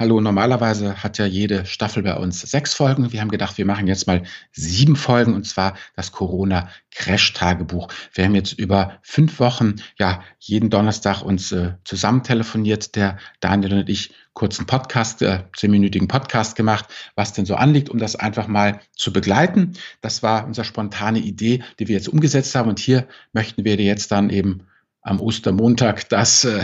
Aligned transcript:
hallo, 0.00 0.20
normalerweise 0.20 1.02
hat 1.02 1.18
ja 1.18 1.26
jede 1.26 1.66
Staffel 1.66 2.04
bei 2.04 2.14
uns 2.14 2.40
sechs 2.40 2.72
Folgen. 2.72 3.12
Wir 3.12 3.20
haben 3.20 3.30
gedacht, 3.30 3.58
wir 3.58 3.66
machen 3.66 3.88
jetzt 3.88 4.06
mal 4.06 4.22
sieben 4.52 4.94
Folgen 4.94 5.34
und 5.34 5.44
zwar 5.44 5.74
das 5.96 6.12
Corona-Crash-Tagebuch. 6.12 7.88
Wir 8.14 8.24
haben 8.24 8.36
jetzt 8.36 8.52
über 8.52 8.98
fünf 9.02 9.40
Wochen, 9.40 9.76
ja, 9.98 10.22
jeden 10.38 10.70
Donnerstag 10.70 11.22
uns 11.22 11.50
äh, 11.50 11.72
zusammen 11.84 12.22
telefoniert, 12.22 12.94
der 12.94 13.18
Daniel 13.40 13.74
und 13.74 13.88
ich 13.88 14.14
kurzen 14.34 14.66
Podcast, 14.66 15.20
äh, 15.22 15.42
zehnminütigen 15.56 16.06
Podcast 16.06 16.54
gemacht, 16.54 16.86
was 17.16 17.32
denn 17.32 17.44
so 17.44 17.56
anliegt, 17.56 17.90
um 17.90 17.98
das 17.98 18.14
einfach 18.14 18.46
mal 18.46 18.80
zu 18.94 19.12
begleiten. 19.12 19.72
Das 20.00 20.22
war 20.22 20.46
unsere 20.46 20.64
spontane 20.64 21.18
Idee, 21.18 21.64
die 21.80 21.88
wir 21.88 21.96
jetzt 21.96 22.08
umgesetzt 22.08 22.54
haben 22.54 22.68
und 22.68 22.78
hier 22.78 23.08
möchten 23.32 23.64
wir 23.64 23.76
dir 23.76 23.86
jetzt 23.86 24.12
dann 24.12 24.30
eben 24.30 24.68
am 25.02 25.20
Ostermontag 25.20 26.08
das 26.08 26.44
äh, 26.44 26.62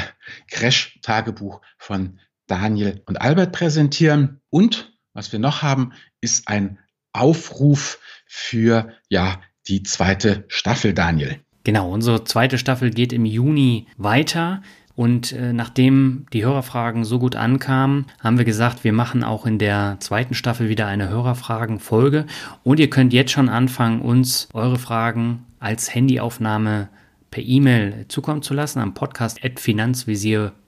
Crash-Tagebuch 0.51 1.61
von 1.79 2.21
Daniel 2.47 3.03
und 3.07 3.21
Albert 3.21 3.53
präsentieren. 3.53 4.41
Und 4.51 4.93
was 5.13 5.33
wir 5.33 5.39
noch 5.39 5.63
haben, 5.63 5.93
ist 6.21 6.49
ein 6.49 6.79
Aufruf 7.13 7.99
für 8.27 8.93
ja 9.09 9.41
die 9.69 9.83
zweite 9.83 10.45
Staffel, 10.49 10.93
Daniel. 10.93 11.41
Genau, 11.63 11.91
unsere 11.91 12.25
zweite 12.25 12.59
Staffel 12.59 12.91
geht 12.91 13.13
im 13.13 13.25
Juni 13.25 13.87
weiter. 13.97 14.63
Und 14.97 15.33
äh, 15.33 15.53
nachdem 15.53 16.27
die 16.33 16.45
Hörerfragen 16.45 17.05
so 17.05 17.19
gut 17.19 17.35
ankamen, 17.35 18.07
haben 18.21 18.39
wir 18.39 18.45
gesagt, 18.45 18.85
wir 18.85 18.93
machen 18.93 19.25
auch 19.25 19.45
in 19.45 19.59
der 19.59 19.97
zweiten 19.99 20.35
Staffel 20.35 20.69
wieder 20.69 20.87
eine 20.87 21.09
Hörerfragen-Folge. 21.09 22.27
Und 22.63 22.79
ihr 22.79 22.91
könnt 22.91 23.13
jetzt 23.13 23.33
schon 23.33 23.49
anfangen, 23.49 24.03
uns 24.03 24.49
eure 24.53 24.79
Fragen 24.79 25.47
als 25.59 25.93
Handyaufnahme 25.93 26.91
per 27.31 27.43
E-Mail 27.43 28.07
zukommen 28.09 28.43
zu 28.43 28.55
lassen 28.55 28.79
am 28.79 28.95
podcast.finanzvisier.com 28.95 30.64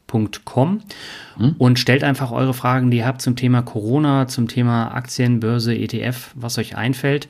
hm? 1.36 1.54
und 1.58 1.78
stellt 1.78 2.04
einfach 2.04 2.30
eure 2.30 2.54
Fragen, 2.54 2.90
die 2.90 2.98
ihr 2.98 3.06
habt 3.06 3.22
zum 3.22 3.36
Thema 3.36 3.62
Corona, 3.62 4.28
zum 4.28 4.48
Thema 4.48 4.94
Aktien, 4.94 5.40
Börse, 5.40 5.74
ETF, 5.74 6.30
was 6.34 6.58
euch 6.58 6.76
einfällt. 6.76 7.28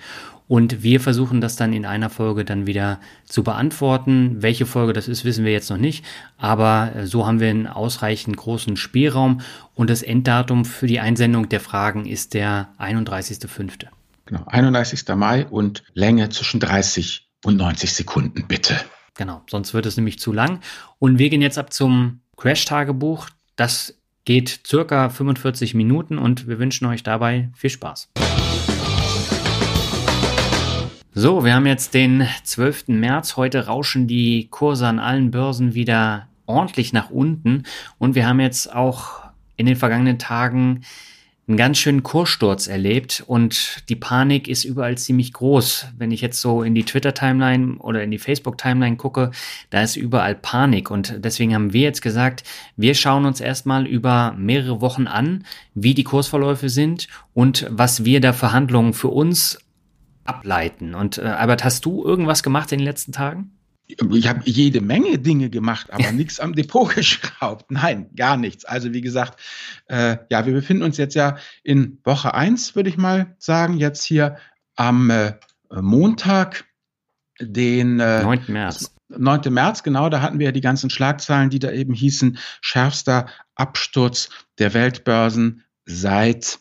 Und 0.48 0.84
wir 0.84 1.00
versuchen 1.00 1.40
das 1.40 1.56
dann 1.56 1.72
in 1.72 1.84
einer 1.84 2.08
Folge 2.08 2.44
dann 2.44 2.66
wieder 2.66 3.00
zu 3.24 3.42
beantworten. 3.42 4.36
Welche 4.42 4.64
Folge 4.64 4.92
das 4.92 5.08
ist, 5.08 5.24
wissen 5.24 5.44
wir 5.44 5.52
jetzt 5.52 5.70
noch 5.70 5.76
nicht. 5.76 6.04
Aber 6.36 6.94
äh, 6.94 7.06
so 7.06 7.26
haben 7.26 7.40
wir 7.40 7.50
einen 7.50 7.66
ausreichend 7.66 8.36
großen 8.36 8.76
Spielraum. 8.76 9.40
Und 9.74 9.90
das 9.90 10.02
Enddatum 10.02 10.64
für 10.64 10.86
die 10.86 11.00
Einsendung 11.00 11.48
der 11.48 11.60
Fragen 11.60 12.06
ist 12.06 12.34
der 12.34 12.68
31.05. 12.78 13.86
Genau, 14.26 14.44
31. 14.46 15.04
Mai 15.16 15.46
und 15.46 15.82
Länge 15.94 16.28
zwischen 16.28 16.60
30 16.60 17.28
und 17.44 17.56
90 17.56 17.92
Sekunden, 17.92 18.46
bitte. 18.46 18.76
Genau, 19.16 19.42
sonst 19.48 19.74
wird 19.74 19.86
es 19.86 19.96
nämlich 19.96 20.18
zu 20.18 20.32
lang. 20.32 20.60
Und 20.98 21.18
wir 21.18 21.30
gehen 21.30 21.42
jetzt 21.42 21.58
ab 21.58 21.72
zum 21.72 22.20
Crash-Tagebuch. 22.36 23.28
Das 23.56 23.98
geht 24.24 24.60
circa 24.66 25.08
45 25.08 25.74
Minuten 25.74 26.18
und 26.18 26.46
wir 26.48 26.58
wünschen 26.58 26.86
euch 26.86 27.02
dabei 27.02 27.50
viel 27.54 27.70
Spaß. 27.70 28.10
So, 31.14 31.44
wir 31.44 31.54
haben 31.54 31.64
jetzt 31.66 31.94
den 31.94 32.28
12. 32.44 32.88
März. 32.88 33.36
Heute 33.36 33.66
rauschen 33.66 34.06
die 34.06 34.48
Kurse 34.50 34.86
an 34.86 34.98
allen 34.98 35.30
Börsen 35.30 35.74
wieder 35.74 36.28
ordentlich 36.44 36.92
nach 36.92 37.08
unten. 37.08 37.62
Und 37.98 38.14
wir 38.14 38.26
haben 38.26 38.40
jetzt 38.40 38.72
auch 38.74 39.20
in 39.56 39.64
den 39.64 39.76
vergangenen 39.76 40.18
Tagen 40.18 40.82
einen 41.48 41.56
ganz 41.56 41.78
schönen 41.78 42.02
Kurssturz 42.02 42.66
erlebt 42.66 43.22
und 43.24 43.88
die 43.88 43.94
Panik 43.94 44.48
ist 44.48 44.64
überall 44.64 44.98
ziemlich 44.98 45.32
groß. 45.32 45.88
Wenn 45.96 46.10
ich 46.10 46.20
jetzt 46.20 46.40
so 46.40 46.62
in 46.64 46.74
die 46.74 46.82
Twitter-Timeline 46.82 47.76
oder 47.78 48.02
in 48.02 48.10
die 48.10 48.18
Facebook-Timeline 48.18 48.96
gucke, 48.96 49.30
da 49.70 49.82
ist 49.82 49.96
überall 49.96 50.34
Panik 50.34 50.90
und 50.90 51.24
deswegen 51.24 51.54
haben 51.54 51.72
wir 51.72 51.82
jetzt 51.82 52.02
gesagt, 52.02 52.42
wir 52.76 52.94
schauen 52.94 53.26
uns 53.26 53.40
erstmal 53.40 53.86
über 53.86 54.34
mehrere 54.36 54.80
Wochen 54.80 55.06
an, 55.06 55.44
wie 55.74 55.94
die 55.94 56.04
Kursverläufe 56.04 56.68
sind 56.68 57.06
und 57.32 57.66
was 57.70 58.04
wir 58.04 58.20
da 58.20 58.32
Verhandlungen 58.32 58.92
für 58.92 59.08
uns 59.08 59.58
ableiten. 60.24 60.96
Und 60.96 61.18
äh, 61.18 61.22
Albert, 61.22 61.62
hast 61.62 61.84
du 61.84 62.04
irgendwas 62.04 62.42
gemacht 62.42 62.72
in 62.72 62.78
den 62.78 62.86
letzten 62.86 63.12
Tagen? 63.12 63.55
Ich 63.86 64.28
habe 64.28 64.40
jede 64.44 64.80
Menge 64.80 65.18
Dinge 65.18 65.50
gemacht, 65.50 65.92
aber 65.92 66.10
nichts 66.12 66.40
am 66.40 66.54
Depot 66.54 66.88
geschraubt. 66.94 67.70
Nein, 67.70 68.10
gar 68.14 68.36
nichts. 68.36 68.64
Also 68.64 68.92
wie 68.92 69.00
gesagt, 69.00 69.40
äh, 69.86 70.18
ja, 70.30 70.46
wir 70.46 70.52
befinden 70.52 70.82
uns 70.82 70.96
jetzt 70.96 71.14
ja 71.14 71.36
in 71.62 71.98
Woche 72.04 72.34
eins, 72.34 72.74
würde 72.74 72.88
ich 72.88 72.96
mal 72.96 73.34
sagen, 73.38 73.78
jetzt 73.78 74.04
hier 74.04 74.36
am 74.74 75.10
äh, 75.10 75.34
Montag, 75.70 76.64
den 77.40 78.00
äh, 78.00 78.22
9. 78.22 78.44
März. 78.48 78.94
9. 79.08 79.52
März, 79.52 79.82
genau, 79.82 80.08
da 80.08 80.20
hatten 80.20 80.38
wir 80.38 80.46
ja 80.46 80.52
die 80.52 80.60
ganzen 80.60 80.90
Schlagzeilen, 80.90 81.50
die 81.50 81.58
da 81.58 81.70
eben 81.70 81.94
hießen, 81.94 82.38
schärfster 82.60 83.26
Absturz 83.54 84.28
der 84.58 84.74
Weltbörsen 84.74 85.64
seit 85.84 86.58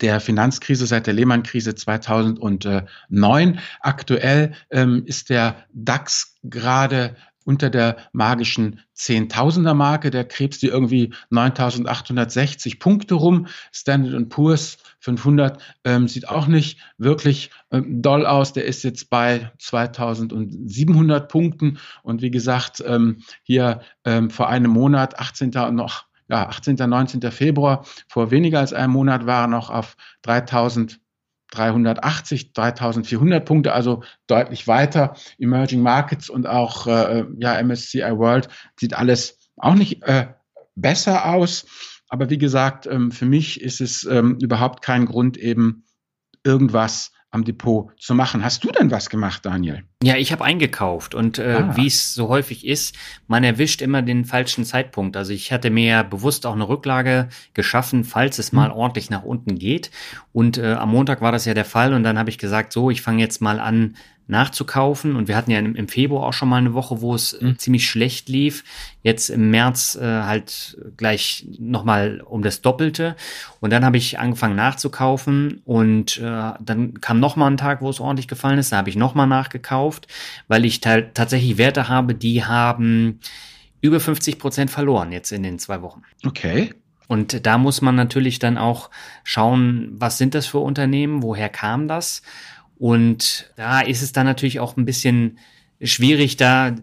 der 0.00 0.20
Finanzkrise, 0.20 0.86
seit 0.86 1.06
der 1.06 1.14
Lehman-Krise 1.14 1.74
2009. 1.74 3.58
Aktuell 3.80 4.52
ähm, 4.70 5.02
ist 5.06 5.30
der 5.30 5.64
DAX 5.72 6.36
gerade 6.44 7.16
unter 7.46 7.70
der 7.70 7.96
magischen 8.12 8.80
Zehntausender 8.92 9.72
Marke. 9.72 10.10
Der 10.10 10.24
krebst 10.24 10.62
die 10.62 10.66
irgendwie 10.66 11.14
9860 11.30 12.80
Punkte 12.80 13.14
rum. 13.14 13.46
Standard 13.72 14.28
Poor's 14.28 14.78
500 14.98 15.62
ähm, 15.84 16.08
sieht 16.08 16.28
auch 16.28 16.48
nicht 16.48 16.80
wirklich 16.98 17.50
ähm, 17.70 18.02
doll 18.02 18.26
aus. 18.26 18.52
Der 18.52 18.64
ist 18.64 18.82
jetzt 18.82 19.10
bei 19.10 19.52
2700 19.58 21.30
Punkten. 21.30 21.78
Und 22.02 22.20
wie 22.20 22.32
gesagt, 22.32 22.82
ähm, 22.84 23.18
hier 23.44 23.80
ähm, 24.04 24.28
vor 24.30 24.48
einem 24.48 24.72
Monat, 24.72 25.20
18. 25.20 25.50
noch 25.72 26.06
ja, 26.28 26.48
18. 26.48 26.76
19. 26.76 27.20
Februar, 27.30 27.84
vor 28.08 28.30
weniger 28.30 28.60
als 28.60 28.72
einem 28.72 28.92
Monat 28.92 29.26
war 29.26 29.44
er 29.44 29.48
noch 29.48 29.70
auf 29.70 29.96
3380, 30.22 32.52
3400 32.52 33.44
Punkte, 33.44 33.72
also 33.72 34.02
deutlich 34.26 34.66
weiter. 34.66 35.14
Emerging 35.38 35.82
Markets 35.82 36.28
und 36.28 36.46
auch 36.46 36.86
äh, 36.86 37.24
ja, 37.38 37.62
MSCI 37.62 38.18
World 38.18 38.48
sieht 38.78 38.94
alles 38.94 39.38
auch 39.56 39.74
nicht 39.74 40.02
äh, 40.02 40.28
besser 40.74 41.26
aus. 41.26 41.66
Aber 42.08 42.30
wie 42.30 42.38
gesagt, 42.38 42.86
ähm, 42.86 43.10
für 43.10 43.26
mich 43.26 43.60
ist 43.60 43.80
es 43.80 44.04
ähm, 44.04 44.38
überhaupt 44.40 44.82
kein 44.82 45.06
Grund, 45.06 45.36
eben 45.36 45.84
irgendwas 46.44 47.12
am 47.30 47.44
Depot 47.44 47.90
zu 47.98 48.14
machen. 48.14 48.44
Hast 48.44 48.64
du 48.64 48.70
denn 48.70 48.90
was 48.90 49.10
gemacht, 49.10 49.44
Daniel? 49.44 49.84
Ja, 50.02 50.16
ich 50.16 50.32
habe 50.32 50.44
eingekauft 50.44 51.14
und 51.14 51.38
äh, 51.38 51.62
ah. 51.62 51.76
wie 51.76 51.86
es 51.86 52.14
so 52.14 52.28
häufig 52.28 52.66
ist, 52.66 52.96
man 53.26 53.44
erwischt 53.44 53.82
immer 53.82 54.02
den 54.02 54.24
falschen 54.24 54.64
Zeitpunkt. 54.64 55.16
Also 55.16 55.32
ich 55.32 55.52
hatte 55.52 55.70
mir 55.70 56.04
bewusst 56.04 56.46
auch 56.46 56.54
eine 56.54 56.68
Rücklage 56.68 57.28
geschaffen, 57.52 58.04
falls 58.04 58.38
es 58.38 58.52
mal 58.52 58.70
hm. 58.70 58.76
ordentlich 58.76 59.10
nach 59.10 59.22
unten 59.22 59.58
geht. 59.58 59.90
Und 60.32 60.58
äh, 60.58 60.74
am 60.74 60.90
Montag 60.90 61.20
war 61.20 61.32
das 61.32 61.44
ja 61.44 61.54
der 61.54 61.64
Fall 61.64 61.94
und 61.94 62.02
dann 62.04 62.18
habe 62.18 62.30
ich 62.30 62.38
gesagt, 62.38 62.72
so, 62.72 62.90
ich 62.90 63.02
fange 63.02 63.20
jetzt 63.20 63.40
mal 63.40 63.60
an, 63.60 63.96
nachzukaufen. 64.28 65.16
Und 65.16 65.28
wir 65.28 65.36
hatten 65.36 65.50
ja 65.50 65.58
im, 65.58 65.88
Februar 65.88 66.26
auch 66.26 66.32
schon 66.32 66.48
mal 66.48 66.56
eine 66.56 66.74
Woche, 66.74 67.00
wo 67.00 67.14
es 67.14 67.40
mhm. 67.40 67.58
ziemlich 67.58 67.88
schlecht 67.88 68.28
lief. 68.28 68.64
Jetzt 69.02 69.28
im 69.28 69.50
März 69.50 69.96
äh, 69.96 70.04
halt 70.04 70.78
gleich 70.96 71.46
nochmal 71.58 72.22
um 72.24 72.42
das 72.42 72.62
Doppelte. 72.62 73.16
Und 73.60 73.70
dann 73.70 73.84
habe 73.84 73.96
ich 73.96 74.18
angefangen 74.18 74.56
nachzukaufen 74.56 75.62
und 75.64 76.18
äh, 76.18 76.52
dann 76.60 77.00
kam 77.00 77.20
nochmal 77.20 77.50
ein 77.50 77.56
Tag, 77.56 77.82
wo 77.82 77.90
es 77.90 78.00
ordentlich 78.00 78.28
gefallen 78.28 78.58
ist. 78.58 78.72
Da 78.72 78.78
habe 78.78 78.90
ich 78.90 78.96
nochmal 78.96 79.26
nachgekauft, 79.26 80.08
weil 80.48 80.64
ich 80.64 80.80
tatsächlich 80.80 81.58
Werte 81.58 81.88
habe, 81.88 82.14
die 82.14 82.44
haben 82.44 83.20
über 83.80 84.00
50 84.00 84.38
Prozent 84.38 84.70
verloren 84.70 85.12
jetzt 85.12 85.30
in 85.30 85.42
den 85.42 85.58
zwei 85.58 85.82
Wochen. 85.82 86.02
Okay. 86.24 86.72
Und 87.08 87.46
da 87.46 87.58
muss 87.58 87.82
man 87.82 87.94
natürlich 87.94 88.38
dann 88.38 88.58
auch 88.58 88.90
schauen, 89.22 89.90
was 89.92 90.18
sind 90.18 90.34
das 90.34 90.46
für 90.46 90.58
Unternehmen, 90.58 91.22
woher 91.22 91.48
kam 91.48 91.86
das? 91.88 92.22
Und 92.78 93.50
da 93.56 93.80
ist 93.80 94.02
es 94.02 94.12
dann 94.12 94.26
natürlich 94.26 94.60
auch 94.60 94.76
ein 94.76 94.84
bisschen 94.84 95.38
schwierig, 95.80 96.36
da 96.36 96.68
äh, 96.68 96.74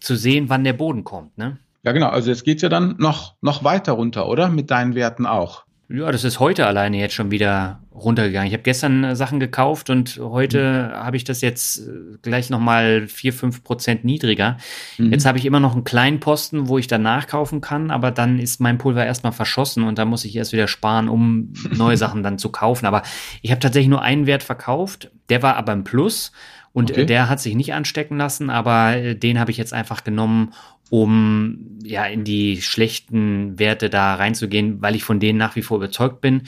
zu 0.00 0.16
sehen, 0.16 0.48
wann 0.48 0.64
der 0.64 0.74
Boden 0.74 1.04
kommt. 1.04 1.36
Ne? 1.38 1.58
Ja, 1.82 1.92
genau. 1.92 2.08
Also 2.08 2.30
jetzt 2.30 2.44
geht's 2.44 2.62
ja 2.62 2.68
dann 2.68 2.96
noch, 2.98 3.34
noch 3.40 3.64
weiter 3.64 3.92
runter, 3.92 4.28
oder? 4.28 4.48
Mit 4.48 4.70
deinen 4.70 4.94
Werten 4.94 5.26
auch. 5.26 5.63
Ja, 5.88 6.10
das 6.10 6.24
ist 6.24 6.40
heute 6.40 6.66
alleine 6.66 6.98
jetzt 6.98 7.14
schon 7.14 7.30
wieder 7.30 7.80
runtergegangen. 7.94 8.48
Ich 8.48 8.54
habe 8.54 8.62
gestern 8.62 9.04
äh, 9.04 9.16
Sachen 9.16 9.38
gekauft 9.38 9.90
und 9.90 10.18
heute 10.18 10.90
mhm. 10.90 10.96
habe 10.96 11.16
ich 11.16 11.24
das 11.24 11.42
jetzt 11.42 11.86
äh, 11.86 12.16
gleich 12.22 12.48
nochmal 12.48 13.06
vier 13.06 13.32
fünf 13.34 13.62
Prozent 13.62 14.04
niedriger. 14.04 14.56
Mhm. 14.96 15.12
Jetzt 15.12 15.26
habe 15.26 15.38
ich 15.38 15.44
immer 15.44 15.60
noch 15.60 15.74
einen 15.74 15.84
kleinen 15.84 16.20
Posten, 16.20 16.68
wo 16.68 16.78
ich 16.78 16.86
danach 16.86 17.26
kaufen 17.26 17.60
kann, 17.60 17.90
aber 17.90 18.10
dann 18.10 18.38
ist 18.38 18.60
mein 18.60 18.78
Pulver 18.78 19.04
erstmal 19.04 19.32
verschossen 19.32 19.84
und 19.84 19.98
da 19.98 20.06
muss 20.06 20.24
ich 20.24 20.34
erst 20.36 20.52
wieder 20.52 20.68
sparen, 20.68 21.08
um 21.08 21.52
neue 21.70 21.98
Sachen 21.98 22.22
dann 22.22 22.38
zu 22.38 22.48
kaufen. 22.48 22.86
Aber 22.86 23.02
ich 23.42 23.50
habe 23.50 23.60
tatsächlich 23.60 23.90
nur 23.90 24.02
einen 24.02 24.26
Wert 24.26 24.42
verkauft, 24.42 25.10
der 25.28 25.42
war 25.42 25.56
aber 25.56 25.74
im 25.74 25.84
Plus 25.84 26.32
und 26.72 26.90
okay. 26.90 27.06
der 27.06 27.28
hat 27.28 27.40
sich 27.40 27.54
nicht 27.54 27.74
anstecken 27.74 28.16
lassen, 28.16 28.48
aber 28.48 28.96
äh, 28.96 29.14
den 29.14 29.38
habe 29.38 29.50
ich 29.50 29.58
jetzt 29.58 29.74
einfach 29.74 30.02
genommen, 30.02 30.54
um 30.90 31.78
ja 31.82 32.04
in 32.04 32.24
die 32.24 32.62
schlechten 32.62 33.58
Werte 33.58 33.90
da 33.90 34.14
reinzugehen, 34.14 34.80
weil 34.82 34.94
ich 34.94 35.04
von 35.04 35.20
denen 35.20 35.38
nach 35.38 35.56
wie 35.56 35.62
vor 35.62 35.78
überzeugt 35.78 36.20
bin. 36.20 36.42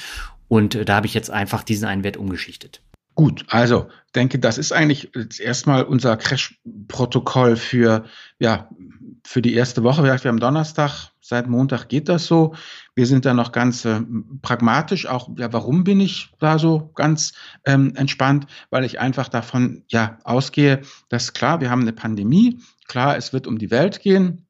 Und 0.49 0.75
äh, 0.75 0.85
da 0.85 0.97
habe 0.97 1.07
ich 1.07 1.15
jetzt 1.15 1.31
einfach 1.31 1.63
diesen 1.63 1.89
einen 1.89 2.05
Wert 2.05 2.17
umgeschichtet. 2.17 2.83
Gut, 3.15 3.47
also 3.49 3.89
denke, 4.15 4.39
das 4.39 4.59
ist 4.59 4.73
eigentlich 4.73 5.11
erstmal 5.41 5.85
unser 5.85 6.17
Crash-Protokoll 6.19 7.57
für 7.57 8.05
ja, 8.39 8.69
für 9.27 9.43
die 9.43 9.55
erste 9.55 9.83
Woche, 9.83 10.05
wir 10.05 10.13
haben 10.13 10.41
Donnerstag, 10.41 11.11
seit 11.21 11.49
Montag 11.49 11.89
geht 11.89 12.09
das 12.09 12.27
so. 12.27 12.55
Wir 12.95 13.07
sind 13.07 13.25
da 13.25 13.35
noch 13.35 13.51
ganz 13.51 13.85
äh, 13.85 14.01
pragmatisch. 14.41 15.07
Auch, 15.07 15.29
ja, 15.37 15.53
warum 15.53 15.83
bin 15.83 16.01
ich 16.01 16.31
da 16.39 16.59
so 16.59 16.93
ganz 16.95 17.33
ähm, 17.65 17.93
entspannt? 17.97 18.47
Weil 18.71 18.85
ich 18.85 19.01
einfach 19.01 19.29
davon 19.29 19.83
ja 19.89 20.19
ausgehe, 20.23 20.83
dass 21.09 21.33
klar, 21.33 21.61
wir 21.61 21.71
haben 21.71 21.83
eine 21.83 21.93
Pandemie. 21.93 22.61
Klar, 22.89 23.17
es 23.17 23.33
wird 23.33 23.47
um 23.47 23.59
die 23.59 23.71
Welt 23.71 24.01
gehen. 24.01 24.47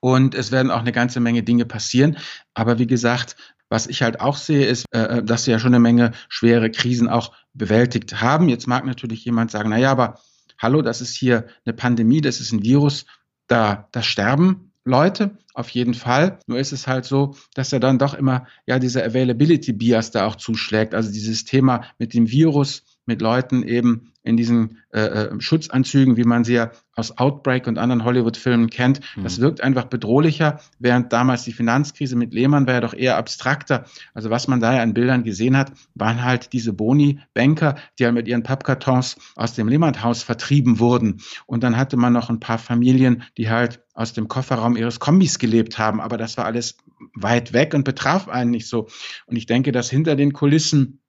Und 0.00 0.34
es 0.34 0.52
werden 0.52 0.70
auch 0.70 0.80
eine 0.80 0.92
ganze 0.92 1.18
Menge 1.20 1.42
Dinge 1.42 1.64
passieren. 1.64 2.18
Aber 2.52 2.78
wie 2.78 2.86
gesagt, 2.86 3.36
was 3.70 3.86
ich 3.86 4.02
halt 4.02 4.20
auch 4.20 4.36
sehe, 4.36 4.66
ist, 4.66 4.84
äh, 4.92 5.18
äh 5.18 5.22
dass 5.24 5.44
sie 5.44 5.50
ja 5.50 5.58
schon 5.58 5.74
eine 5.74 5.80
Menge 5.80 6.12
schwere 6.28 6.70
Krisen 6.70 7.08
auch 7.08 7.32
bewältigt 7.54 8.20
haben. 8.20 8.48
Jetzt 8.48 8.66
mag 8.66 8.84
natürlich 8.84 9.24
jemand 9.24 9.50
sagen, 9.50 9.70
na 9.70 9.78
ja, 9.78 9.90
aber 9.90 10.20
hallo, 10.58 10.82
das 10.82 11.00
ist 11.00 11.14
hier 11.14 11.46
eine 11.64 11.72
Pandemie, 11.74 12.20
das 12.20 12.40
ist 12.40 12.52
ein 12.52 12.62
Virus, 12.62 13.06
da, 13.46 13.88
da 13.92 14.02
sterben 14.02 14.72
Leute, 14.84 15.38
auf 15.54 15.70
jeden 15.70 15.94
Fall. 15.94 16.38
Nur 16.46 16.58
ist 16.58 16.72
es 16.72 16.86
halt 16.86 17.04
so, 17.04 17.36
dass 17.54 17.72
er 17.72 17.80
dann 17.80 17.98
doch 17.98 18.14
immer 18.14 18.46
ja 18.66 18.78
diese 18.78 19.04
Availability 19.04 19.72
Bias 19.72 20.10
da 20.10 20.26
auch 20.26 20.36
zuschlägt. 20.36 20.94
Also 20.94 21.10
dieses 21.10 21.44
Thema 21.44 21.84
mit 21.98 22.12
dem 22.12 22.30
Virus, 22.30 22.82
mit 23.06 23.22
Leuten 23.22 23.62
eben 23.62 24.12
in 24.24 24.38
diesen 24.38 24.78
äh, 24.90 25.00
äh, 25.00 25.40
Schutzanzügen, 25.40 26.16
wie 26.16 26.24
man 26.24 26.44
sie 26.44 26.54
ja 26.54 26.70
aus 26.96 27.18
Outbreak 27.18 27.66
und 27.66 27.78
anderen 27.78 28.04
Hollywood-Filmen 28.04 28.70
kennt. 28.70 29.00
Mhm. 29.16 29.24
Das 29.24 29.38
wirkt 29.38 29.60
einfach 29.60 29.84
bedrohlicher, 29.84 30.60
während 30.78 31.12
damals 31.12 31.44
die 31.44 31.52
Finanzkrise 31.52 32.16
mit 32.16 32.32
Lehmann 32.32 32.66
war 32.66 32.74
ja 32.74 32.80
doch 32.80 32.94
eher 32.94 33.18
abstrakter. 33.18 33.84
Also 34.14 34.30
was 34.30 34.48
man 34.48 34.60
da 34.60 34.74
ja 34.74 34.82
an 34.82 34.94
Bildern 34.94 35.24
gesehen 35.24 35.56
hat, 35.58 35.72
waren 35.94 36.24
halt 36.24 36.54
diese 36.54 36.72
Boni-Banker, 36.72 37.76
die 37.98 38.06
halt 38.06 38.14
mit 38.14 38.26
ihren 38.26 38.42
Pappkartons 38.42 39.16
aus 39.36 39.54
dem 39.54 39.68
Lehmann-Haus 39.68 40.22
vertrieben 40.22 40.78
wurden. 40.78 41.20
Und 41.44 41.62
dann 41.62 41.76
hatte 41.76 41.98
man 41.98 42.14
noch 42.14 42.30
ein 42.30 42.40
paar 42.40 42.58
Familien, 42.58 43.24
die 43.36 43.50
halt 43.50 43.82
aus 43.92 44.14
dem 44.14 44.28
Kofferraum 44.28 44.76
ihres 44.76 45.00
Kombis 45.00 45.38
gelebt 45.38 45.78
haben. 45.78 46.00
Aber 46.00 46.16
das 46.16 46.38
war 46.38 46.46
alles 46.46 46.78
weit 47.14 47.52
weg 47.52 47.74
und 47.74 47.84
betraf 47.84 48.28
einen 48.28 48.50
nicht 48.52 48.68
so. 48.68 48.88
Und 49.26 49.36
ich 49.36 49.44
denke, 49.44 49.70
dass 49.70 49.90
hinter 49.90 50.16
den 50.16 50.32
Kulissen 50.32 51.00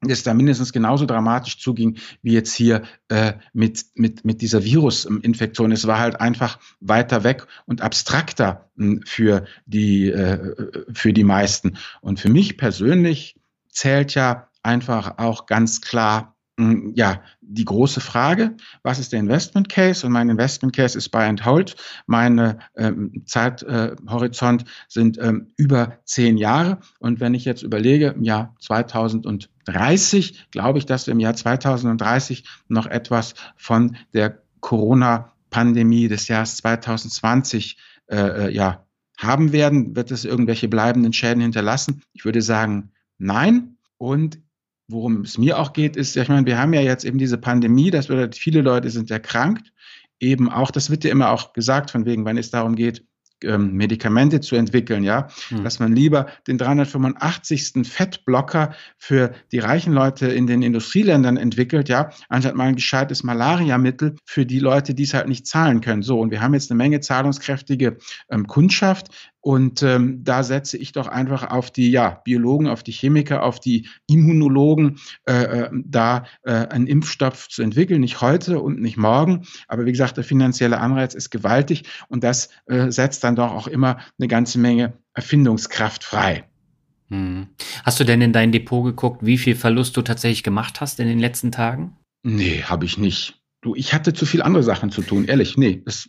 es 0.00 0.22
da 0.22 0.34
mindestens 0.34 0.72
genauso 0.72 1.06
dramatisch 1.06 1.58
zuging 1.58 1.96
wie 2.22 2.32
jetzt 2.32 2.54
hier 2.54 2.82
äh, 3.08 3.34
mit, 3.52 3.86
mit, 3.94 4.24
mit 4.24 4.42
dieser 4.42 4.62
Virusinfektion. 4.62 5.72
Es 5.72 5.86
war 5.86 5.98
halt 5.98 6.20
einfach 6.20 6.58
weiter 6.80 7.24
weg 7.24 7.46
und 7.64 7.80
abstrakter 7.80 8.70
hm, 8.76 9.02
für, 9.04 9.46
die, 9.64 10.10
äh, 10.10 10.54
für 10.92 11.12
die 11.12 11.24
meisten. 11.24 11.78
Und 12.00 12.20
für 12.20 12.28
mich 12.28 12.56
persönlich 12.56 13.36
zählt 13.70 14.14
ja 14.14 14.48
einfach 14.62 15.18
auch 15.18 15.46
ganz 15.46 15.80
klar 15.80 16.35
ja, 16.58 17.20
die 17.42 17.66
große 17.66 18.00
Frage, 18.00 18.56
was 18.82 18.98
ist 18.98 19.12
der 19.12 19.20
Investment 19.20 19.68
Case? 19.68 20.06
Und 20.06 20.12
mein 20.12 20.30
Investment 20.30 20.74
Case 20.74 20.96
ist 20.96 21.10
Buy 21.10 21.24
and 21.24 21.44
Hold. 21.44 21.76
Meine 22.06 22.60
ähm, 22.76 23.24
Zeithorizont 23.26 24.62
äh, 24.62 24.66
sind 24.88 25.18
ähm, 25.20 25.48
über 25.58 25.98
zehn 26.04 26.38
Jahre. 26.38 26.78
Und 26.98 27.20
wenn 27.20 27.34
ich 27.34 27.44
jetzt 27.44 27.62
überlege, 27.62 28.08
im 28.08 28.22
Jahr 28.22 28.54
2030, 28.60 30.50
glaube 30.50 30.78
ich, 30.78 30.86
dass 30.86 31.06
wir 31.06 31.12
im 31.12 31.20
Jahr 31.20 31.34
2030 31.34 32.44
noch 32.68 32.86
etwas 32.86 33.34
von 33.56 33.96
der 34.14 34.42
Corona-Pandemie 34.60 36.08
des 36.08 36.26
Jahres 36.28 36.56
2020 36.56 37.76
äh, 38.06 38.16
äh, 38.16 38.50
ja, 38.50 38.86
haben 39.18 39.52
werden. 39.52 39.94
Wird 39.94 40.10
es 40.10 40.24
irgendwelche 40.24 40.68
bleibenden 40.68 41.12
Schäden 41.12 41.42
hinterlassen? 41.42 42.02
Ich 42.14 42.24
würde 42.24 42.40
sagen, 42.40 42.92
nein. 43.18 43.76
Und 43.98 44.38
worum 44.88 45.22
es 45.22 45.38
mir 45.38 45.58
auch 45.58 45.72
geht, 45.72 45.96
ist, 45.96 46.16
ich 46.16 46.28
meine, 46.28 46.46
wir 46.46 46.58
haben 46.58 46.72
ja 46.72 46.80
jetzt 46.80 47.04
eben 47.04 47.18
diese 47.18 47.38
Pandemie, 47.38 47.90
das 47.90 48.06
bedeutet, 48.06 48.36
viele 48.36 48.62
Leute 48.62 48.90
sind 48.90 49.10
erkrankt, 49.10 49.72
eben 50.20 50.50
auch, 50.50 50.70
das 50.70 50.90
wird 50.90 51.04
ja 51.04 51.10
immer 51.10 51.30
auch 51.30 51.52
gesagt, 51.52 51.90
von 51.90 52.04
wegen, 52.06 52.24
wenn 52.24 52.38
es 52.38 52.50
darum 52.50 52.76
geht, 52.76 53.04
ähm, 53.44 53.72
Medikamente 53.72 54.40
zu 54.40 54.56
entwickeln, 54.56 55.04
ja, 55.04 55.28
hm. 55.48 55.62
dass 55.62 55.78
man 55.78 55.94
lieber 55.94 56.26
den 56.46 56.56
385. 56.56 57.86
Fettblocker 57.86 58.74
für 58.96 59.34
die 59.52 59.58
reichen 59.58 59.92
Leute 59.92 60.28
in 60.28 60.46
den 60.46 60.62
Industrieländern 60.62 61.36
entwickelt, 61.36 61.88
ja, 61.88 62.10
anstatt 62.28 62.54
mal 62.54 62.68
ein 62.68 62.76
gescheites 62.76 63.22
Malariamittel 63.24 64.14
für 64.24 64.46
die 64.46 64.58
Leute, 64.58 64.94
die 64.94 65.02
es 65.02 65.12
halt 65.12 65.28
nicht 65.28 65.46
zahlen 65.46 65.80
können. 65.80 66.02
So, 66.02 66.18
und 66.18 66.30
wir 66.30 66.40
haben 66.40 66.54
jetzt 66.54 66.70
eine 66.70 66.78
Menge 66.78 67.00
zahlungskräftige 67.00 67.98
ähm, 68.30 68.46
Kundschaft, 68.46 69.08
und 69.46 69.80
ähm, 69.84 70.24
da 70.24 70.42
setze 70.42 70.76
ich 70.76 70.90
doch 70.90 71.06
einfach 71.06 71.48
auf 71.52 71.70
die 71.70 71.92
ja, 71.92 72.20
Biologen, 72.24 72.66
auf 72.66 72.82
die 72.82 72.90
Chemiker, 72.90 73.44
auf 73.44 73.60
die 73.60 73.86
Immunologen, 74.08 74.98
äh, 75.24 75.34
äh, 75.34 75.70
da 75.84 76.24
äh, 76.42 76.50
einen 76.50 76.88
Impfstoff 76.88 77.48
zu 77.48 77.62
entwickeln. 77.62 78.00
Nicht 78.00 78.20
heute 78.20 78.58
und 78.58 78.80
nicht 78.80 78.96
morgen. 78.96 79.46
Aber 79.68 79.86
wie 79.86 79.92
gesagt, 79.92 80.16
der 80.16 80.24
finanzielle 80.24 80.80
Anreiz 80.80 81.14
ist 81.14 81.30
gewaltig 81.30 81.84
und 82.08 82.24
das 82.24 82.48
äh, 82.66 82.90
setzt 82.90 83.22
dann 83.22 83.36
doch 83.36 83.52
auch 83.52 83.68
immer 83.68 83.98
eine 84.18 84.26
ganze 84.26 84.58
Menge 84.58 84.94
Erfindungskraft 85.14 86.02
frei. 86.02 86.42
Hm. 87.10 87.46
Hast 87.84 88.00
du 88.00 88.04
denn 88.04 88.22
in 88.22 88.32
dein 88.32 88.50
Depot 88.50 88.84
geguckt, 88.84 89.24
wie 89.24 89.38
viel 89.38 89.54
Verlust 89.54 89.96
du 89.96 90.02
tatsächlich 90.02 90.42
gemacht 90.42 90.80
hast 90.80 90.98
in 90.98 91.06
den 91.06 91.20
letzten 91.20 91.52
Tagen? 91.52 91.94
Nee, 92.24 92.64
habe 92.64 92.84
ich 92.84 92.98
nicht. 92.98 93.40
Du, 93.60 93.76
ich 93.76 93.94
hatte 93.94 94.12
zu 94.12 94.26
viel 94.26 94.42
andere 94.42 94.64
Sachen 94.64 94.90
zu 94.90 95.02
tun, 95.02 95.26
ehrlich. 95.26 95.56
Nee, 95.56 95.82
das 95.84 96.08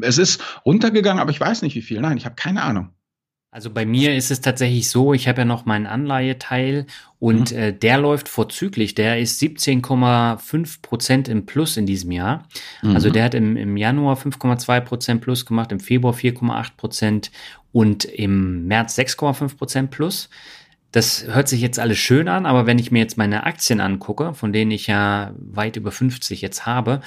es 0.00 0.18
ist 0.18 0.42
runtergegangen, 0.64 1.20
aber 1.20 1.30
ich 1.30 1.40
weiß 1.40 1.62
nicht 1.62 1.74
wie 1.74 1.82
viel. 1.82 2.00
Nein, 2.00 2.16
ich 2.16 2.24
habe 2.24 2.34
keine 2.34 2.62
Ahnung. 2.62 2.90
Also 3.54 3.68
bei 3.68 3.84
mir 3.84 4.16
ist 4.16 4.30
es 4.30 4.40
tatsächlich 4.40 4.88
so, 4.88 5.12
ich 5.12 5.28
habe 5.28 5.42
ja 5.42 5.44
noch 5.44 5.66
meinen 5.66 5.86
Anleiheteil 5.86 6.86
und 7.18 7.52
mhm. 7.52 7.58
äh, 7.58 7.72
der 7.74 7.98
läuft 7.98 8.30
vorzüglich. 8.30 8.94
Der 8.94 9.20
ist 9.20 9.42
17,5 9.42 10.80
Prozent 10.80 11.28
im 11.28 11.44
Plus 11.44 11.76
in 11.76 11.84
diesem 11.84 12.12
Jahr. 12.12 12.48
Mhm. 12.80 12.94
Also 12.94 13.10
der 13.10 13.24
hat 13.24 13.34
im, 13.34 13.58
im 13.58 13.76
Januar 13.76 14.16
5,2 14.16 14.80
Prozent 14.80 15.20
Plus 15.20 15.44
gemacht, 15.44 15.70
im 15.70 15.80
Februar 15.80 16.14
4,8 16.14 16.76
Prozent 16.78 17.30
und 17.72 18.06
im 18.06 18.66
März 18.66 18.98
6,5 18.98 19.58
Prozent 19.58 19.90
Plus. 19.90 20.30
Das 20.90 21.26
hört 21.26 21.48
sich 21.48 21.60
jetzt 21.60 21.78
alles 21.78 21.98
schön 21.98 22.28
an, 22.28 22.46
aber 22.46 22.64
wenn 22.64 22.78
ich 22.78 22.90
mir 22.90 23.00
jetzt 23.00 23.18
meine 23.18 23.44
Aktien 23.44 23.80
angucke, 23.80 24.32
von 24.32 24.54
denen 24.54 24.70
ich 24.70 24.86
ja 24.86 25.34
weit 25.36 25.76
über 25.76 25.90
50 25.90 26.40
jetzt 26.40 26.64
habe, 26.64 27.02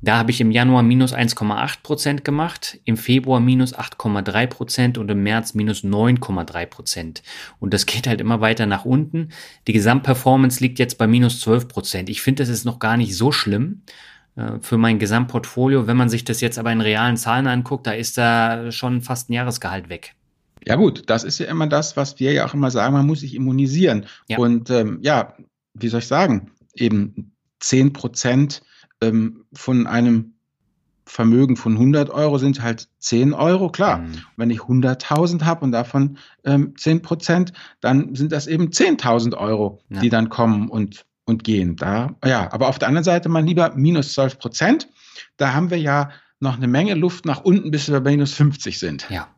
da 0.00 0.16
habe 0.18 0.30
ich 0.30 0.40
im 0.40 0.50
Januar 0.50 0.82
minus 0.82 1.12
1,8 1.12 1.82
Prozent 1.82 2.24
gemacht, 2.24 2.78
im 2.84 2.96
Februar 2.96 3.40
minus 3.40 3.74
8,3 3.74 4.46
Prozent 4.46 4.98
und 4.98 5.10
im 5.10 5.22
März 5.22 5.54
minus 5.54 5.82
9,3 5.82 6.66
Prozent. 6.66 7.22
Und 7.58 7.74
das 7.74 7.86
geht 7.86 8.06
halt 8.06 8.20
immer 8.20 8.40
weiter 8.40 8.66
nach 8.66 8.84
unten. 8.84 9.30
Die 9.66 9.72
Gesamtperformance 9.72 10.60
liegt 10.60 10.78
jetzt 10.78 10.98
bei 10.98 11.06
minus 11.06 11.40
12 11.40 11.68
Prozent. 11.68 12.08
Ich 12.08 12.22
finde, 12.22 12.42
das 12.42 12.48
ist 12.48 12.64
noch 12.64 12.78
gar 12.78 12.96
nicht 12.96 13.16
so 13.16 13.32
schlimm 13.32 13.82
äh, 14.36 14.52
für 14.60 14.78
mein 14.78 15.00
Gesamtportfolio. 15.00 15.88
Wenn 15.88 15.96
man 15.96 16.08
sich 16.08 16.24
das 16.24 16.40
jetzt 16.40 16.58
aber 16.58 16.70
in 16.70 16.80
realen 16.80 17.16
Zahlen 17.16 17.48
anguckt, 17.48 17.86
da 17.86 17.92
ist 17.92 18.16
da 18.16 18.70
schon 18.70 19.02
fast 19.02 19.30
ein 19.30 19.32
Jahresgehalt 19.32 19.88
weg. 19.88 20.14
Ja 20.64 20.76
gut, 20.76 21.04
das 21.06 21.24
ist 21.24 21.38
ja 21.38 21.46
immer 21.46 21.66
das, 21.66 21.96
was 21.96 22.20
wir 22.20 22.32
ja 22.32 22.46
auch 22.46 22.54
immer 22.54 22.70
sagen, 22.70 22.94
man 22.94 23.06
muss 23.06 23.20
sich 23.20 23.34
immunisieren. 23.34 24.06
Ja. 24.28 24.38
Und 24.38 24.70
ähm, 24.70 24.98
ja, 25.02 25.34
wie 25.74 25.88
soll 25.88 26.00
ich 26.00 26.06
sagen, 26.06 26.52
eben 26.74 27.32
10 27.60 27.92
Prozent 27.92 28.62
ähm, 29.00 29.44
von 29.52 29.86
einem 29.86 30.34
Vermögen 31.08 31.56
von 31.56 31.72
100 31.72 32.10
Euro 32.10 32.38
sind 32.38 32.62
halt 32.62 32.88
10 32.98 33.32
Euro, 33.32 33.70
klar. 33.70 33.98
Mhm. 33.98 34.22
Wenn 34.36 34.50
ich 34.50 34.60
100.000 34.60 35.42
habe 35.42 35.64
und 35.64 35.72
davon 35.72 36.18
ähm, 36.44 36.74
10 36.76 37.02
Prozent, 37.02 37.52
dann 37.80 38.14
sind 38.14 38.32
das 38.32 38.46
eben 38.46 38.68
10.000 38.68 39.36
Euro, 39.36 39.80
ja. 39.88 40.00
die 40.00 40.10
dann 40.10 40.28
kommen 40.28 40.68
und, 40.68 41.06
und 41.24 41.44
gehen. 41.44 41.76
Da, 41.76 42.14
ja, 42.24 42.52
aber 42.52 42.68
auf 42.68 42.78
der 42.78 42.88
anderen 42.88 43.04
Seite 43.04 43.28
mal 43.28 43.42
lieber 43.42 43.72
minus 43.74 44.12
12 44.12 44.38
Prozent. 44.38 44.88
Da 45.36 45.54
haben 45.54 45.70
wir 45.70 45.78
ja 45.78 46.10
noch 46.40 46.56
eine 46.56 46.68
Menge 46.68 46.94
Luft 46.94 47.24
nach 47.24 47.42
unten, 47.42 47.70
bis 47.70 47.90
wir 47.90 48.00
bei 48.00 48.10
minus 48.10 48.34
50 48.34 48.78
sind. 48.78 49.06
Ja. 49.10 49.28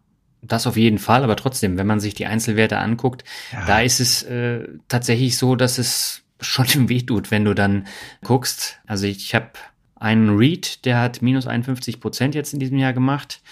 Das 0.43 0.67
auf 0.67 0.79
jeden 0.79 0.99
Fall, 0.99 1.23
aber 1.23 1.37
trotzdem, 1.37 1.77
wenn 1.77 1.87
man 1.87 2.01
sich 2.01 2.15
die 2.15 2.25
Einzelwerte 2.25 2.79
anguckt, 2.79 3.25
ja. 3.53 3.67
da 3.67 3.81
ist 3.81 4.01
es 4.01 4.23
äh, 4.23 4.67
tatsächlich 4.89 5.37
so, 5.37 5.55
dass 5.55 5.77
es 5.77 6.23
schon 6.41 6.89
weh 6.89 7.03
tut, 7.03 7.31
wenn 7.31 7.45
du 7.45 7.55
dann 7.55 7.87
guckst. 8.23 8.79
Also 8.87 9.07
ich 9.07 9.35
habe 9.35 9.51
einen 9.97 10.37
Read, 10.37 10.85
der 10.85 11.01
hat 11.01 11.23
minus 11.23 11.47
51 11.47 12.01
Prozent 12.01 12.35
jetzt 12.35 12.53
in 12.53 12.61
diesem 12.61 12.79
Jahr 12.79 12.93
gemacht 12.93 13.43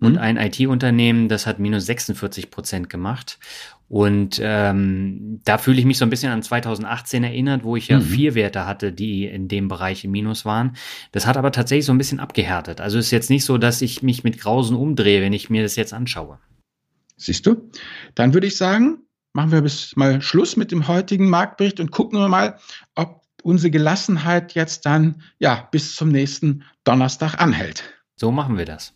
und 0.00 0.12
mhm. 0.12 0.18
ein 0.18 0.36
IT-Unternehmen, 0.38 1.28
das 1.28 1.46
hat 1.46 1.58
minus 1.58 1.86
46 1.86 2.50
Prozent 2.50 2.88
gemacht. 2.88 3.38
Und 3.88 4.40
ähm, 4.42 5.40
da 5.44 5.58
fühle 5.58 5.78
ich 5.78 5.84
mich 5.84 5.98
so 5.98 6.06
ein 6.06 6.10
bisschen 6.10 6.30
an 6.30 6.42
2018 6.42 7.24
erinnert, 7.24 7.64
wo 7.64 7.76
ich 7.76 7.88
ja 7.88 7.98
mhm. 7.98 8.04
vier 8.04 8.34
Werte 8.34 8.64
hatte, 8.64 8.92
die 8.92 9.26
in 9.26 9.48
dem 9.48 9.68
Bereich 9.68 10.04
im 10.04 10.12
Minus 10.12 10.44
waren. 10.44 10.76
Das 11.12 11.26
hat 11.26 11.36
aber 11.36 11.52
tatsächlich 11.52 11.86
so 11.86 11.92
ein 11.92 11.98
bisschen 11.98 12.20
abgehärtet. 12.20 12.80
Also 12.80 12.98
ist 12.98 13.10
jetzt 13.10 13.30
nicht 13.30 13.44
so, 13.44 13.58
dass 13.58 13.82
ich 13.82 14.02
mich 14.02 14.24
mit 14.24 14.38
Grausen 14.38 14.76
umdrehe, 14.76 15.20
wenn 15.20 15.32
ich 15.32 15.50
mir 15.50 15.62
das 15.62 15.76
jetzt 15.76 15.92
anschaue. 15.92 16.38
Siehst 17.16 17.44
du? 17.46 17.70
Dann 18.14 18.32
würde 18.32 18.46
ich 18.46 18.56
sagen, 18.56 19.00
machen 19.32 19.52
wir 19.52 19.62
bis 19.62 19.96
mal 19.96 20.20
Schluss 20.20 20.56
mit 20.56 20.72
dem 20.72 20.88
heutigen 20.88 21.28
Marktbericht 21.28 21.80
und 21.80 21.90
gucken 21.90 22.18
wir 22.18 22.28
mal, 22.28 22.58
ob 22.94 23.22
unsere 23.42 23.70
Gelassenheit 23.70 24.54
jetzt 24.54 24.86
dann 24.86 25.22
ja 25.38 25.68
bis 25.70 25.96
zum 25.96 26.08
nächsten 26.08 26.64
Donnerstag 26.84 27.40
anhält. 27.40 27.84
So 28.16 28.30
machen 28.30 28.58
wir 28.58 28.66
das. 28.66 28.94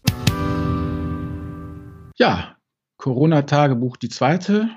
Ja, 2.16 2.56
Corona-Tagebuch 2.98 3.96
die 3.96 4.08
zweite, 4.08 4.68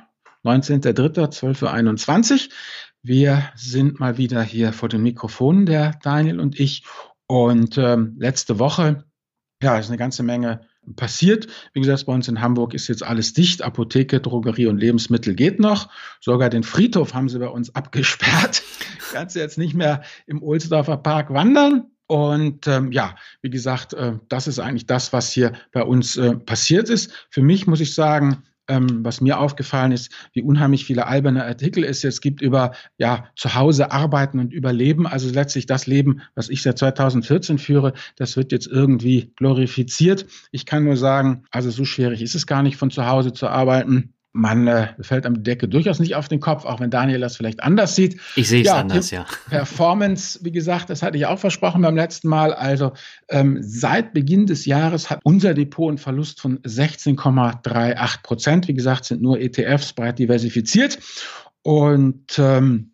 19.03.12.21 0.43 2.33
Uhr. 2.33 2.53
Wir 3.03 3.49
sind 3.55 3.99
mal 3.99 4.17
wieder 4.17 4.41
hier 4.41 4.73
vor 4.73 4.89
den 4.89 5.03
Mikrofonen, 5.03 5.65
der 5.65 5.99
Daniel 6.01 6.39
und 6.39 6.59
ich. 6.59 6.83
Und 7.27 7.77
ähm, 7.77 8.15
letzte 8.19 8.57
Woche 8.59 9.05
Ja, 9.61 9.77
ist 9.77 9.89
eine 9.89 9.97
ganze 9.97 10.23
Menge 10.23 10.61
passiert. 10.95 11.47
Wie 11.73 11.81
gesagt, 11.81 12.05
bei 12.05 12.13
uns 12.13 12.27
in 12.27 12.41
Hamburg 12.41 12.73
ist 12.73 12.87
jetzt 12.87 13.03
alles 13.03 13.33
dicht. 13.33 13.61
Apotheke, 13.61 14.19
Drogerie 14.19 14.67
und 14.67 14.77
Lebensmittel 14.77 15.35
geht 15.35 15.59
noch. 15.59 15.89
Sogar 16.21 16.49
den 16.49 16.63
Friedhof 16.63 17.13
haben 17.13 17.29
sie 17.29 17.39
bei 17.39 17.49
uns 17.49 17.73
abgesperrt. 17.75 18.63
Kannst 19.11 19.35
du 19.35 19.39
jetzt 19.39 19.57
nicht 19.57 19.73
mehr 19.73 20.03
im 20.25 20.41
Ohlsdorfer 20.41 20.97
Park 20.97 21.33
wandern. 21.33 21.91
Und 22.07 22.67
ähm, 22.67 22.91
ja, 22.93 23.15
wie 23.41 23.49
gesagt, 23.49 23.93
äh, 23.93 24.13
das 24.29 24.47
ist 24.47 24.59
eigentlich 24.59 24.85
das, 24.85 25.11
was 25.11 25.31
hier 25.31 25.53
bei 25.73 25.83
uns 25.83 26.15
äh, 26.15 26.35
passiert 26.35 26.89
ist. 26.89 27.11
Für 27.29 27.41
mich 27.41 27.67
muss 27.67 27.81
ich 27.81 27.93
sagen, 27.93 28.43
ähm, 28.67 29.03
was 29.03 29.21
mir 29.21 29.39
aufgefallen 29.39 29.91
ist, 29.91 30.11
wie 30.33 30.41
unheimlich 30.41 30.85
viele 30.85 31.07
alberne 31.07 31.45
Artikel 31.45 31.83
es 31.83 32.01
jetzt 32.03 32.21
gibt 32.21 32.41
über 32.41 32.71
ja 32.97 33.25
zu 33.35 33.55
Hause 33.55 33.91
arbeiten 33.91 34.39
und 34.39 34.53
überleben. 34.53 35.07
Also 35.07 35.29
letztlich 35.29 35.65
das 35.65 35.87
Leben, 35.87 36.21
was 36.35 36.49
ich 36.49 36.61
seit 36.61 36.77
2014 36.77 37.57
führe, 37.57 37.93
das 38.15 38.37
wird 38.37 38.51
jetzt 38.51 38.67
irgendwie 38.67 39.31
glorifiziert. 39.35 40.25
Ich 40.51 40.65
kann 40.65 40.83
nur 40.83 40.97
sagen, 40.97 41.43
also 41.51 41.69
so 41.69 41.85
schwierig 41.85 42.21
ist 42.21 42.35
es 42.35 42.47
gar 42.47 42.63
nicht, 42.63 42.77
von 42.77 42.91
zu 42.91 43.05
Hause 43.05 43.33
zu 43.33 43.47
arbeiten 43.47 44.13
man 44.37 44.67
äh, 44.67 44.93
fällt 45.01 45.25
am 45.25 45.43
Decke 45.43 45.67
durchaus 45.67 45.99
nicht 45.99 46.15
auf 46.15 46.27
den 46.27 46.39
Kopf, 46.39 46.63
auch 46.65 46.79
wenn 46.79 46.89
Daniel 46.89 47.19
das 47.19 47.35
vielleicht 47.35 47.63
anders 47.63 47.95
sieht. 47.95 48.19
Ich 48.35 48.47
sehe 48.47 48.61
es 48.61 48.67
ja, 48.67 48.77
anders, 48.77 49.11
ja. 49.11 49.25
Performance, 49.49 50.39
wie 50.43 50.51
gesagt, 50.51 50.89
das 50.89 51.01
hatte 51.01 51.17
ich 51.17 51.25
auch 51.25 51.39
versprochen 51.39 51.81
beim 51.81 51.95
letzten 51.95 52.29
Mal. 52.29 52.53
Also 52.53 52.93
ähm, 53.29 53.57
seit 53.61 54.13
Beginn 54.13 54.45
des 54.45 54.65
Jahres 54.65 55.09
hat 55.09 55.21
unser 55.23 55.53
Depot 55.53 55.89
einen 55.89 55.97
Verlust 55.97 56.39
von 56.39 56.59
16,38 56.59 58.23
Prozent. 58.23 58.67
Wie 58.67 58.73
gesagt, 58.73 59.05
sind 59.05 59.21
nur 59.21 59.39
ETFs 59.39 59.93
breit 59.93 60.19
diversifiziert. 60.19 60.99
Und 61.63 62.37
ähm, 62.37 62.91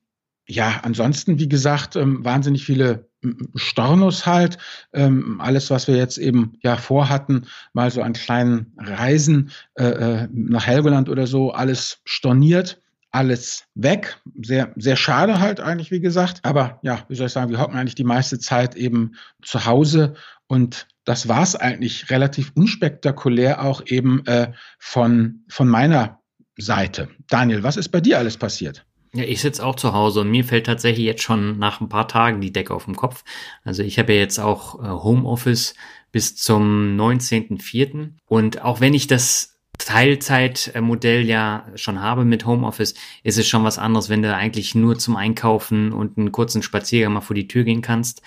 ja, 0.47 0.79
ansonsten, 0.83 1.39
wie 1.39 1.49
gesagt, 1.49 1.95
ähm, 1.95 2.23
wahnsinnig 2.23 2.65
viele 2.65 3.09
Stornos 3.55 4.25
halt. 4.25 4.57
Ähm, 4.93 5.39
alles, 5.41 5.69
was 5.69 5.87
wir 5.87 5.95
jetzt 5.95 6.17
eben 6.17 6.53
ja 6.61 6.77
vorhatten, 6.77 7.45
mal 7.73 7.91
so 7.91 8.01
an 8.01 8.13
kleinen 8.13 8.73
Reisen 8.77 9.51
äh, 9.75 9.85
äh, 9.85 10.27
nach 10.31 10.67
Helgoland 10.67 11.09
oder 11.09 11.27
so, 11.27 11.51
alles 11.51 12.01
storniert, 12.05 12.81
alles 13.11 13.65
weg. 13.75 14.17
Sehr, 14.41 14.73
sehr 14.75 14.95
schade 14.95 15.39
halt 15.39 15.59
eigentlich, 15.59 15.91
wie 15.91 16.01
gesagt. 16.01 16.39
Aber 16.43 16.79
ja, 16.81 17.05
wie 17.09 17.15
soll 17.15 17.27
ich 17.27 17.33
sagen, 17.33 17.51
wir 17.51 17.59
hocken 17.59 17.77
eigentlich 17.77 17.95
die 17.95 18.03
meiste 18.03 18.39
Zeit 18.39 18.75
eben 18.75 19.13
zu 19.41 19.65
Hause 19.65 20.15
und 20.47 20.87
das 21.05 21.27
war 21.27 21.43
es 21.43 21.55
eigentlich 21.55 22.09
relativ 22.09 22.51
unspektakulär 22.55 23.63
auch 23.63 23.85
eben 23.85 24.25
äh, 24.25 24.51
von, 24.79 25.43
von 25.49 25.67
meiner 25.67 26.21
Seite. 26.57 27.09
Daniel, 27.27 27.63
was 27.63 27.77
ist 27.77 27.89
bei 27.89 27.99
dir 27.99 28.19
alles 28.19 28.37
passiert? 28.37 28.85
Ja, 29.15 29.23
ich 29.23 29.41
sitze 29.41 29.63
auch 29.63 29.75
zu 29.75 29.93
Hause 29.93 30.21
und 30.21 30.31
mir 30.31 30.43
fällt 30.43 30.65
tatsächlich 30.65 31.05
jetzt 31.05 31.21
schon 31.21 31.59
nach 31.59 31.81
ein 31.81 31.89
paar 31.89 32.07
Tagen 32.07 32.41
die 32.41 32.51
Decke 32.51 32.73
auf 32.73 32.85
dem 32.85 32.95
Kopf. 32.95 33.23
Also 33.63 33.83
ich 33.83 33.99
habe 33.99 34.13
ja 34.13 34.19
jetzt 34.19 34.39
auch 34.39 34.83
äh, 34.83 34.87
Homeoffice 34.87 35.75
bis 36.11 36.35
zum 36.35 36.97
19.04. 36.97 38.13
Und 38.25 38.63
auch 38.63 38.81
wenn 38.81 38.95
ich 38.95 39.05
das 39.05 39.59
Teilzeitmodell 39.77 41.25
ja 41.25 41.67
schon 41.75 42.01
habe 42.01 42.25
mit 42.25 42.45
Homeoffice, 42.45 42.95
ist 43.23 43.37
es 43.37 43.47
schon 43.47 43.63
was 43.63 43.77
anderes, 43.77 44.09
wenn 44.09 44.23
du 44.23 44.33
eigentlich 44.33 44.73
nur 44.73 44.97
zum 44.97 45.15
Einkaufen 45.15 45.91
und 45.91 46.17
einen 46.17 46.31
kurzen 46.31 46.63
Spaziergang 46.63 47.13
mal 47.13 47.21
vor 47.21 47.35
die 47.35 47.47
Tür 47.47 47.63
gehen 47.63 47.81
kannst. 47.81 48.23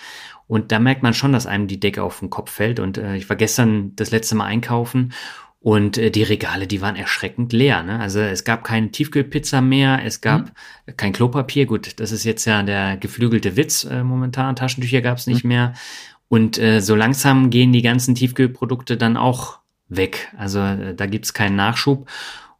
Und 0.47 0.71
da 0.71 0.79
merkt 0.79 1.03
man 1.03 1.13
schon, 1.13 1.33
dass 1.33 1.47
einem 1.47 1.67
die 1.67 1.79
Decke 1.79 2.03
auf 2.03 2.19
den 2.19 2.29
Kopf 2.29 2.51
fällt. 2.51 2.79
Und 2.79 2.97
äh, 2.97 3.17
ich 3.17 3.27
war 3.27 3.35
gestern 3.35 3.93
das 3.97 4.11
letzte 4.11 4.35
Mal 4.35 4.45
einkaufen 4.45 5.13
und 5.59 5.97
äh, 5.97 6.11
die 6.11 6.23
Regale, 6.23 6.67
die 6.67 6.81
waren 6.81 6.95
erschreckend 6.95 7.51
leer. 7.51 7.83
Ne? 7.83 7.99
Also 7.99 8.19
es 8.19 8.43
gab 8.43 8.63
keine 8.63 8.91
Tiefkühlpizza 8.91 9.61
mehr, 9.61 10.01
es 10.03 10.21
gab 10.21 10.53
mhm. 10.85 10.97
kein 10.97 11.13
Klopapier. 11.13 11.65
Gut, 11.65 11.99
das 11.99 12.11
ist 12.11 12.23
jetzt 12.23 12.45
ja 12.45 12.63
der 12.63 12.97
geflügelte 12.97 13.55
Witz 13.57 13.83
äh, 13.83 14.03
momentan. 14.03 14.55
Taschentücher 14.55 15.01
gab 15.01 15.17
es 15.17 15.27
nicht 15.27 15.43
mhm. 15.43 15.49
mehr. 15.49 15.73
Und 16.29 16.57
äh, 16.57 16.81
so 16.81 16.95
langsam 16.95 17.49
gehen 17.49 17.71
die 17.71 17.81
ganzen 17.81 18.15
Tiefkühlprodukte 18.15 18.97
dann 18.97 19.17
auch 19.17 19.59
weg. 19.89 20.31
Also 20.37 20.59
äh, 20.59 20.93
da 20.93 21.05
gibt's 21.05 21.33
keinen 21.33 21.55
Nachschub. 21.55 22.07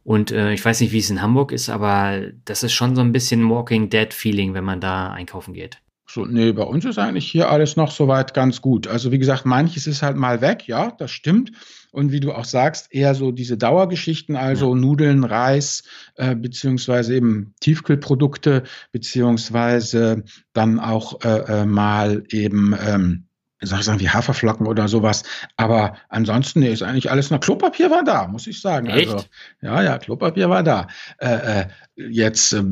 Und 0.04 0.30
äh, 0.30 0.52
ich 0.52 0.64
weiß 0.64 0.80
nicht, 0.80 0.92
wie 0.92 0.98
es 0.98 1.10
in 1.10 1.20
Hamburg 1.20 1.52
ist, 1.52 1.68
aber 1.68 2.22
das 2.46 2.62
ist 2.62 2.72
schon 2.72 2.96
so 2.96 3.02
ein 3.02 3.12
bisschen 3.12 3.48
Walking 3.50 3.90
Dead 3.90 4.12
Feeling, 4.14 4.54
wenn 4.54 4.64
man 4.64 4.80
da 4.80 5.12
einkaufen 5.12 5.52
geht. 5.52 5.82
So, 6.10 6.24
nee, 6.24 6.52
bei 6.52 6.62
uns 6.62 6.86
ist 6.86 6.98
eigentlich 6.98 7.30
hier 7.30 7.50
alles 7.50 7.76
noch 7.76 7.90
soweit 7.90 8.32
ganz 8.32 8.62
gut. 8.62 8.86
Also 8.86 9.12
wie 9.12 9.18
gesagt, 9.18 9.44
manches 9.44 9.86
ist 9.86 10.02
halt 10.02 10.16
mal 10.16 10.40
weg, 10.40 10.66
ja, 10.66 10.90
das 10.90 11.10
stimmt. 11.10 11.52
Und 11.92 12.12
wie 12.12 12.20
du 12.20 12.32
auch 12.32 12.46
sagst, 12.46 12.94
eher 12.94 13.14
so 13.14 13.30
diese 13.30 13.58
Dauergeschichten, 13.58 14.34
also 14.34 14.74
ja. 14.74 14.80
Nudeln, 14.80 15.24
Reis, 15.24 15.84
äh, 16.16 16.34
beziehungsweise 16.34 17.14
eben 17.14 17.54
Tiefkühlprodukte, 17.60 18.62
beziehungsweise 18.90 20.24
dann 20.54 20.80
auch 20.80 21.22
äh, 21.24 21.60
äh, 21.60 21.66
mal 21.66 22.24
eben 22.30 22.74
ähm, 22.80 23.27
soll 23.60 23.80
ich 23.80 23.84
sagen, 23.84 24.00
wie 24.00 24.08
Haferflocken 24.08 24.66
oder 24.66 24.88
sowas. 24.88 25.24
Aber 25.56 25.96
ansonsten 26.08 26.60
nee, 26.60 26.72
ist 26.72 26.82
eigentlich 26.82 27.10
alles 27.10 27.30
noch 27.30 27.40
Klopapier 27.40 27.90
war 27.90 28.04
da, 28.04 28.28
muss 28.28 28.46
ich 28.46 28.60
sagen. 28.60 28.86
Echt? 28.86 29.12
Also, 29.12 29.24
ja, 29.60 29.82
ja, 29.82 29.98
Klopapier 29.98 30.48
war 30.48 30.62
da. 30.62 30.86
Äh, 31.18 31.62
äh, 31.62 31.66
jetzt 31.96 32.52
äh, 32.52 32.62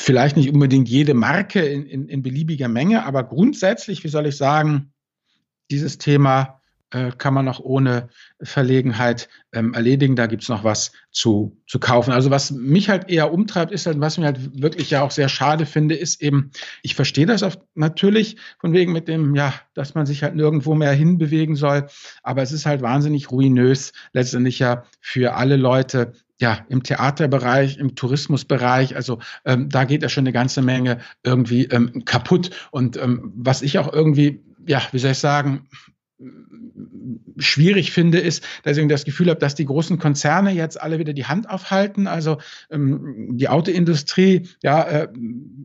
vielleicht 0.00 0.36
nicht 0.36 0.52
unbedingt 0.52 0.88
jede 0.88 1.14
Marke 1.14 1.60
in, 1.60 1.86
in, 1.86 2.08
in 2.08 2.22
beliebiger 2.22 2.68
Menge, 2.68 3.04
aber 3.06 3.24
grundsätzlich, 3.24 4.02
wie 4.02 4.08
soll 4.08 4.26
ich 4.26 4.36
sagen, 4.36 4.92
dieses 5.70 5.98
Thema 5.98 6.60
äh, 6.90 7.10
kann 7.16 7.34
man 7.34 7.48
auch 7.48 7.60
ohne 7.60 8.08
Verlegenheit 8.42 9.28
ähm, 9.52 9.74
erledigen. 9.74 10.16
Da 10.16 10.26
gibt's 10.26 10.48
noch 10.48 10.64
was 10.64 10.92
zu, 11.10 11.60
zu 11.66 11.78
kaufen. 11.78 12.12
Also 12.12 12.30
was 12.30 12.50
mich 12.50 12.88
halt 12.88 13.10
eher 13.10 13.32
umtreibt, 13.32 13.72
ist 13.72 13.86
halt, 13.86 14.00
was 14.00 14.18
mir 14.18 14.26
halt 14.26 14.60
wirklich 14.60 14.90
ja 14.90 15.02
auch 15.02 15.10
sehr 15.10 15.28
schade 15.28 15.66
finde, 15.66 15.94
ist 15.94 16.22
eben, 16.22 16.50
ich 16.82 16.94
verstehe 16.94 17.26
das 17.26 17.42
auch 17.42 17.56
natürlich 17.74 18.36
von 18.58 18.72
wegen 18.72 18.92
mit 18.92 19.08
dem, 19.08 19.34
ja, 19.34 19.54
dass 19.74 19.94
man 19.94 20.06
sich 20.06 20.22
halt 20.22 20.34
nirgendwo 20.34 20.74
mehr 20.74 20.92
hinbewegen 20.92 21.56
soll. 21.56 21.86
Aber 22.22 22.42
es 22.42 22.52
ist 22.52 22.66
halt 22.66 22.82
wahnsinnig 22.82 23.30
ruinös, 23.30 23.92
letztendlich 24.12 24.58
ja 24.58 24.84
für 25.00 25.34
alle 25.34 25.56
Leute, 25.56 26.12
ja, 26.40 26.64
im 26.68 26.82
Theaterbereich, 26.82 27.78
im 27.78 27.94
Tourismusbereich, 27.94 28.96
also 28.96 29.20
ähm, 29.44 29.68
da 29.68 29.84
geht 29.84 30.02
ja 30.02 30.08
schon 30.08 30.22
eine 30.22 30.32
ganze 30.32 30.62
Menge 30.62 30.98
irgendwie 31.22 31.66
ähm, 31.66 32.04
kaputt. 32.04 32.50
Und 32.70 32.96
ähm, 32.96 33.32
was 33.36 33.62
ich 33.62 33.78
auch 33.78 33.92
irgendwie, 33.92 34.44
ja, 34.66 34.82
wie 34.92 34.98
soll 34.98 35.12
ich 35.12 35.18
sagen, 35.18 35.68
schwierig 37.36 37.92
finde, 37.92 38.18
ist, 38.18 38.44
dass 38.62 38.76
ich 38.76 38.88
das 38.88 39.04
Gefühl 39.04 39.30
habe, 39.30 39.40
dass 39.40 39.54
die 39.54 39.64
großen 39.64 39.98
Konzerne 39.98 40.52
jetzt 40.52 40.80
alle 40.80 40.98
wieder 40.98 41.12
die 41.12 41.26
Hand 41.26 41.48
aufhalten. 41.48 42.06
Also 42.06 42.38
ähm, 42.70 43.36
die 43.36 43.48
Autoindustrie, 43.48 44.48
ja, 44.62 44.82
äh, 44.82 45.08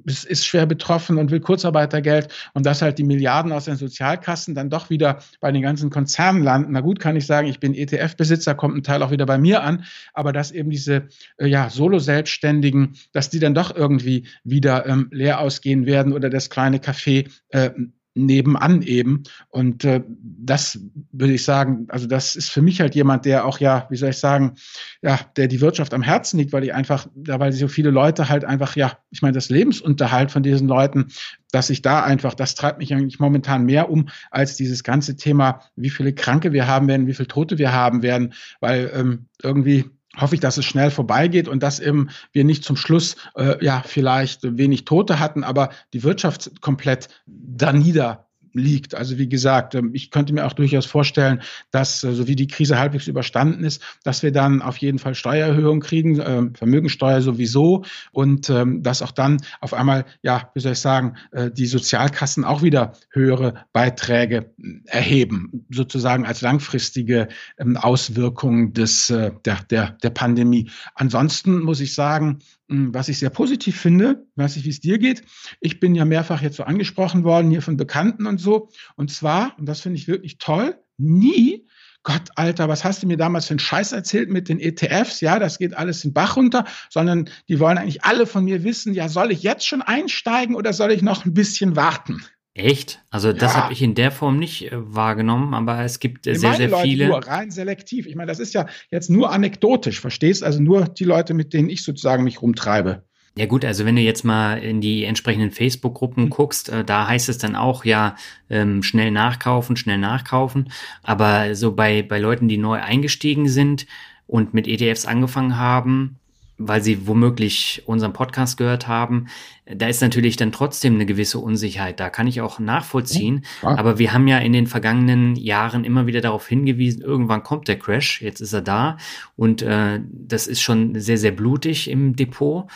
ist, 0.06 0.26
ist 0.26 0.46
schwer 0.46 0.66
betroffen 0.66 1.18
und 1.18 1.32
will 1.32 1.40
Kurzarbeitergeld 1.40 2.30
und 2.54 2.66
dass 2.66 2.82
halt 2.82 2.98
die 2.98 3.04
Milliarden 3.04 3.52
aus 3.52 3.66
den 3.66 3.76
Sozialkassen 3.76 4.56
dann 4.56 4.70
doch 4.70 4.90
wieder 4.90 5.20
bei 5.40 5.52
den 5.52 5.62
ganzen 5.62 5.90
Konzernen 5.90 6.44
landen. 6.44 6.74
Na 6.74 6.82
gut, 6.82 7.00
kann 7.00 7.16
ich 7.16 7.26
sagen, 7.26 7.48
ich 7.48 7.60
bin 7.60 7.74
ETF-Besitzer, 7.74 8.56
kommt 8.56 8.76
ein 8.76 8.84
Teil 8.84 9.04
auch 9.04 9.12
wieder 9.12 9.26
bei 9.26 9.38
mir 9.38 9.64
an, 9.64 9.84
aber 10.14 10.34
dass 10.34 10.52
eben 10.52 10.70
diese 10.70 11.08
äh, 11.38 11.48
ja, 11.48 11.70
Solo-Selbstständigen, 11.70 12.94
dass 13.12 13.30
die 13.30 13.40
dann 13.40 13.54
doch 13.54 13.76
irgendwie 13.76 14.28
wieder 14.44 14.86
ähm, 14.86 15.10
leer 15.12 15.40
ausgehen 15.40 15.86
werden 15.86 16.14
oder 16.14 16.30
das 16.30 16.50
kleine 16.50 16.78
Café 16.78 17.30
äh, 17.50 17.72
nebenan 18.16 18.82
eben. 18.82 19.24
Und 19.50 19.86
äh, 19.86 20.02
das 20.08 20.80
würde 21.12 21.34
ich 21.34 21.44
sagen, 21.44 21.86
also 21.90 22.08
das 22.08 22.36
ist 22.36 22.50
für 22.50 22.62
mich 22.62 22.82
halt 22.82 22.96
jemand, 22.96 23.26
der 23.26 23.46
auch 23.46 23.60
ja, 23.60 23.88
wie 23.90 23.98
soll 23.98 24.10
ich 24.10 24.18
sagen, 24.18 24.56
ja, 25.02 25.20
der 25.38 25.48
die 25.48 25.62
Wirtschaft 25.62 25.94
am 25.94 26.02
Herzen 26.02 26.40
liegt, 26.40 26.52
weil 26.54 26.64
ich 26.64 26.74
einfach, 26.74 27.08
ja, 27.26 27.40
weil 27.40 27.52
so 27.54 27.68
viele 27.68 27.92
Leute 27.92 28.30
halt 28.30 28.46
einfach, 28.46 28.76
ja, 28.76 28.98
ich 29.12 29.22
meine, 29.22 29.34
das 29.34 29.50
Lebensunterhalt 29.50 30.32
von 30.32 30.44
diesen 30.44 30.68
Leuten, 30.68 31.08
dass 31.52 31.70
ich 31.70 31.82
da 31.82 32.04
einfach, 32.04 32.34
das 32.34 32.56
treibt 32.56 32.80
mich 32.80 32.94
eigentlich 32.94 33.20
momentan 33.20 33.66
mehr 33.66 33.90
um 33.90 34.10
als 34.32 34.56
dieses 34.56 34.84
ganze 34.84 35.16
Thema, 35.16 35.62
wie 35.76 35.90
viele 35.90 36.14
Kranke 36.14 36.52
wir 36.52 36.68
haben 36.68 36.88
werden, 36.88 37.08
wie 37.08 37.14
viele 37.14 37.28
Tote 37.28 37.58
wir 37.58 37.74
haben 37.74 38.02
werden, 38.02 38.34
weil 38.60 38.92
ähm, 38.94 39.26
irgendwie 39.42 39.86
hoffe 40.18 40.36
ich, 40.36 40.42
dass 40.42 40.58
es 40.58 40.66
schnell 40.66 40.92
vorbeigeht 40.92 41.48
und 41.48 41.62
dass 41.62 41.80
eben 41.80 42.10
wir 42.32 42.44
nicht 42.44 42.64
zum 42.64 42.76
Schluss 42.76 43.16
äh, 43.36 43.64
ja 43.64 43.84
vielleicht 43.86 44.58
wenig 44.58 44.86
Tote 44.86 45.20
hatten, 45.20 45.44
aber 45.44 45.70
die 45.94 46.04
Wirtschaft 46.04 46.62
komplett 46.62 47.10
da 47.26 47.74
nieder 47.74 48.29
liegt. 48.54 48.96
Also 48.96 49.18
wie 49.18 49.30
gesagt, 49.30 49.76
ähm, 49.76 49.92
ich 49.94 50.12
könnte 50.12 50.34
mir 50.34 50.46
auch 50.46 50.54
durchaus 50.54 50.86
vorstellen, 50.86 51.42
dass 51.72 52.04
äh, 52.04 52.14
so 52.14 52.28
wie 52.28 52.36
die 52.36 52.48
Krise 52.48 52.78
halbwegs 52.78 53.08
überstanden 53.08 53.64
ist, 53.64 53.82
dass 54.04 54.24
wir 54.24 54.32
dann 54.32 54.62
auf 54.62 54.78
jeden 54.78 55.00
Fall 55.00 55.16
Steuererhöhungen 55.16 55.82
kriegen, 55.82 56.22
ähm, 56.24 56.56
Vermögensteuer 56.56 57.22
sowieso 57.22 57.84
und 58.12 58.50
ähm, 58.50 58.84
dass 58.84 59.02
auch 59.02 59.12
dann 59.12 59.38
auf 59.62 59.74
einmal, 59.74 60.06
ja, 60.22 60.50
wie 60.54 60.60
soll 60.60 60.74
ich 60.74 60.80
sagen, 60.80 61.16
äh, 61.32 61.52
die 61.52 61.68
Sozialkassen 61.68 62.44
auch 62.44 62.62
wieder 62.62 62.94
höhere 63.12 63.66
Beiträge 63.74 64.52
erheben, 64.86 65.66
sozusagen 65.70 66.26
als 66.26 66.42
langfristige 66.42 67.28
Auswirkungen 67.76 68.74
des, 68.74 69.10
äh, 69.10 69.32
der, 69.46 69.60
der, 69.70 69.92
der 70.04 70.10
Pandemie. 70.10 70.70
Ansonsten 70.96 71.60
muss 71.60 71.80
ich 71.80 71.94
sagen, 71.94 72.20
hm, 72.30 72.40
was 72.70 73.10
ich 73.10 73.20
sehr 73.20 73.30
positiv 73.30 73.80
finde, 73.80 74.28
weiß 74.36 74.56
ich, 74.56 74.66
wie 74.66 74.70
es 74.70 74.80
dir 74.80 75.00
geht. 75.00 75.24
Ich 75.60 75.80
bin 75.80 75.96
ja 75.96 76.06
mehrfach 76.06 76.42
jetzt 76.42 76.58
so 76.58 76.64
angesprochen 76.64 77.24
worden, 77.24 77.50
hier 77.50 77.62
von 77.62 77.78
Bekannten 77.78 78.28
und 78.28 78.40
so. 78.40 78.70
Und 78.96 79.12
zwar, 79.12 79.58
und 79.58 79.68
das 79.68 79.82
finde 79.82 79.98
ich 79.98 80.08
wirklich 80.08 80.38
toll, 80.38 80.78
nie, 80.98 81.68
Gott, 82.04 82.30
Alter, 82.36 82.70
was 82.70 82.86
hast 82.86 83.04
du 83.04 83.08
mir 83.08 83.18
damals 83.18 83.48
für 83.48 83.52
einen 83.52 83.60
Scheiß 83.60 83.92
erzählt 83.92 84.30
mit 84.30 84.48
den 84.48 84.60
ETFs? 84.60 85.20
Ja, 85.20 85.38
das 85.38 85.58
geht 85.58 85.74
alles 85.74 86.06
in 86.06 86.14
Bach 86.14 86.38
runter, 86.38 86.66
sondern 86.90 87.30
die 87.50 87.60
wollen 87.60 87.78
eigentlich 87.78 88.04
alle 88.04 88.26
von 88.26 88.46
mir 88.46 88.64
wissen, 88.64 88.94
ja, 88.94 89.10
soll 89.10 89.32
ich 89.32 89.44
jetzt 89.44 89.68
schon 89.68 89.82
einsteigen 89.82 90.56
oder 90.56 90.72
soll 90.72 90.92
ich 90.92 91.02
noch 91.02 91.26
ein 91.26 91.34
bisschen 91.34 91.76
warten? 91.76 92.24
Echt? 92.56 93.02
Also 93.10 93.32
das 93.32 93.54
ja. 93.54 93.64
habe 93.64 93.74
ich 93.74 93.82
in 93.82 93.96
der 93.96 94.12
Form 94.12 94.38
nicht 94.38 94.72
äh, 94.72 94.72
wahrgenommen, 94.74 95.54
aber 95.54 95.84
es 95.84 96.00
gibt 96.00 96.28
äh, 96.28 96.36
sehr, 96.36 96.56
sehr 96.56 96.70
Leute 96.70 96.84
viele. 96.84 97.08
Nur 97.08 97.26
rein 97.26 97.52
selektiv. 97.52 98.06
Ich 98.06 98.16
meine, 98.16 98.28
das 98.28 98.40
ist 98.40 98.54
ja 98.54 98.68
jetzt 98.92 99.10
nur 99.10 99.32
anekdotisch, 99.32 100.00
verstehst? 100.02 100.44
Also 100.44 100.62
nur 100.62 100.86
die 100.86 101.06
Leute, 101.06 101.34
mit 101.34 101.54
denen 101.54 101.70
ich 101.70 101.84
sozusagen 101.84 102.24
mich 102.24 102.42
rumtreibe. 102.42 103.04
Ja 103.38 103.46
gut, 103.46 103.64
also 103.64 103.86
wenn 103.86 103.96
du 103.96 104.02
jetzt 104.02 104.26
mal 104.26 104.58
in 104.58 104.82
die 104.82 105.06
entsprechenden 105.06 105.52
Facebook-Gruppen 105.52 106.26
mhm. 106.26 106.30
guckst, 106.30 106.70
äh, 106.70 106.84
da 106.84 107.08
heißt 107.08 107.30
es 107.30 107.38
dann 107.38 107.56
auch 107.56 107.86
ja 107.86 108.16
ähm, 108.50 108.84
schnell 108.84 109.12
nachkaufen, 109.12 109.78
schnell 109.78 109.98
nachkaufen. 109.98 110.72
Aber 111.04 111.56
so 111.56 111.74
bei, 111.74 112.02
bei 112.02 112.20
Leuten, 112.20 112.50
die 112.50 112.58
neu 112.58 112.82
eingestiegen 112.82 113.48
sind 113.48 113.86
und 114.28 114.54
mit 114.54 114.68
ETFs 114.68 115.06
angefangen 115.06 115.58
haben, 115.58 116.20
weil 116.60 116.84
sie 116.84 117.08
womöglich 117.08 117.84
unseren 117.86 118.14
Podcast 118.14 118.58
gehört 118.58 118.88
haben, 118.88 119.28
da 119.66 119.88
ist 119.88 120.02
natürlich 120.02 120.36
dann 120.36 120.52
trotzdem 120.52 120.96
eine 120.96 121.06
gewisse 121.06 121.40
Unsicherheit. 121.40 122.00
Da 122.00 122.10
kann 122.10 122.28
ich 122.28 122.42
auch 122.42 122.60
nachvollziehen. 122.60 123.46
Ja. 123.64 123.78
Aber 123.78 123.98
wir 123.98 124.14
haben 124.14 124.28
ja 124.28 124.38
in 124.40 124.54
den 124.54 124.68
vergangenen 124.68 125.36
Jahren 125.36 125.86
immer 125.86 126.06
wieder 126.06 126.22
darauf 126.22 126.48
hingewiesen, 126.48 127.02
irgendwann 127.02 127.44
kommt 127.44 127.68
der 127.68 127.80
Crash, 127.80 128.22
jetzt 128.22 128.42
ist 128.42 128.54
er 128.54 128.62
da. 128.62 128.98
Und 129.36 129.62
äh, 129.62 130.02
das 130.12 130.48
ist 130.48 130.62
schon 130.62 131.00
sehr, 131.00 131.18
sehr 131.18 131.32
blutig 131.32 131.90
im 131.90 132.16
Depot. 132.16 132.70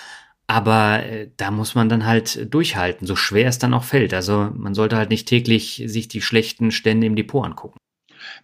Aber 0.48 1.04
äh, 1.04 1.30
da 1.38 1.52
muss 1.52 1.76
man 1.76 1.90
dann 1.90 2.06
halt 2.06 2.54
durchhalten, 2.54 3.06
so 3.06 3.16
schwer 3.16 3.50
es 3.50 3.60
dann 3.60 3.74
auch 3.74 3.84
fällt. 3.84 4.14
Also 4.14 4.50
man 4.56 4.74
sollte 4.74 4.98
halt 4.98 5.10
nicht 5.10 5.28
täglich 5.28 5.84
sich 5.88 6.08
die 6.08 6.22
schlechten 6.22 6.72
Stände 6.72 7.08
im 7.08 7.16
Depot 7.16 7.46
angucken. 7.46 7.78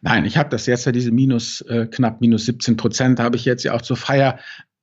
Nein, 0.01 0.25
ich 0.25 0.37
habe 0.37 0.49
das 0.49 0.65
jetzt 0.65 0.85
ja 0.85 0.91
diese 0.91 1.11
minus 1.11 1.61
äh, 1.61 1.87
knapp 1.87 2.21
minus 2.21 2.45
17 2.45 2.77
Prozent 2.77 3.19
habe 3.19 3.35
ich 3.35 3.45
jetzt 3.45 3.63
ja 3.63 3.73
auch 3.73 3.81
zur 3.81 3.97
Feier 3.97 4.39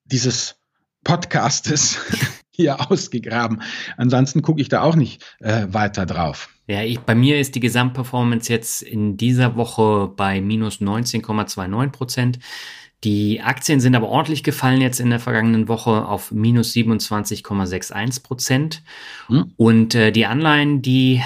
dieses 0.07 0.57
Podcastes 1.05 1.99
hier 2.51 2.91
ausgegraben. 2.91 3.63
Ansonsten 3.97 4.43
gucke 4.43 4.61
ich 4.61 4.69
da 4.69 4.83
auch 4.83 4.97
nicht 4.97 5.25
äh, 5.41 5.67
weiter 5.71 6.07
drauf. 6.07 6.49
Ja, 6.67 6.83
ich, 6.83 6.99
bei 7.01 7.15
mir 7.15 7.39
ist 7.39 7.55
die 7.55 7.61
Gesamtperformance 7.61 8.53
jetzt 8.53 8.83
in 8.83 9.17
dieser 9.17 9.57
Woche 9.57 10.09
bei 10.17 10.41
minus 10.41 10.81
19,29 10.81 11.91
Prozent. 11.91 12.39
Die 13.05 13.41
Aktien 13.41 13.79
sind 13.79 13.95
aber 13.95 14.09
ordentlich 14.09 14.43
gefallen 14.43 14.81
jetzt 14.81 14.99
in 14.99 15.11
der 15.11 15.21
vergangenen 15.21 15.69
Woche 15.69 16.07
auf 16.07 16.33
minus 16.33 16.73
27,61 16.73 18.23
Prozent. 18.23 18.83
Hm. 19.29 19.53
Und 19.57 19.95
äh, 19.95 20.11
die 20.11 20.27
Anleihen, 20.27 20.83
die 20.83 21.23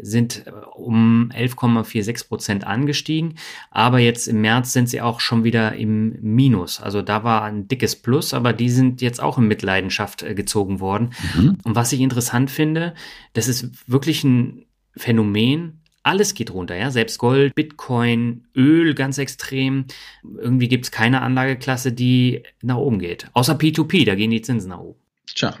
sind 0.00 0.46
äh, 0.46 0.50
um 0.74 1.30
11,46 1.34 2.28
Prozent 2.28 2.66
angestiegen, 2.66 3.34
aber 3.70 3.98
jetzt 3.98 4.26
im 4.26 4.40
März 4.40 4.72
sind 4.72 4.88
sie 4.88 5.00
auch 5.00 5.20
schon 5.20 5.44
wieder 5.44 5.74
im 5.74 6.16
Minus. 6.20 6.80
Also 6.80 7.02
da 7.02 7.24
war 7.24 7.42
ein 7.42 7.68
dickes 7.68 7.96
Plus, 7.96 8.34
aber 8.34 8.52
die 8.52 8.70
sind 8.70 9.02
jetzt 9.02 9.22
auch 9.22 9.38
in 9.38 9.48
Mitleidenschaft 9.48 10.22
äh, 10.22 10.34
gezogen 10.34 10.80
worden. 10.80 11.10
Mhm. 11.34 11.58
Und 11.64 11.74
was 11.74 11.92
ich 11.92 12.00
interessant 12.00 12.50
finde, 12.50 12.94
das 13.32 13.48
ist 13.48 13.70
wirklich 13.86 14.24
ein 14.24 14.66
Phänomen. 14.96 15.80
Alles 16.02 16.34
geht 16.34 16.52
runter, 16.52 16.76
ja. 16.76 16.90
Selbst 16.90 17.18
Gold, 17.18 17.54
Bitcoin, 17.54 18.46
Öl 18.54 18.94
ganz 18.94 19.16
extrem. 19.16 19.86
Irgendwie 20.22 20.68
gibt 20.68 20.84
es 20.84 20.90
keine 20.90 21.22
Anlageklasse, 21.22 21.92
die 21.92 22.42
nach 22.60 22.76
oben 22.76 22.98
geht. 22.98 23.28
Außer 23.32 23.54
P2P, 23.54 24.04
da 24.04 24.14
gehen 24.14 24.30
die 24.30 24.42
Zinsen 24.42 24.68
nach 24.68 24.80
oben. 24.80 25.00
Tja. 25.26 25.56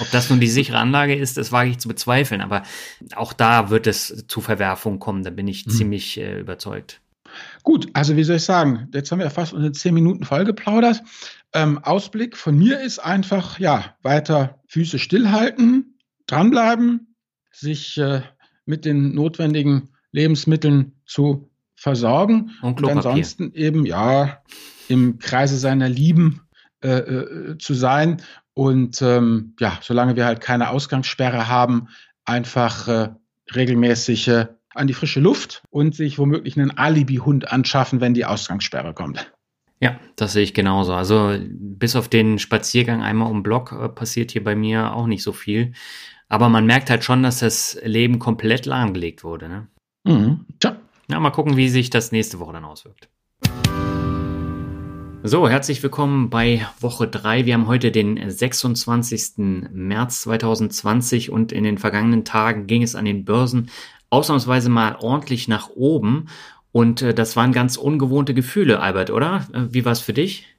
Ob 0.00 0.10
das 0.12 0.30
nun 0.30 0.40
die 0.40 0.48
sichere 0.48 0.78
Anlage 0.78 1.14
ist, 1.14 1.36
das 1.36 1.52
wage 1.52 1.70
ich 1.70 1.78
zu 1.78 1.88
bezweifeln, 1.88 2.40
aber 2.40 2.62
auch 3.16 3.32
da 3.32 3.70
wird 3.70 3.86
es 3.86 4.24
zu 4.28 4.40
Verwerfungen 4.40 4.98
kommen, 4.98 5.22
da 5.24 5.30
bin 5.30 5.48
ich 5.48 5.66
mhm. 5.66 5.70
ziemlich 5.70 6.18
äh, 6.18 6.38
überzeugt. 6.40 7.00
Gut, 7.62 7.88
also 7.94 8.16
wie 8.16 8.24
soll 8.24 8.36
ich 8.36 8.44
sagen, 8.44 8.88
jetzt 8.94 9.10
haben 9.10 9.18
wir 9.18 9.30
fast 9.30 9.52
unsere 9.52 9.72
zehn 9.72 9.94
Minuten 9.94 10.24
vollgeplaudert. 10.24 11.02
Ähm, 11.52 11.78
Ausblick 11.78 12.36
von 12.36 12.56
mir 12.56 12.80
ist 12.80 12.98
einfach, 12.98 13.58
ja, 13.58 13.96
weiter 14.02 14.60
Füße 14.68 14.98
stillhalten, 14.98 15.98
dranbleiben, 16.26 17.16
sich 17.50 17.98
äh, 17.98 18.22
mit 18.66 18.84
den 18.84 19.14
notwendigen 19.14 19.90
Lebensmitteln 20.12 20.92
zu 21.06 21.50
versorgen 21.74 22.52
und, 22.62 22.82
und 22.82 22.90
ansonsten 22.90 23.52
eben, 23.52 23.84
ja, 23.84 24.42
im 24.88 25.18
Kreise 25.18 25.58
seiner 25.58 25.88
Lieben 25.88 26.42
äh, 26.82 26.98
äh, 26.98 27.58
zu 27.58 27.74
sein 27.74 28.22
und 28.54 29.02
ähm, 29.02 29.54
ja, 29.58 29.78
solange 29.82 30.16
wir 30.16 30.26
halt 30.26 30.40
keine 30.40 30.70
Ausgangssperre 30.70 31.48
haben, 31.48 31.88
einfach 32.24 32.88
äh, 32.88 33.08
regelmäßig 33.54 34.28
äh, 34.28 34.46
an 34.74 34.86
die 34.86 34.94
frische 34.94 35.20
Luft 35.20 35.62
und 35.70 35.94
sich 35.94 36.18
womöglich 36.18 36.58
einen 36.58 36.76
Alibi-Hund 36.76 37.52
anschaffen, 37.52 38.00
wenn 38.00 38.14
die 38.14 38.24
Ausgangssperre 38.24 38.94
kommt. 38.94 39.32
Ja, 39.80 39.98
das 40.16 40.32
sehe 40.32 40.44
ich 40.44 40.54
genauso. 40.54 40.94
Also 40.94 41.36
bis 41.48 41.96
auf 41.96 42.08
den 42.08 42.38
Spaziergang 42.38 43.02
einmal 43.02 43.30
um 43.30 43.42
Block 43.42 43.72
äh, 43.72 43.88
passiert 43.88 44.30
hier 44.30 44.44
bei 44.44 44.54
mir 44.54 44.94
auch 44.94 45.06
nicht 45.06 45.22
so 45.22 45.32
viel. 45.32 45.72
Aber 46.28 46.48
man 46.48 46.64
merkt 46.64 46.90
halt 46.90 47.04
schon, 47.04 47.22
dass 47.22 47.40
das 47.40 47.78
Leben 47.84 48.18
komplett 48.18 48.66
lahmgelegt 48.66 49.24
wurde. 49.24 49.48
Ne? 49.48 49.68
Mhm. 50.04 50.46
Tja. 50.58 50.76
Ja, 51.10 51.20
mal 51.20 51.30
gucken, 51.30 51.56
wie 51.56 51.68
sich 51.68 51.90
das 51.90 52.12
nächste 52.12 52.38
Woche 52.38 52.54
dann 52.54 52.64
auswirkt. 52.64 53.10
So, 55.26 55.48
herzlich 55.48 55.82
willkommen 55.82 56.28
bei 56.28 56.66
Woche 56.80 57.08
3. 57.08 57.46
Wir 57.46 57.54
haben 57.54 57.66
heute 57.66 57.90
den 57.90 58.28
26. 58.28 59.38
März 59.72 60.20
2020 60.20 61.30
und 61.30 61.50
in 61.50 61.64
den 61.64 61.78
vergangenen 61.78 62.26
Tagen 62.26 62.66
ging 62.66 62.82
es 62.82 62.94
an 62.94 63.06
den 63.06 63.24
Börsen 63.24 63.70
ausnahmsweise 64.10 64.68
mal 64.68 64.96
ordentlich 65.00 65.48
nach 65.48 65.70
oben. 65.70 66.26
Und 66.72 67.00
äh, 67.00 67.14
das 67.14 67.36
waren 67.36 67.52
ganz 67.52 67.78
ungewohnte 67.78 68.34
Gefühle, 68.34 68.80
Albert, 68.80 69.08
oder? 69.08 69.46
Äh, 69.54 69.72
wie 69.72 69.86
war 69.86 69.92
es 69.92 70.00
für 70.00 70.12
dich? 70.12 70.53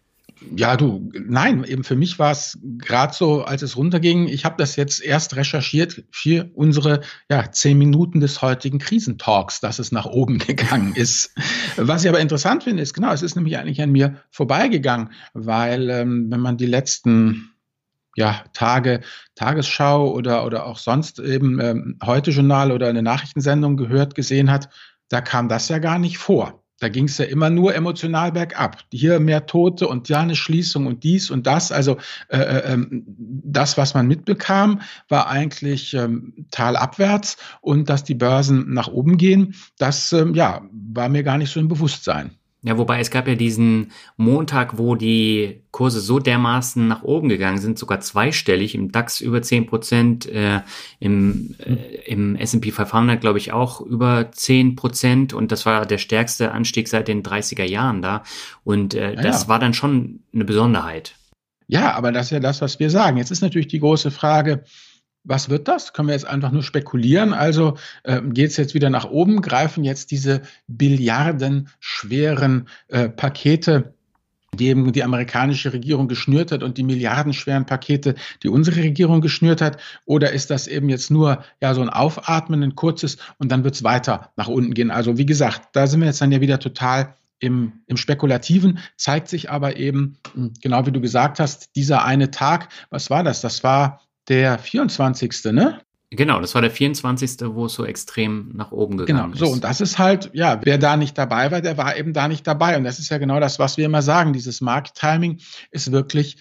Ja, 0.55 0.75
du, 0.75 1.11
nein, 1.13 1.63
eben 1.63 1.83
für 1.83 1.95
mich 1.95 2.19
war 2.19 2.31
es 2.31 2.57
gerade 2.77 3.13
so, 3.13 3.43
als 3.43 3.61
es 3.61 3.77
runterging. 3.77 4.27
Ich 4.27 4.45
habe 4.45 4.55
das 4.57 4.75
jetzt 4.75 5.01
erst 5.01 5.35
recherchiert 5.35 6.03
für 6.11 6.49
unsere 6.53 7.01
ja, 7.29 7.51
zehn 7.51 7.77
Minuten 7.77 8.19
des 8.19 8.41
heutigen 8.41 8.79
Krisentalks, 8.79 9.61
dass 9.61 9.79
es 9.79 9.91
nach 9.91 10.05
oben 10.05 10.37
gegangen 10.39 10.93
ist. 10.95 11.33
Was 11.77 12.03
ich 12.03 12.09
aber 12.09 12.19
interessant 12.19 12.63
finde, 12.63 12.83
ist 12.83 12.93
genau, 12.93 13.11
es 13.13 13.21
ist 13.21 13.35
nämlich 13.35 13.57
eigentlich 13.57 13.81
an 13.81 13.91
mir 13.91 14.21
vorbeigegangen, 14.29 15.11
weil 15.33 15.89
ähm, 15.89 16.29
wenn 16.29 16.41
man 16.41 16.57
die 16.57 16.65
letzten 16.65 17.51
ja, 18.15 18.43
Tage, 18.53 19.01
Tagesschau 19.35 20.11
oder, 20.11 20.45
oder 20.45 20.65
auch 20.65 20.77
sonst 20.77 21.19
eben 21.19 21.59
ähm, 21.59 21.99
heute 22.03 22.31
Journal 22.31 22.71
oder 22.71 22.87
eine 22.87 23.03
Nachrichtensendung 23.03 23.77
gehört, 23.77 24.15
gesehen 24.15 24.51
hat, 24.51 24.69
da 25.09 25.21
kam 25.21 25.49
das 25.49 25.69
ja 25.69 25.79
gar 25.79 25.99
nicht 25.99 26.17
vor. 26.17 26.64
Da 26.79 26.89
ging 26.89 27.05
es 27.05 27.17
ja 27.17 27.25
immer 27.25 27.49
nur 27.49 27.73
emotional 27.73 28.33
bergab. 28.33 28.83
Hier 28.91 29.19
mehr 29.19 29.45
Tote 29.45 29.87
und 29.87 30.09
ja 30.09 30.19
eine 30.19 30.35
Schließung 30.35 30.87
und 30.87 31.03
dies 31.03 31.31
und 31.31 31.47
das. 31.47 31.71
Also 31.71 31.97
äh, 32.27 32.37
äh, 32.37 32.73
ähm, 32.73 33.03
das, 33.07 33.77
was 33.77 33.93
man 33.93 34.07
mitbekam, 34.07 34.81
war 35.07 35.29
eigentlich 35.29 35.93
ähm, 35.93 36.47
talabwärts 36.51 37.37
und 37.61 37.89
dass 37.89 38.03
die 38.03 38.15
Börsen 38.15 38.73
nach 38.73 38.89
oben 38.89 39.17
gehen, 39.17 39.55
das 39.77 40.11
ähm, 40.11 40.33
ja 40.33 40.61
war 40.71 41.07
mir 41.07 41.23
gar 41.23 41.37
nicht 41.37 41.51
so 41.51 41.59
im 41.59 41.69
Bewusstsein. 41.69 42.31
Ja, 42.65 42.79
wobei 42.79 42.99
es 42.99 43.11
gab 43.11 43.27
ja 43.27 43.35
diesen 43.35 43.91
Montag, 44.17 44.79
wo 44.79 44.95
die 44.95 45.61
Kurse 45.69 45.99
so 45.99 46.17
dermaßen 46.17 46.87
nach 46.87 47.03
oben 47.03 47.29
gegangen 47.29 47.59
sind, 47.59 47.77
sogar 47.77 47.99
zweistellig, 47.99 48.73
im 48.73 48.91
DAX 48.91 49.21
über 49.21 49.43
10 49.43 49.67
Prozent, 49.67 50.25
äh, 50.25 50.61
im, 50.99 51.53
äh, 51.59 51.75
im 52.07 52.35
S&P 52.35 52.71
500 52.71 53.21
glaube 53.21 53.37
ich 53.37 53.51
auch 53.51 53.81
über 53.81 54.31
10 54.31 54.75
Prozent 54.75 55.31
und 55.31 55.51
das 55.51 55.67
war 55.67 55.85
der 55.85 55.99
stärkste 55.99 56.51
Anstieg 56.53 56.87
seit 56.87 57.07
den 57.07 57.21
30er 57.21 57.65
Jahren 57.65 58.01
da 58.01 58.23
und 58.63 58.95
äh, 58.95 59.13
ja, 59.13 59.21
das 59.21 59.43
ja. 59.43 59.47
war 59.47 59.59
dann 59.59 59.75
schon 59.75 60.21
eine 60.33 60.45
Besonderheit. 60.45 61.13
Ja, 61.67 61.93
aber 61.93 62.11
das 62.11 62.27
ist 62.27 62.31
ja 62.31 62.39
das, 62.39 62.61
was 62.61 62.79
wir 62.79 62.89
sagen. 62.89 63.17
Jetzt 63.17 63.29
ist 63.29 63.41
natürlich 63.41 63.67
die 63.67 63.79
große 63.79 64.09
Frage, 64.09 64.63
was 65.25 65.49
wird 65.49 65.67
das? 65.67 65.93
Können 65.93 66.07
wir 66.07 66.13
jetzt 66.13 66.27
einfach 66.27 66.51
nur 66.51 66.63
spekulieren? 66.63 67.33
Also 67.33 67.77
äh, 68.03 68.21
geht 68.21 68.51
es 68.51 68.57
jetzt 68.57 68.73
wieder 68.73 68.89
nach 68.89 69.05
oben? 69.05 69.41
Greifen 69.41 69.83
jetzt 69.83 70.11
diese 70.11 70.41
billiardenschweren 70.67 72.67
äh, 72.87 73.09
Pakete, 73.09 73.93
die 74.53 74.67
eben 74.67 74.93
die 74.93 75.03
amerikanische 75.03 75.73
Regierung 75.73 76.07
geschnürt 76.07 76.51
hat 76.51 76.63
und 76.63 76.77
die 76.77 76.83
milliardenschweren 76.83 77.65
Pakete, 77.65 78.15
die 78.43 78.49
unsere 78.49 78.77
Regierung 78.77 79.21
geschnürt 79.21 79.61
hat? 79.61 79.77
Oder 80.05 80.31
ist 80.31 80.49
das 80.49 80.67
eben 80.67 80.89
jetzt 80.89 81.11
nur 81.11 81.43
ja 81.61 81.73
so 81.73 81.81
ein 81.81 81.89
Aufatmen, 81.89 82.63
ein 82.63 82.75
kurzes 82.75 83.17
und 83.37 83.51
dann 83.51 83.63
wird 83.63 83.75
es 83.75 83.83
weiter 83.83 84.31
nach 84.37 84.47
unten 84.47 84.73
gehen? 84.73 84.91
Also 84.91 85.17
wie 85.17 85.25
gesagt, 85.25 85.69
da 85.73 85.87
sind 85.87 85.99
wir 85.99 86.07
jetzt 86.07 86.21
dann 86.21 86.31
ja 86.31 86.39
wieder 86.39 86.59
total 86.59 87.15
im, 87.39 87.81
im 87.87 87.97
Spekulativen, 87.97 88.79
zeigt 88.95 89.27
sich 89.27 89.51
aber 89.51 89.77
eben, 89.77 90.17
hm, 90.33 90.53
genau 90.61 90.85
wie 90.85 90.91
du 90.91 91.01
gesagt 91.01 91.39
hast, 91.39 91.75
dieser 91.75 92.05
eine 92.05 92.31
Tag, 92.31 92.69
was 92.89 93.09
war 93.09 93.23
das? 93.23 93.41
Das 93.41 93.63
war 93.63 94.01
der 94.27 94.57
24. 94.57 95.45
Ne? 95.45 95.79
Genau, 96.11 96.39
das 96.39 96.53
war 96.55 96.61
der 96.61 96.71
24., 96.71 97.37
wo 97.45 97.65
es 97.65 97.73
so 97.73 97.85
extrem 97.85 98.51
nach 98.53 98.71
oben 98.71 98.97
gegangen 98.97 99.17
genau, 99.17 99.33
ist. 99.33 99.39
Genau, 99.39 99.49
so, 99.49 99.53
und 99.53 99.63
das 99.63 99.81
ist 99.81 99.99
halt, 99.99 100.29
ja, 100.33 100.59
wer 100.63 100.77
da 100.77 100.97
nicht 100.97 101.17
dabei 101.17 101.51
war, 101.51 101.61
der 101.61 101.77
war 101.77 101.97
eben 101.97 102.13
da 102.13 102.27
nicht 102.27 102.45
dabei. 102.47 102.77
Und 102.77 102.83
das 102.83 102.99
ist 102.99 103.09
ja 103.09 103.17
genau 103.17 103.39
das, 103.39 103.59
was 103.59 103.77
wir 103.77 103.85
immer 103.85 104.01
sagen. 104.01 104.33
Dieses 104.33 104.61
Markttiming 104.61 105.39
ist 105.71 105.91
wirklich 105.91 106.37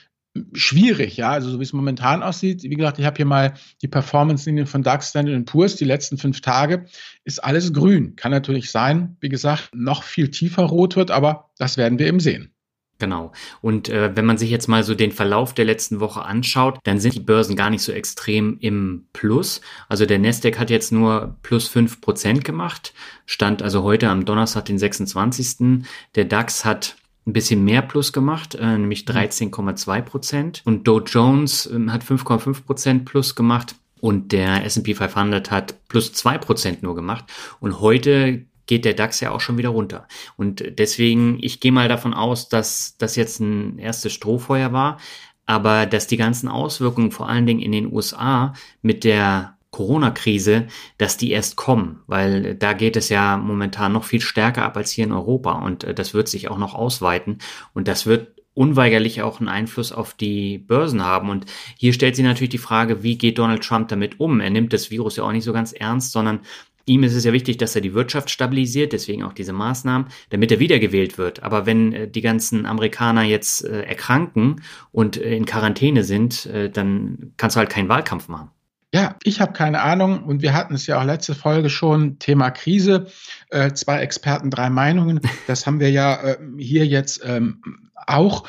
schwierig, 0.53 1.16
ja, 1.16 1.31
also 1.31 1.49
so 1.49 1.61
wie 1.61 1.62
es 1.62 1.73
momentan 1.73 2.23
aussieht. 2.23 2.64
Wie 2.64 2.75
gesagt, 2.75 2.99
ich 2.99 3.07
habe 3.07 3.16
hier 3.16 3.27
mal 3.27 3.55
die 3.83 3.88
Performance-Linien 3.88 4.66
von 4.66 4.83
DAX, 4.83 5.11
Standard 5.11 5.47
Poor's, 5.47 5.77
die 5.77 5.85
letzten 5.85 6.18
fünf 6.18 6.40
Tage, 6.40 6.87
ist 7.25 7.42
alles 7.42 7.73
grün. 7.73 8.16
Kann 8.16 8.33
natürlich 8.33 8.70
sein, 8.70 9.16
wie 9.20 9.29
gesagt, 9.29 9.70
noch 9.73 10.03
viel 10.03 10.31
tiefer 10.31 10.64
rot 10.64 10.97
wird, 10.97 11.11
aber 11.11 11.51
das 11.59 11.77
werden 11.77 11.99
wir 11.99 12.07
eben 12.07 12.20
sehen. 12.20 12.54
Genau. 12.98 13.33
Und 13.61 13.88
äh, 13.88 14.14
wenn 14.14 14.24
man 14.24 14.38
sich 14.38 14.50
jetzt 14.50 14.68
mal 14.68 14.85
so 14.85 14.94
den 14.94 15.11
Verlauf 15.11 15.52
der 15.52 15.64
letzten 15.64 15.98
Woche 15.98 16.24
anschaut, 16.24 16.78
dann 16.85 17.00
sind 17.00 17.14
die 17.14 17.20
Börsen 17.20 17.57
gar 17.57 17.68
nicht 17.70 17.83
so 17.83 17.92
extrem 17.92 18.57
im 18.61 19.07
Plus. 19.12 19.61
Also 19.88 20.07
der 20.07 20.20
Nasdaq 20.20 20.59
hat 20.59 20.70
jetzt 20.70 20.92
nur 20.92 21.37
plus 21.42 21.66
fünf 21.66 22.00
Prozent 22.00 22.44
gemacht, 22.44 22.94
stand 23.26 23.62
also 23.62 23.83
heute 23.83 24.09
am 24.09 24.24
Donnerstag, 24.24 24.66
den 24.66 24.78
26. 24.78 25.85
Der 26.14 26.24
DAX 26.24 26.64
hat 26.64 26.96
ein 27.26 27.33
bisschen 27.33 27.64
mehr 27.64 27.83
Plus 27.83 28.12
gemacht, 28.12 28.54
äh, 28.54 28.78
nämlich 28.78 29.04
13,2 29.04 29.98
mhm. 29.98 30.04
Prozent. 30.04 30.62
Und 30.64 30.87
Dow 30.87 31.00
Jones 31.00 31.66
äh, 31.66 31.88
hat 31.88 32.04
5,5 32.04 32.64
Prozent 32.64 33.04
Plus 33.04 33.35
gemacht. 33.35 33.74
Und 34.00 34.33
der 34.33 34.64
S&P 34.66 34.94
500 34.94 35.50
hat 35.50 35.88
plus 35.88 36.12
zwei 36.12 36.37
Prozent 36.37 36.83
nur 36.83 36.94
gemacht. 36.94 37.24
Und 37.59 37.80
heute 37.80 38.44
geht 38.66 38.85
der 38.85 38.94
DAX 38.94 39.20
ja 39.20 39.31
auch 39.31 39.40
schon 39.40 39.59
wieder 39.59 39.70
runter. 39.70 40.07
Und 40.37 40.64
deswegen, 40.79 41.38
ich 41.40 41.61
gehe 41.61 41.72
mal 41.72 41.88
davon 41.88 42.14
aus, 42.14 42.48
dass 42.48 42.96
das 42.98 43.16
jetzt 43.16 43.40
ein 43.40 43.79
erstes 43.79 44.12
Strohfeuer 44.12 44.72
war, 44.72 44.98
aber 45.46 45.87
dass 45.87 46.07
die 46.07 46.16
ganzen 46.16 46.48
Auswirkungen 46.48 47.11
vor 47.11 47.29
allen 47.29 47.46
Dingen 47.46 47.61
in 47.61 47.72
den 47.72 47.92
USA 47.92 48.55
mit 48.83 49.05
der 49.05 49.57
Corona-Krise, 49.70 50.68
dass 50.98 51.16
die 51.16 51.33
erst 51.33 51.57
kommen, 51.57 52.00
weil 52.07 52.55
da 52.55 52.74
geht 52.74 52.96
es 52.96 53.09
ja 53.09 53.37
momentan 53.37 53.92
noch 53.92 54.05
viel 54.05 54.20
stärker 54.20 54.62
ab 54.62 54.77
als 54.77 54.92
hier 54.92 55.05
in 55.05 55.12
Europa 55.12 55.53
und 55.53 55.83
äh, 55.83 55.94
das 55.94 56.14
wird 56.14 56.29
sich 56.29 56.48
auch 56.48 56.59
noch 56.59 56.74
ausweiten 56.74 57.38
und 57.72 57.88
das 57.88 58.07
wird 58.07 58.35
unweigerlich 58.55 59.22
auch 59.22 59.40
einen 59.40 59.48
Einfluss 59.48 59.90
auf 59.92 60.14
die 60.14 60.59
Börsen 60.59 61.05
haben. 61.05 61.29
Und 61.29 61.46
hier 61.77 61.92
stellt 61.92 62.14
sich 62.14 62.24
natürlich 62.24 62.50
die 62.50 62.59
Frage, 62.59 63.03
wie 63.03 63.18
geht 63.18 63.38
Donald 63.38 63.64
Trump 63.64 63.88
damit 63.88 64.20
um? 64.20 64.40
Er 64.40 64.50
nimmt 64.50 64.72
das 64.72 64.92
Virus 64.92 65.16
ja 65.16 65.24
auch 65.24 65.33
nicht 65.33 65.42
so 65.42 65.53
ganz 65.53 65.72
ernst, 65.72 66.12
sondern 66.12 66.40
Ihm 66.87 67.03
ist 67.03 67.14
es 67.14 67.25
ja 67.25 67.33
wichtig, 67.33 67.57
dass 67.57 67.75
er 67.75 67.81
die 67.81 67.94
Wirtschaft 67.94 68.31
stabilisiert, 68.31 68.92
deswegen 68.92 69.23
auch 69.23 69.33
diese 69.33 69.53
Maßnahmen, 69.53 70.09
damit 70.31 70.53
er 70.53 70.61
wiedergewählt 70.61 71.16
wird. 71.16 71.42
Aber 71.42 71.64
wenn 71.64 71.92
äh, 71.92 72.09
die 72.09 72.20
ganzen 72.20 72.66
Amerikaner 72.66 73.23
jetzt 73.23 73.64
äh, 73.64 73.83
erkranken 73.83 74.62
und 74.92 75.16
äh, 75.16 75.35
in 75.35 75.47
Quarantäne 75.47 76.05
sind, 76.05 76.47
äh, 76.47 76.70
dann 76.70 77.33
kannst 77.37 77.57
du 77.57 77.59
halt 77.59 77.70
keinen 77.70 77.88
Wahlkampf 77.88 78.29
machen. 78.29 78.51
Ja, 78.92 79.16
ich 79.25 79.40
habe 79.40 79.53
keine 79.53 79.81
Ahnung 79.81 80.23
und 80.23 80.42
wir 80.42 80.53
hatten 80.55 80.75
es 80.75 80.87
ja 80.87 81.01
auch 81.01 81.05
letzte 81.05 81.35
Folge 81.35 81.68
schon, 81.68 82.20
Thema 82.20 82.51
Krise, 82.53 83.09
zwei 83.51 83.99
Experten, 83.99 84.51
drei 84.51 84.70
Meinungen. 84.70 85.20
Das 85.49 85.66
haben 85.66 85.81
wir 85.81 85.90
ja 85.90 86.37
hier 86.59 86.87
jetzt 86.87 87.20
ähm, 87.25 87.61
auch. 88.07 88.47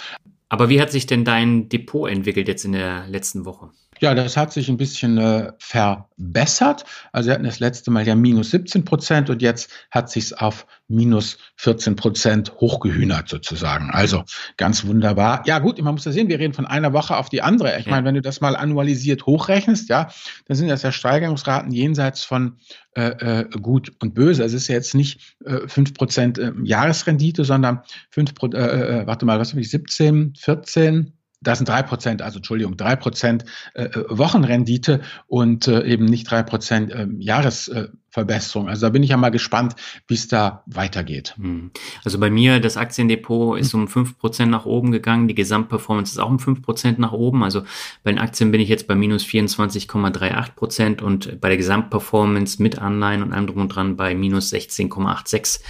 Aber 0.50 0.70
wie 0.70 0.80
hat 0.80 0.92
sich 0.92 1.08
denn 1.08 1.26
dein 1.26 1.68
Depot 1.70 2.08
entwickelt 2.08 2.48
jetzt 2.48 2.64
in 2.64 2.74
der 2.74 3.08
letzten 3.08 3.44
Woche? 3.46 3.72
Ja, 4.02 4.14
das 4.14 4.36
hat 4.36 4.52
sich 4.52 4.68
ein 4.70 4.78
bisschen 4.78 5.18
äh, 5.18 5.54
verbessert. 5.58 6.84
Also 7.12 7.28
wir 7.28 7.34
hatten 7.34 7.46
das 7.46 7.60
letzte 7.60 7.92
Mal 7.92 8.06
ja 8.06 8.16
minus 8.16 8.52
17 8.52 8.84
Prozent 8.84 9.30
und 9.30 9.42
jetzt 9.42 9.72
hat 9.90 10.10
sich's 10.10 10.34
auf 10.34 10.68
minus 10.88 11.38
14 11.58 11.96
Prozent 11.96 12.54
hochgehühnert 12.60 13.30
sozusagen. 13.30 13.90
Also 13.92 14.24
ganz 14.58 14.86
wunderbar. 14.86 15.44
Ja 15.46 15.60
gut, 15.60 15.82
man 15.82 15.96
muss 15.96 16.06
ja 16.06 16.12
sehen, 16.12 16.28
wir 16.28 16.40
reden 16.40 16.54
von 16.54 16.66
einer 16.66 16.94
Woche 16.94 17.16
auf 17.16 17.30
die 17.30 17.42
andere. 17.42 17.80
Ich 17.80 17.88
meine, 17.88 18.06
wenn 18.06 18.16
du 18.16 18.22
das 18.22 18.42
mal 18.42 18.56
annualisiert 18.56 19.26
hochrechnest, 19.26 19.90
ja, 19.90 20.10
dann 20.48 20.58
sind 20.58 20.68
das 20.68 20.84
ja 20.84 20.92
Steigerungsraten 20.92 21.72
jenseits 21.72 22.24
von 22.24 22.58
äh, 22.96 23.42
äh, 23.42 23.50
gut 23.62 23.94
und 24.02 24.14
böse. 24.14 24.44
Also 24.44 24.58
es 24.58 24.64
ist 24.64 24.68
ja 24.68 24.76
jetzt 24.76 24.96
nicht 24.96 25.36
äh, 25.46 25.68
5 25.68 25.94
Prozent 25.94 26.38
äh, 26.38 26.52
Jahresrendite, 26.64 27.46
sondern 27.46 27.82
5 28.12 28.34
äh, 28.44 28.58
äh, 28.58 29.08
warte 29.08 29.26
mal, 29.26 29.40
was 29.40 29.52
habe 29.52 29.62
ich, 29.62 29.70
17, 29.70 30.34
14, 30.38 31.14
das 31.48 31.60
sind 31.60 31.70
drei 31.70 31.84
Prozent, 31.84 32.22
also 32.22 32.38
Entschuldigung, 32.38 32.76
drei 32.78 32.96
Prozent 32.96 33.46
äh, 33.74 33.84
äh, 33.84 34.06
Wochenrendite 34.10 35.02
und 35.28 35.68
äh, 35.68 35.86
eben 35.86 36.06
nicht 36.06 36.30
drei 36.30 36.44
Prozent 36.44 36.92
äh, 36.92 37.08
Jahresverbesserung. 37.20 38.68
also 38.68 38.86
da 38.86 38.90
bin 38.90 39.04
ich 39.04 39.12
ja 39.12 39.18
mal 39.18 39.30
gespannt, 39.30 39.76
wie 40.08 40.16
es 40.16 40.28
da 40.28 40.64
weitergeht. 40.66 41.36
Hm. 41.38 41.72
Also 42.04 42.20
bei 42.20 42.30
mir, 42.30 42.60
das 42.60 42.78
Aktiendepot 42.78 43.60
ist 43.60 43.74
um 43.74 43.88
fünf 43.88 44.18
Prozent 44.18 44.52
nach 44.52 44.66
oben 44.66 44.92
gegangen, 44.92 45.28
die 45.28 45.36
Gesamtperformance 45.36 46.14
ist 46.14 46.20
auch 46.20 46.30
um 46.30 46.40
fünf 46.40 46.62
Prozent 46.62 47.00
nach 47.00 47.12
oben. 47.12 47.44
Also 47.44 47.62
bei 48.04 48.12
den 48.12 48.20
Aktien 48.20 48.52
bin 48.52 48.62
ich 48.62 48.70
jetzt 48.70 48.88
bei 48.88 48.96
minus 48.96 49.24
24,38 49.24 50.56
Prozent 50.56 51.02
und 51.02 51.40
bei 51.40 51.50
der 51.50 51.58
Gesamtperformance 51.58 52.62
mit 52.62 52.80
Anleihen 52.80 53.22
und 53.22 53.34
allem 53.34 53.48
drum 53.48 53.62
und 53.62 53.70
dran 53.70 53.96
bei 53.96 54.16
minus 54.16 54.52
16,86 54.52 55.62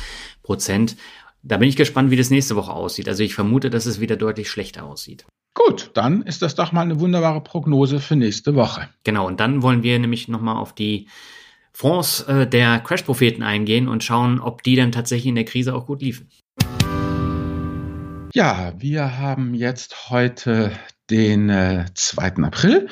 Prozent. 0.42 0.96
Da 1.48 1.58
bin 1.58 1.70
ich 1.70 1.76
gespannt, 1.76 2.10
wie 2.10 2.16
das 2.16 2.32
nächste 2.32 2.56
Woche 2.56 2.72
aussieht. 2.72 3.08
Also 3.08 3.22
ich 3.22 3.36
vermute, 3.36 3.70
dass 3.70 3.86
es 3.86 4.00
wieder 4.00 4.16
deutlich 4.16 4.50
schlechter 4.50 4.84
aussieht. 4.84 5.26
Gut, 5.56 5.92
dann 5.94 6.22
ist 6.22 6.42
das 6.42 6.54
doch 6.54 6.74
mal 6.74 6.82
eine 6.82 7.00
wunderbare 7.00 7.42
Prognose 7.42 8.02
für 8.02 8.18
nächste 8.18 8.56
Woche. 8.56 8.90
Genau, 9.06 9.26
und 9.26 9.40
dann 9.40 9.62
wollen 9.62 9.84
wir 9.84 9.98
nämlich 9.98 10.28
nochmal 10.28 10.58
auf 10.58 10.76
die 10.76 11.08
Fonds 11.72 12.22
äh, 12.24 12.46
der 12.46 12.80
Crash-Propheten 12.82 13.42
eingehen 13.42 13.88
und 13.88 14.04
schauen, 14.04 14.42
ob 14.42 14.64
die 14.64 14.76
dann 14.76 14.92
tatsächlich 14.92 15.28
in 15.28 15.36
der 15.36 15.46
Krise 15.46 15.74
auch 15.74 15.88
gut 15.88 16.02
liefen. 16.02 16.30
Ja, 18.34 18.74
wir 18.78 19.18
haben 19.18 19.54
jetzt 19.54 20.10
heute 20.10 20.74
den 21.10 21.50
äh, 21.50 21.86
2. 21.94 22.44
April 22.44 22.90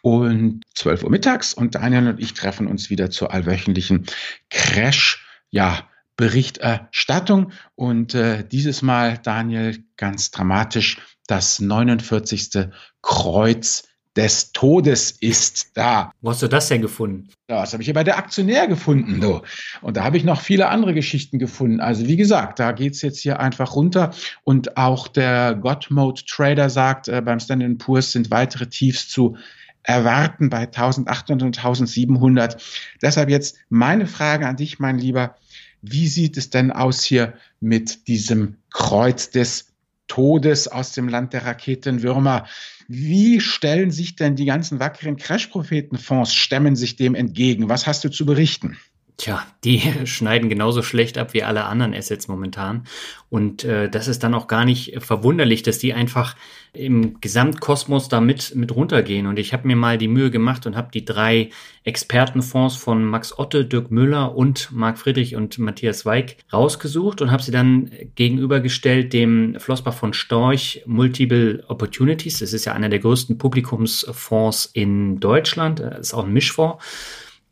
und 0.00 0.62
12 0.74 1.04
Uhr 1.04 1.10
mittags 1.10 1.52
und 1.52 1.74
Daniel 1.74 2.08
und 2.08 2.20
ich 2.20 2.32
treffen 2.32 2.66
uns 2.66 2.88
wieder 2.88 3.10
zur 3.10 3.34
allwöchentlichen 3.34 4.06
Crash, 4.48 5.22
ja, 5.50 5.86
Berichterstattung 6.16 7.52
und 7.74 8.14
äh, 8.14 8.42
dieses 8.48 8.80
Mal, 8.80 9.18
Daniel, 9.18 9.84
ganz 9.98 10.30
dramatisch 10.30 10.96
das 11.26 11.60
49. 11.60 12.68
Kreuz 13.02 13.84
des 14.16 14.52
Todes 14.52 15.10
ist 15.10 15.76
da. 15.76 16.10
Wo 16.22 16.30
hast 16.30 16.42
du 16.42 16.48
das 16.48 16.68
denn 16.68 16.80
gefunden? 16.80 17.28
Ja, 17.50 17.60
das 17.60 17.72
habe 17.72 17.82
ich 17.82 17.86
hier 17.86 17.94
bei 17.94 18.02
der 18.02 18.16
Aktionär 18.16 18.66
gefunden. 18.66 19.20
So. 19.20 19.42
Und 19.82 19.96
da 19.96 20.04
habe 20.04 20.16
ich 20.16 20.24
noch 20.24 20.40
viele 20.40 20.68
andere 20.68 20.94
Geschichten 20.94 21.38
gefunden. 21.38 21.80
Also 21.80 22.06
wie 22.06 22.16
gesagt, 22.16 22.58
da 22.58 22.72
geht 22.72 22.94
es 22.94 23.02
jetzt 23.02 23.20
hier 23.20 23.40
einfach 23.40 23.74
runter. 23.74 24.14
Und 24.42 24.76
auch 24.78 25.06
der 25.06 25.54
Godmode 25.54 26.22
Trader 26.26 26.70
sagt, 26.70 27.08
äh, 27.08 27.20
beim 27.20 27.38
Standard 27.38 27.78
Poor's 27.78 28.12
sind 28.12 28.30
weitere 28.30 28.66
Tiefs 28.66 29.08
zu 29.08 29.36
erwarten 29.82 30.50
bei 30.50 30.62
1800 30.62 31.42
und 31.42 31.58
1700. 31.58 32.60
Deshalb 33.02 33.28
jetzt 33.28 33.58
meine 33.68 34.06
Frage 34.06 34.48
an 34.48 34.56
dich, 34.56 34.78
mein 34.78 34.98
Lieber. 34.98 35.36
Wie 35.82 36.08
sieht 36.08 36.36
es 36.36 36.50
denn 36.50 36.72
aus 36.72 37.04
hier 37.04 37.34
mit 37.60 38.08
diesem 38.08 38.56
Kreuz 38.70 39.30
des 39.30 39.75
Todes 40.08 40.68
aus 40.68 40.92
dem 40.92 41.08
Land 41.08 41.32
der 41.32 41.44
Raketenwürmer. 41.44 42.46
Wie 42.88 43.40
stellen 43.40 43.90
sich 43.90 44.16
denn 44.16 44.36
die 44.36 44.44
ganzen 44.44 44.78
wackeren 44.78 45.16
Crash-Prophetenfonds, 45.16 46.34
stemmen 46.34 46.76
sich 46.76 46.96
dem 46.96 47.14
entgegen? 47.14 47.68
Was 47.68 47.86
hast 47.86 48.04
du 48.04 48.10
zu 48.10 48.24
berichten? 48.24 48.76
Tja, 49.16 49.46
die 49.64 49.80
schneiden 50.04 50.50
genauso 50.50 50.82
schlecht 50.82 51.16
ab 51.16 51.32
wie 51.32 51.42
alle 51.42 51.64
anderen 51.64 51.94
Assets 51.94 52.28
momentan. 52.28 52.84
Und 53.30 53.64
äh, 53.64 53.88
das 53.88 54.08
ist 54.08 54.22
dann 54.22 54.34
auch 54.34 54.46
gar 54.46 54.64
nicht 54.64 55.02
verwunderlich, 55.02 55.62
dass 55.62 55.78
die 55.78 55.94
einfach 55.94 56.36
im 56.74 57.18
Gesamtkosmos 57.20 58.10
da 58.10 58.20
mit, 58.20 58.54
mit 58.54 58.74
runtergehen. 58.74 59.26
Und 59.26 59.38
ich 59.38 59.54
habe 59.54 59.66
mir 59.66 59.76
mal 59.76 59.96
die 59.96 60.08
Mühe 60.08 60.30
gemacht 60.30 60.66
und 60.66 60.76
habe 60.76 60.90
die 60.92 61.06
drei 61.06 61.48
Expertenfonds 61.84 62.76
von 62.76 63.04
Max 63.04 63.38
Otte, 63.38 63.64
Dirk 63.64 63.90
Müller 63.90 64.36
und 64.36 64.70
Marc 64.72 64.98
Friedrich 64.98 65.34
und 65.34 65.58
Matthias 65.58 66.04
Weig 66.04 66.36
rausgesucht 66.52 67.22
und 67.22 67.30
habe 67.30 67.42
sie 67.42 67.52
dann 67.52 67.90
gegenübergestellt 68.16 69.14
dem 69.14 69.58
Flossbach 69.58 69.94
von 69.94 70.12
Storch 70.12 70.82
Multiple 70.84 71.64
Opportunities. 71.68 72.40
Das 72.40 72.52
ist 72.52 72.66
ja 72.66 72.74
einer 72.74 72.90
der 72.90 72.98
größten 72.98 73.38
Publikumsfonds 73.38 74.66
in 74.74 75.20
Deutschland. 75.20 75.80
Das 75.80 76.00
ist 76.00 76.14
auch 76.14 76.24
ein 76.24 76.32
Mischfonds. 76.34 76.84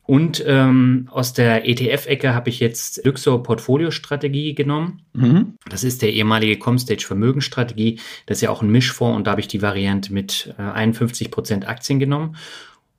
Und 0.07 0.45
ähm, 0.47 1.09
aus 1.11 1.33
der 1.33 1.67
ETF-Ecke 1.67 2.35
habe 2.35 2.51
ich 2.51 2.61
jetzt 2.61 3.05
Luxor 3.07 3.43
Portfolio-Strategie 3.43 4.55
genommen. 4.55 5.03
Mhm. 5.14 5.55
Das 5.71 5.83
ist 5.83 6.03
der 6.03 6.12
ehemalige 6.12 6.59
Comstage 6.59 7.07
Vermögensstrategie. 7.07 8.01
Das 8.27 8.38
ist 8.38 8.43
ja 8.43 8.51
auch 8.51 8.61
ein 8.61 8.71
Mischfonds 8.71 9.17
und 9.17 9.27
da 9.27 9.31
habe 9.31 9.40
ich 9.40 9.49
die 9.49 9.62
Variante 9.62 10.12
mit 10.12 10.55
äh, 10.59 10.62
51 10.62 11.31
Prozent 11.31 11.67
Aktien 11.67 11.99
genommen. 11.99 12.37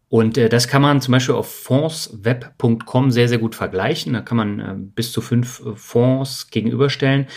Und 0.09 0.37
äh, 0.37 0.49
das 0.49 0.67
kann 0.67 0.81
man 0.81 1.01
zum 1.01 1.11
Beispiel 1.11 1.35
auf 1.35 1.53
fondsweb.com 1.53 3.11
sehr, 3.11 3.27
sehr 3.27 3.37
gut 3.37 3.53
vergleichen. 3.53 4.13
Da 4.13 4.21
kann 4.21 4.37
man 4.37 4.59
äh, 4.59 4.73
bis 4.77 5.11
zu 5.11 5.21
fünf 5.21 5.61
äh, 5.65 5.75
Fonds 5.75 6.49
gegenüberstellen. 6.49 7.27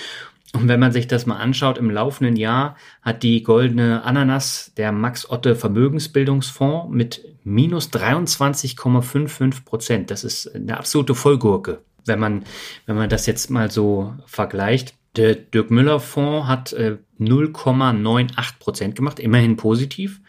Und 0.54 0.68
wenn 0.68 0.80
man 0.80 0.92
sich 0.92 1.06
das 1.06 1.26
mal 1.26 1.37
anschaut, 1.37 1.76
im 1.76 1.90
laufenden 1.90 2.37
Jahr 2.37 2.76
hat 3.02 3.22
die 3.22 3.42
goldene 3.42 4.02
Ananas, 4.02 4.72
der 4.76 4.92
Max 4.92 5.28
Otte 5.28 5.54
Vermögensbildungsfonds, 5.54 6.90
mit 6.90 7.24
minus 7.44 7.90
23,55 7.92 9.64
Prozent. 9.64 10.11
Das 10.11 10.24
ist 10.24 10.54
eine 10.54 10.78
absolute 10.78 11.14
Vollgurke, 11.14 11.82
wenn 12.06 12.18
man, 12.18 12.44
wenn 12.87 12.96
man 12.96 13.11
das 13.11 13.26
jetzt 13.26 13.50
mal 13.50 13.70
so 13.70 14.14
vergleicht. 14.26 14.94
Der 15.16 15.34
Dirk 15.34 15.70
Müller 15.70 16.00
Fonds 16.00 16.46
hat 16.46 16.72
äh, 16.72 16.96
0,98 17.20 18.58
Prozent 18.58 18.94
gemacht, 18.94 19.18
immerhin 19.20 19.56
positiv. 19.56 20.20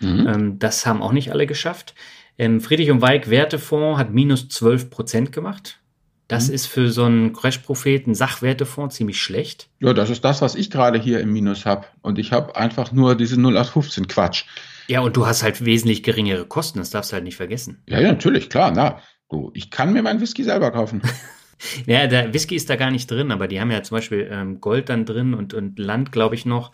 Mhm. 0.00 0.26
Ähm, 0.26 0.58
das 0.58 0.86
haben 0.86 1.02
auch 1.02 1.12
nicht 1.12 1.30
alle 1.30 1.46
geschafft. 1.46 1.94
Ähm, 2.38 2.60
Friedrich 2.60 2.90
und 2.90 3.02
Weig 3.02 3.28
Wertefonds 3.28 3.98
hat 3.98 4.12
minus 4.12 4.48
12 4.48 4.90
Prozent 4.90 5.32
gemacht. 5.32 5.79
Das 6.30 6.46
mhm. 6.46 6.54
ist 6.54 6.66
für 6.66 6.90
so 6.90 7.04
einen 7.04 7.32
Crash-Propheten 7.32 8.14
Sachwertefonds 8.14 8.94
ziemlich 8.94 9.20
schlecht. 9.20 9.68
Ja, 9.80 9.92
das 9.92 10.10
ist 10.10 10.24
das, 10.24 10.40
was 10.40 10.54
ich 10.54 10.70
gerade 10.70 10.96
hier 10.96 11.20
im 11.20 11.32
Minus 11.32 11.66
habe. 11.66 11.86
Und 12.02 12.20
ich 12.20 12.30
habe 12.30 12.54
einfach 12.54 12.92
nur 12.92 13.16
diese 13.16 13.34
0815 13.34 14.06
Quatsch. 14.06 14.44
Ja, 14.86 15.00
und 15.00 15.16
du 15.16 15.26
hast 15.26 15.42
halt 15.42 15.64
wesentlich 15.64 16.04
geringere 16.04 16.46
Kosten, 16.46 16.78
das 16.78 16.90
darfst 16.90 17.10
du 17.10 17.14
halt 17.14 17.24
nicht 17.24 17.36
vergessen. 17.36 17.82
Ja, 17.88 17.98
ja, 17.98 18.12
natürlich, 18.12 18.48
klar, 18.48 18.70
na. 18.70 19.00
Du, 19.28 19.50
ich 19.54 19.70
kann 19.70 19.92
mir 19.92 20.02
meinen 20.02 20.20
Whisky 20.20 20.44
selber 20.44 20.70
kaufen. 20.70 21.02
Ja, 21.86 22.06
der 22.06 22.32
Whisky 22.32 22.56
ist 22.56 22.70
da 22.70 22.76
gar 22.76 22.90
nicht 22.90 23.10
drin, 23.10 23.30
aber 23.30 23.48
die 23.48 23.60
haben 23.60 23.70
ja 23.70 23.82
zum 23.82 23.96
Beispiel 23.96 24.28
ähm, 24.30 24.60
Gold 24.60 24.88
dann 24.88 25.04
drin 25.04 25.34
und, 25.34 25.54
und 25.54 25.78
Land, 25.78 26.12
glaube 26.12 26.34
ich, 26.34 26.46
noch. 26.46 26.72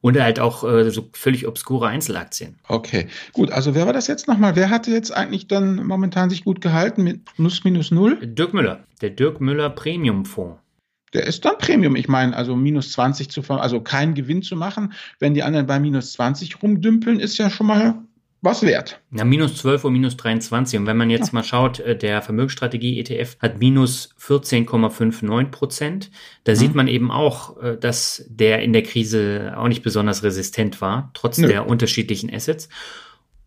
Und 0.00 0.20
halt 0.20 0.40
auch 0.40 0.64
äh, 0.64 0.90
so 0.90 1.08
völlig 1.12 1.46
obskure 1.46 1.88
Einzelaktien. 1.88 2.56
Okay, 2.68 3.08
gut. 3.32 3.50
Also 3.50 3.74
wer 3.74 3.86
war 3.86 3.92
das 3.92 4.06
jetzt 4.06 4.28
nochmal? 4.28 4.56
Wer 4.56 4.70
hatte 4.70 4.90
jetzt 4.90 5.10
eigentlich 5.10 5.48
dann 5.48 5.86
momentan 5.86 6.30
sich 6.30 6.44
gut 6.44 6.60
gehalten 6.60 7.02
mit 7.02 7.20
Nuss 7.36 7.64
minus 7.64 7.90
Null? 7.90 8.18
Dirk 8.22 8.54
Müller, 8.54 8.84
der 9.00 9.10
Dirk 9.10 9.40
Müller 9.40 9.70
Premium 9.70 10.24
Fonds. 10.24 10.58
Der 11.14 11.26
ist 11.26 11.44
dann 11.44 11.56
Premium. 11.58 11.96
Ich 11.96 12.08
meine, 12.08 12.36
also 12.36 12.54
minus 12.54 12.92
20 12.92 13.30
zu, 13.30 13.42
also 13.48 13.80
keinen 13.80 14.14
Gewinn 14.14 14.42
zu 14.42 14.56
machen, 14.56 14.92
wenn 15.18 15.34
die 15.34 15.42
anderen 15.42 15.66
bei 15.66 15.80
minus 15.80 16.12
20 16.12 16.62
rumdümpeln, 16.62 17.18
ist 17.18 17.38
ja 17.38 17.48
schon 17.48 17.66
mal 17.66 18.02
was 18.40 18.62
wert. 18.62 19.00
Na, 19.10 19.24
minus 19.24 19.56
12 19.56 19.84
und 19.84 19.92
minus 19.92 20.16
23. 20.16 20.78
Und 20.78 20.86
wenn 20.86 20.96
man 20.96 21.10
jetzt 21.10 21.28
ja. 21.28 21.34
mal 21.34 21.42
schaut, 21.42 21.80
äh, 21.80 21.96
der 21.96 22.22
Vermögensstrategie 22.22 23.00
ETF 23.00 23.36
hat 23.40 23.58
minus 23.58 24.10
14,59 24.20 25.50
Prozent. 25.50 26.10
Da 26.44 26.52
mhm. 26.52 26.56
sieht 26.56 26.74
man 26.74 26.88
eben 26.88 27.10
auch, 27.10 27.60
äh, 27.60 27.76
dass 27.76 28.24
der 28.28 28.62
in 28.62 28.72
der 28.72 28.82
Krise 28.82 29.54
auch 29.56 29.68
nicht 29.68 29.82
besonders 29.82 30.22
resistent 30.22 30.80
war, 30.80 31.10
trotz 31.14 31.38
Nö. 31.38 31.48
der 31.48 31.66
unterschiedlichen 31.66 32.32
Assets. 32.32 32.68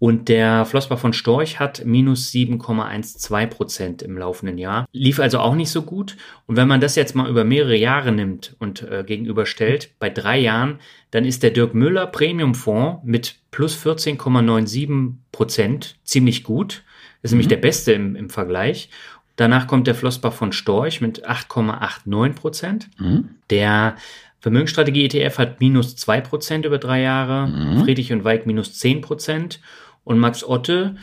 Und 0.01 0.29
der 0.29 0.65
Flossbach 0.65 0.97
von 0.97 1.13
Storch 1.13 1.59
hat 1.59 1.85
minus 1.85 2.31
7,12 2.31 3.45
Prozent 3.45 4.01
im 4.01 4.17
laufenden 4.17 4.57
Jahr. 4.57 4.87
Lief 4.91 5.19
also 5.19 5.37
auch 5.37 5.53
nicht 5.53 5.69
so 5.69 5.83
gut. 5.83 6.17
Und 6.47 6.55
wenn 6.55 6.67
man 6.67 6.81
das 6.81 6.95
jetzt 6.95 7.13
mal 7.13 7.29
über 7.29 7.43
mehrere 7.43 7.75
Jahre 7.75 8.11
nimmt 8.11 8.55
und 8.57 8.81
äh, 8.81 9.03
gegenüberstellt, 9.05 9.91
bei 9.99 10.09
drei 10.09 10.39
Jahren, 10.39 10.79
dann 11.11 11.23
ist 11.23 11.43
der 11.43 11.51
Dirk 11.51 11.75
Müller 11.75 12.07
Premium 12.07 12.55
Fonds 12.55 13.01
mit 13.03 13.35
plus 13.51 13.77
14,97 13.77 15.17
Prozent 15.31 15.97
ziemlich 16.03 16.43
gut. 16.43 16.81
Das 17.21 17.29
ist 17.29 17.33
mhm. 17.33 17.35
nämlich 17.35 17.49
der 17.49 17.57
beste 17.57 17.91
im, 17.91 18.15
im 18.15 18.31
Vergleich. 18.31 18.89
Danach 19.35 19.67
kommt 19.67 19.85
der 19.85 19.93
Flossbach 19.93 20.33
von 20.33 20.51
Storch 20.51 20.99
mit 21.01 21.29
8,89 21.29 22.33
Prozent. 22.33 22.89
Mhm. 22.97 23.35
Der 23.51 23.97
Vermögensstrategie 24.39 25.05
ETF 25.05 25.37
hat 25.37 25.59
minus 25.59 25.95
2 25.95 26.21
Prozent 26.21 26.65
über 26.65 26.79
drei 26.79 27.01
Jahre. 27.01 27.47
Mhm. 27.49 27.83
Friedrich 27.83 28.11
und 28.11 28.23
Weig 28.23 28.47
minus 28.47 28.79
10 28.79 29.01
Prozent. 29.01 29.59
Und 30.03 30.19
Max 30.19 30.43
Otte, 30.43 30.95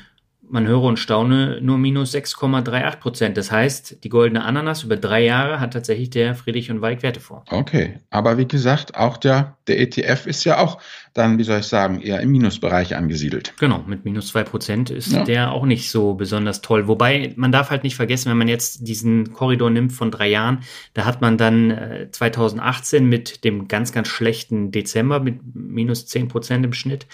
man 0.50 0.66
höre 0.66 0.82
und 0.82 0.98
staune, 0.98 1.60
nur 1.60 1.78
minus 1.78 2.14
6,38 2.14 2.96
Prozent. 2.96 3.36
Das 3.36 3.50
heißt, 3.50 4.02
die 4.04 4.08
goldene 4.08 4.44
Ananas 4.44 4.82
über 4.82 4.96
drei 4.96 5.24
Jahre 5.24 5.60
hat 5.60 5.72
tatsächlich 5.72 6.10
der 6.10 6.34
Friedrich 6.34 6.70
und 6.70 6.80
Weig 6.80 7.02
Wertefonds. 7.02 7.50
Okay, 7.50 7.98
aber 8.10 8.38
wie 8.38 8.46
gesagt, 8.46 8.94
auch 8.96 9.16
der, 9.16 9.56
der 9.66 9.80
ETF 9.80 10.26
ist 10.26 10.44
ja 10.44 10.58
auch 10.58 10.80
dann, 11.14 11.38
wie 11.38 11.44
soll 11.44 11.60
ich 11.60 11.66
sagen, 11.66 12.00
eher 12.00 12.20
im 12.20 12.30
Minusbereich 12.30 12.96
angesiedelt. 12.96 13.54
Genau, 13.58 13.82
mit 13.86 14.04
minus 14.04 14.28
2 14.28 14.44
Prozent 14.44 14.90
ist 14.90 15.12
ja. 15.12 15.24
der 15.24 15.52
auch 15.52 15.66
nicht 15.66 15.90
so 15.90 16.14
besonders 16.14 16.60
toll. 16.62 16.88
Wobei, 16.88 17.32
man 17.36 17.52
darf 17.52 17.70
halt 17.70 17.84
nicht 17.84 17.96
vergessen, 17.96 18.30
wenn 18.30 18.38
man 18.38 18.48
jetzt 18.48 18.86
diesen 18.86 19.32
Korridor 19.32 19.70
nimmt 19.70 19.92
von 19.92 20.10
drei 20.10 20.28
Jahren, 20.28 20.60
da 20.94 21.04
hat 21.04 21.20
man 21.20 21.36
dann 21.36 21.70
äh, 21.70 22.08
2018 22.10 23.04
mit 23.04 23.44
dem 23.44 23.68
ganz, 23.68 23.92
ganz 23.92 24.08
schlechten 24.08 24.70
Dezember 24.70 25.20
mit 25.20 25.40
minus 25.54 26.06
10 26.06 26.28
Prozent 26.28 26.64
im 26.64 26.72
Schnitt 26.72 27.06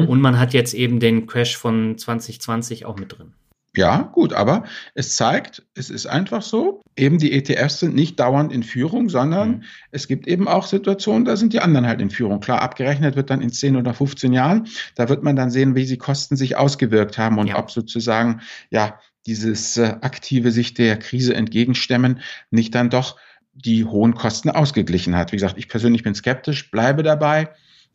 Mhm. 0.00 0.08
Und 0.08 0.20
man 0.20 0.38
hat 0.38 0.52
jetzt 0.54 0.74
eben 0.74 1.00
den 1.00 1.26
Crash 1.26 1.56
von 1.56 1.96
2020 1.98 2.86
auch 2.86 2.96
mit 2.96 3.16
drin. 3.16 3.34
Ja, 3.74 4.10
gut, 4.12 4.34
aber 4.34 4.64
es 4.94 5.16
zeigt, 5.16 5.62
es 5.74 5.88
ist 5.88 6.04
einfach 6.04 6.42
so, 6.42 6.82
eben 6.94 7.16
die 7.16 7.32
ETFs 7.32 7.78
sind 7.78 7.94
nicht 7.94 8.20
dauernd 8.20 8.52
in 8.52 8.62
Führung, 8.62 9.08
sondern 9.08 9.48
mhm. 9.48 9.62
es 9.92 10.08
gibt 10.08 10.26
eben 10.26 10.46
auch 10.46 10.66
Situationen, 10.66 11.24
da 11.24 11.36
sind 11.36 11.54
die 11.54 11.60
anderen 11.60 11.86
halt 11.86 12.02
in 12.02 12.10
Führung. 12.10 12.40
Klar, 12.40 12.60
abgerechnet 12.60 13.16
wird 13.16 13.30
dann 13.30 13.40
in 13.40 13.50
10 13.50 13.76
oder 13.76 13.94
15 13.94 14.34
Jahren, 14.34 14.66
da 14.94 15.08
wird 15.08 15.22
man 15.22 15.36
dann 15.36 15.50
sehen, 15.50 15.74
wie 15.74 15.86
die 15.86 15.96
Kosten 15.96 16.36
sich 16.36 16.56
ausgewirkt 16.56 17.16
haben 17.16 17.38
und 17.38 17.46
ja. 17.46 17.58
ob 17.58 17.70
sozusagen, 17.70 18.42
ja, 18.70 18.98
dieses 19.26 19.78
äh, 19.78 19.94
aktive 20.02 20.50
sich 20.50 20.74
der 20.74 20.98
Krise 20.98 21.34
entgegenstemmen 21.34 22.20
nicht 22.50 22.74
dann 22.74 22.90
doch 22.90 23.16
die 23.54 23.84
hohen 23.84 24.14
Kosten 24.14 24.50
ausgeglichen 24.50 25.16
hat. 25.16 25.32
Wie 25.32 25.36
gesagt, 25.36 25.56
ich 25.56 25.68
persönlich 25.68 26.02
bin 26.02 26.14
skeptisch, 26.14 26.70
bleibe 26.70 27.02
dabei, 27.02 27.50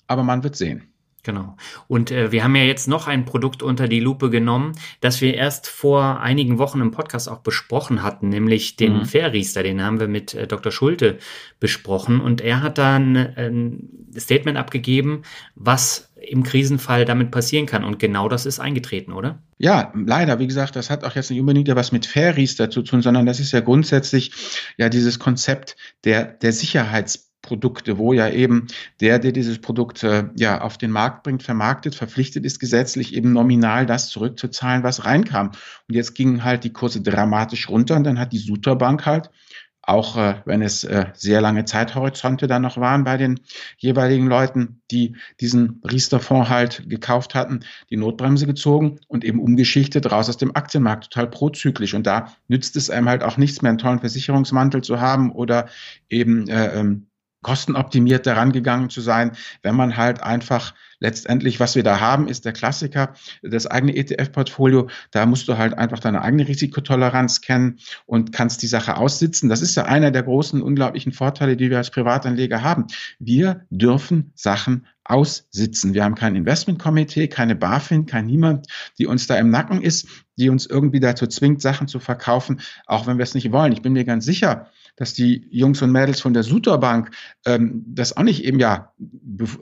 aber 0.07 0.23
man 0.23 0.43
wird 0.43 0.55
sehen. 0.55 0.93
Genau. 1.27 1.57
Und 1.89 2.09
äh, 2.09 2.31
wir 2.31 2.45
haben 2.45 2.55
ja 2.55 2.63
jetzt 2.63 2.87
noch 2.87 3.05
ein 3.05 3.25
Produkt 3.25 3.61
unter 3.61 3.89
die 3.89 3.99
Lupe 3.99 4.29
genommen, 4.29 4.71
das 5.01 5.19
wir 5.19 5.33
erst 5.33 5.67
vor 5.67 6.21
einigen 6.21 6.57
Wochen 6.57 6.79
im 6.79 6.91
Podcast 6.91 7.27
auch 7.27 7.39
besprochen 7.39 8.01
hatten, 8.01 8.29
nämlich 8.29 8.77
den 8.77 8.99
mhm. 8.99 9.05
Fairriester. 9.05 9.61
Den 9.61 9.83
haben 9.83 9.99
wir 9.99 10.07
mit 10.07 10.33
äh, 10.33 10.47
Dr. 10.47 10.71
Schulte 10.71 11.17
besprochen 11.59 12.21
und 12.21 12.39
er 12.39 12.61
hat 12.63 12.77
dann 12.77 13.17
ein 13.17 13.89
Statement 14.17 14.57
abgegeben, 14.57 15.23
was 15.55 16.13
im 16.15 16.43
Krisenfall 16.43 17.03
damit 17.03 17.29
passieren 17.29 17.65
kann. 17.65 17.83
Und 17.83 17.99
genau 17.99 18.29
das 18.29 18.45
ist 18.45 18.61
eingetreten, 18.61 19.11
oder? 19.11 19.43
Ja, 19.57 19.91
leider. 19.93 20.39
Wie 20.39 20.47
gesagt, 20.47 20.77
das 20.77 20.89
hat 20.89 21.03
auch 21.03 21.15
jetzt 21.15 21.29
nicht 21.29 21.41
unbedingt 21.41 21.67
was 21.75 21.91
mit 21.91 22.05
Fairriester 22.05 22.69
zu 22.69 22.83
tun, 22.83 23.01
sondern 23.01 23.25
das 23.25 23.41
ist 23.41 23.51
ja 23.51 23.59
grundsätzlich 23.59 24.31
ja 24.77 24.87
dieses 24.87 25.19
Konzept 25.19 25.75
der, 26.05 26.23
der 26.23 26.53
Sicherheits 26.53 27.26
Produkte, 27.47 27.97
wo 27.97 28.13
ja 28.13 28.29
eben 28.29 28.67
der, 28.99 29.19
der 29.19 29.31
dieses 29.31 29.59
Produkt 29.59 30.03
äh, 30.03 30.25
ja 30.35 30.61
auf 30.61 30.77
den 30.77 30.91
Markt 30.91 31.23
bringt, 31.23 31.41
vermarktet, 31.41 31.95
verpflichtet 31.95 32.45
ist 32.45 32.59
gesetzlich 32.59 33.15
eben 33.15 33.33
nominal 33.33 33.85
das 33.85 34.09
zurückzuzahlen, 34.09 34.83
was 34.83 35.05
reinkam. 35.05 35.51
Und 35.87 35.95
jetzt 35.95 36.13
gingen 36.13 36.43
halt 36.43 36.63
die 36.63 36.73
Kurse 36.73 37.01
dramatisch 37.01 37.69
runter 37.69 37.95
und 37.95 38.03
dann 38.03 38.19
hat 38.19 38.33
die 38.33 38.37
Suter 38.37 38.75
Bank 38.75 39.05
halt 39.05 39.31
auch 39.87 40.17
äh, 40.17 40.35
wenn 40.45 40.61
es 40.61 40.83
äh, 40.83 41.05
sehr 41.13 41.39
lange 41.39 41.63
Zeithorizonte 41.63 42.47
dann 42.47 42.61
noch 42.61 42.77
waren 42.77 43.05
bei 43.05 43.15
den 43.15 43.39
jeweiligen 43.77 44.27
Leuten, 44.27 44.81
die 44.91 45.15
diesen 45.39 45.81
Riester-Fonds 45.89 46.49
halt 46.49 46.89
gekauft 46.89 47.35
hatten, 47.35 47.61
die 47.89 47.95
Notbremse 47.95 48.45
gezogen 48.45 48.99
und 49.07 49.23
eben 49.23 49.39
umgeschichtet 49.39 50.11
raus 50.11 50.27
aus 50.27 50.35
dem 50.35 50.55
Aktienmarkt, 50.55 51.05
total 51.05 51.29
prozyklisch. 51.29 51.93
Und 51.93 52.05
da 52.05 52.33
nützt 52.49 52.75
es 52.75 52.89
einem 52.89 53.07
halt 53.07 53.23
auch 53.23 53.37
nichts 53.37 53.61
mehr, 53.61 53.69
einen 53.69 53.77
tollen 53.77 53.99
Versicherungsmantel 53.99 54.83
zu 54.83 54.99
haben 54.99 55.31
oder 55.31 55.69
eben 56.09 56.49
äh, 56.49 56.79
ähm, 56.79 57.07
kostenoptimiert 57.47 58.25
daran 58.25 58.51
gegangen 58.51 58.89
zu 58.89 58.99
sein, 58.99 59.31
wenn 59.63 59.73
man 59.73 59.95
halt 59.95 60.21
einfach 60.21 60.73
letztendlich, 60.99 61.61
was 61.61 61.75
wir 61.75 61.83
da 61.83 62.01
haben, 62.01 62.27
ist 62.27 62.43
der 62.43 62.51
Klassiker, 62.51 63.13
das 63.41 63.67
eigene 63.67 63.95
ETF-Portfolio. 63.95 64.89
Da 65.11 65.25
musst 65.25 65.47
du 65.47 65.57
halt 65.57 65.77
einfach 65.77 65.99
deine 65.99 66.23
eigene 66.23 66.45
Risikotoleranz 66.45 67.39
kennen 67.39 67.79
und 68.05 68.33
kannst 68.33 68.63
die 68.63 68.67
Sache 68.67 68.97
aussitzen. 68.97 69.47
Das 69.47 69.61
ist 69.61 69.75
ja 69.75 69.85
einer 69.85 70.11
der 70.11 70.23
großen, 70.23 70.61
unglaublichen 70.61 71.13
Vorteile, 71.13 71.55
die 71.55 71.69
wir 71.69 71.77
als 71.77 71.89
Privatanleger 71.89 72.63
haben. 72.63 72.87
Wir 73.17 73.65
dürfen 73.69 74.33
Sachen 74.35 74.85
aussitzen. 75.05 75.93
Wir 75.93 76.03
haben 76.03 76.15
kein 76.15 76.35
Investmentkomitee, 76.35 77.29
keine 77.29 77.55
BaFin, 77.55 78.07
kein 78.07 78.25
niemand, 78.25 78.67
die 78.97 79.05
uns 79.05 79.25
da 79.25 79.37
im 79.37 79.49
Nacken 79.49 79.81
ist, 79.81 80.09
die 80.35 80.49
uns 80.49 80.65
irgendwie 80.65 80.99
dazu 80.99 81.27
zwingt, 81.27 81.61
Sachen 81.61 81.87
zu 81.87 82.01
verkaufen, 82.01 82.59
auch 82.87 83.07
wenn 83.07 83.17
wir 83.17 83.23
es 83.23 83.35
nicht 83.35 83.53
wollen. 83.53 83.71
Ich 83.71 83.81
bin 83.81 83.93
mir 83.93 84.03
ganz 84.03 84.25
sicher, 84.25 84.69
dass 84.97 85.13
die 85.13 85.47
Jungs 85.49 85.81
und 85.81 85.91
Mädels 85.91 86.19
von 86.19 86.33
der 86.33 86.43
Suter 86.43 86.77
Bank 86.77 87.11
ähm, 87.45 87.85
das 87.87 88.17
auch 88.17 88.23
nicht 88.23 88.43
eben 88.43 88.59
ja 88.59 88.91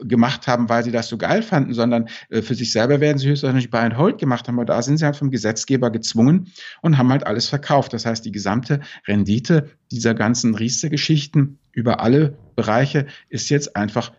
gemacht 0.02 0.48
haben, 0.48 0.68
weil 0.68 0.82
sie 0.82 0.90
das 0.90 1.08
so 1.08 1.16
geil 1.16 1.42
fanden, 1.42 1.74
sondern 1.74 2.08
äh, 2.30 2.42
für 2.42 2.54
sich 2.54 2.72
selber 2.72 3.00
werden 3.00 3.18
sie 3.18 3.28
höchstwahrscheinlich 3.28 3.70
Buy 3.70 3.80
and 3.80 3.96
Hold 3.96 4.18
gemacht 4.18 4.48
haben. 4.48 4.56
Aber 4.56 4.64
da 4.64 4.82
sind 4.82 4.96
sie 4.96 5.04
halt 5.04 5.16
vom 5.16 5.30
Gesetzgeber 5.30 5.90
gezwungen 5.90 6.48
und 6.82 6.98
haben 6.98 7.10
halt 7.10 7.26
alles 7.26 7.48
verkauft. 7.48 7.92
Das 7.92 8.04
heißt, 8.04 8.24
die 8.24 8.32
gesamte 8.32 8.80
Rendite 9.06 9.70
dieser 9.92 10.14
ganzen 10.14 10.54
Riester-Geschichten 10.54 11.58
über 11.72 12.00
alle 12.00 12.36
Bereiche 12.56 13.06
ist 13.28 13.50
jetzt 13.50 13.76
einfach 13.76 14.12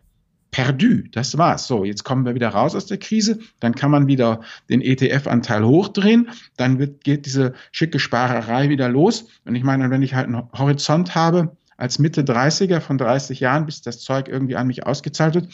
perdu. 0.51 1.03
Das 1.11 1.37
war's. 1.37 1.67
So, 1.67 1.83
jetzt 1.83 2.03
kommen 2.03 2.25
wir 2.25 2.35
wieder 2.35 2.49
raus 2.49 2.75
aus 2.75 2.85
der 2.85 2.97
Krise. 2.97 3.39
Dann 3.59 3.75
kann 3.75 3.91
man 3.91 4.07
wieder 4.07 4.41
den 4.69 4.81
ETF-Anteil 4.81 5.63
hochdrehen. 5.63 6.29
Dann 6.55 6.79
wird, 6.79 7.03
geht 7.03 7.25
diese 7.25 7.53
schicke 7.71 7.99
Sparerei 7.99 8.69
wieder 8.69 8.89
los. 8.89 9.27
Und 9.45 9.55
ich 9.55 9.63
meine, 9.63 9.89
wenn 9.89 10.01
ich 10.01 10.15
halt 10.15 10.27
einen 10.27 10.43
Horizont 10.53 11.15
habe, 11.15 11.55
als 11.77 11.99
Mitte 11.99 12.23
30er 12.23 12.79
von 12.79 12.97
30 12.97 13.39
Jahren, 13.39 13.65
bis 13.65 13.81
das 13.81 13.99
Zeug 13.99 14.27
irgendwie 14.27 14.55
an 14.55 14.67
mich 14.67 14.85
ausgezahlt 14.85 15.35
wird, 15.35 15.49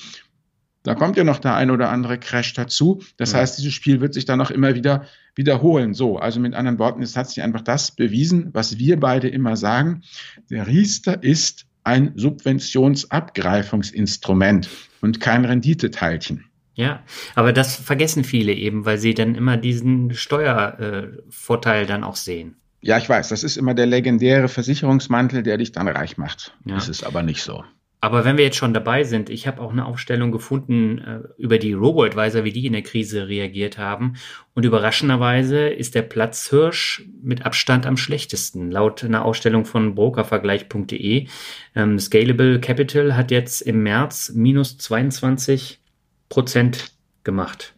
da 0.84 0.95
kommt 0.95 1.15
ja 1.15 1.23
noch 1.23 1.39
der 1.39 1.56
ein 1.56 1.71
oder 1.71 1.89
andere 1.89 2.17
Crash 2.17 2.53
dazu. 2.53 3.01
Das 3.17 3.32
ja. 3.32 3.39
heißt, 3.39 3.58
dieses 3.58 3.73
Spiel 3.73 4.01
wird 4.01 4.13
sich 4.13 4.25
dann 4.25 4.41
auch 4.41 4.51
immer 4.51 4.75
wieder 4.75 5.06
wiederholen. 5.34 5.93
So, 5.93 6.17
also 6.17 6.39
mit 6.39 6.53
anderen 6.53 6.77
Worten, 6.77 7.01
es 7.01 7.15
hat 7.15 7.29
sich 7.29 7.41
einfach 7.41 7.62
das 7.62 7.91
bewiesen, 7.91 8.49
was 8.53 8.77
wir 8.77 8.99
beide 8.99 9.29
immer 9.29 9.56
sagen. 9.56 10.03
Der 10.49 10.67
Riester 10.67 11.23
ist 11.23 11.65
ein 11.84 12.13
Subventionsabgreifungsinstrument 12.15 14.69
und 15.02 15.19
kein 15.19 15.46
Renditeteilchen. 15.46 16.46
Ja, 16.76 17.04
aber 17.36 17.54
das 17.54 17.76
vergessen 17.76 18.24
viele 18.24 18.54
eben, 18.54 18.86
weil 18.86 18.98
sie 18.98 19.13
dann 19.13 19.36
immer 19.36 19.58
diesen 19.58 20.13
Steuervorteil 20.13 21.84
äh, 21.84 21.86
dann 21.86 22.04
auch 22.04 22.15
sehen. 22.15 22.56
Ja, 22.82 22.98
ich 22.98 23.08
weiß, 23.08 23.30
das 23.30 23.43
ist 23.43 23.58
immer 23.58 23.74
der 23.74 23.86
legendäre 23.86 24.50
Versicherungsmantel, 24.50 25.43
der 25.43 25.58
dich 25.58 25.72
dann 25.72 25.88
reich 25.88 26.17
macht. 26.17 26.58
Ja. 26.65 26.76
Das 26.76 26.89
ist 26.89 27.04
aber 27.04 27.24
nicht 27.24 27.43
so. 27.43 27.63
Aber 28.04 28.26
wenn 28.26 28.36
wir 28.36 28.44
jetzt 28.44 28.58
schon 28.58 28.74
dabei 28.74 29.06
sind, 29.06 29.30
ich 29.30 29.48
habe 29.48 29.62
auch 29.62 29.72
eine 29.72 29.86
Aufstellung 29.86 30.34
gefunden 30.34 30.98
äh, 30.98 31.20
über 31.38 31.58
die 31.58 31.72
Robo-Advisor, 31.72 32.44
wie 32.44 32.52
die 32.52 32.66
in 32.66 32.74
der 32.74 32.82
Krise 32.82 33.30
reagiert 33.30 33.78
haben. 33.78 34.18
Und 34.54 34.66
überraschenderweise 34.66 35.70
ist 35.70 35.96
der 35.96 36.02
Platzhirsch 36.02 37.06
mit 37.22 37.46
Abstand 37.46 37.86
am 37.86 37.96
schlechtesten. 37.96 38.72
Laut 38.72 39.06
einer 39.06 39.24
Ausstellung 39.24 39.63
von 39.63 39.96
brokervergleich.de. 39.96 41.28
Ähm, 41.76 41.98
Scalable 41.98 42.60
Capital 42.60 43.16
hat 43.16 43.32
jetzt 43.32 43.62
im 43.62 43.84
März 43.84 44.34
minus 44.36 44.78
22 44.80 45.80
Prozent 46.28 46.92
gemacht. 47.24 47.74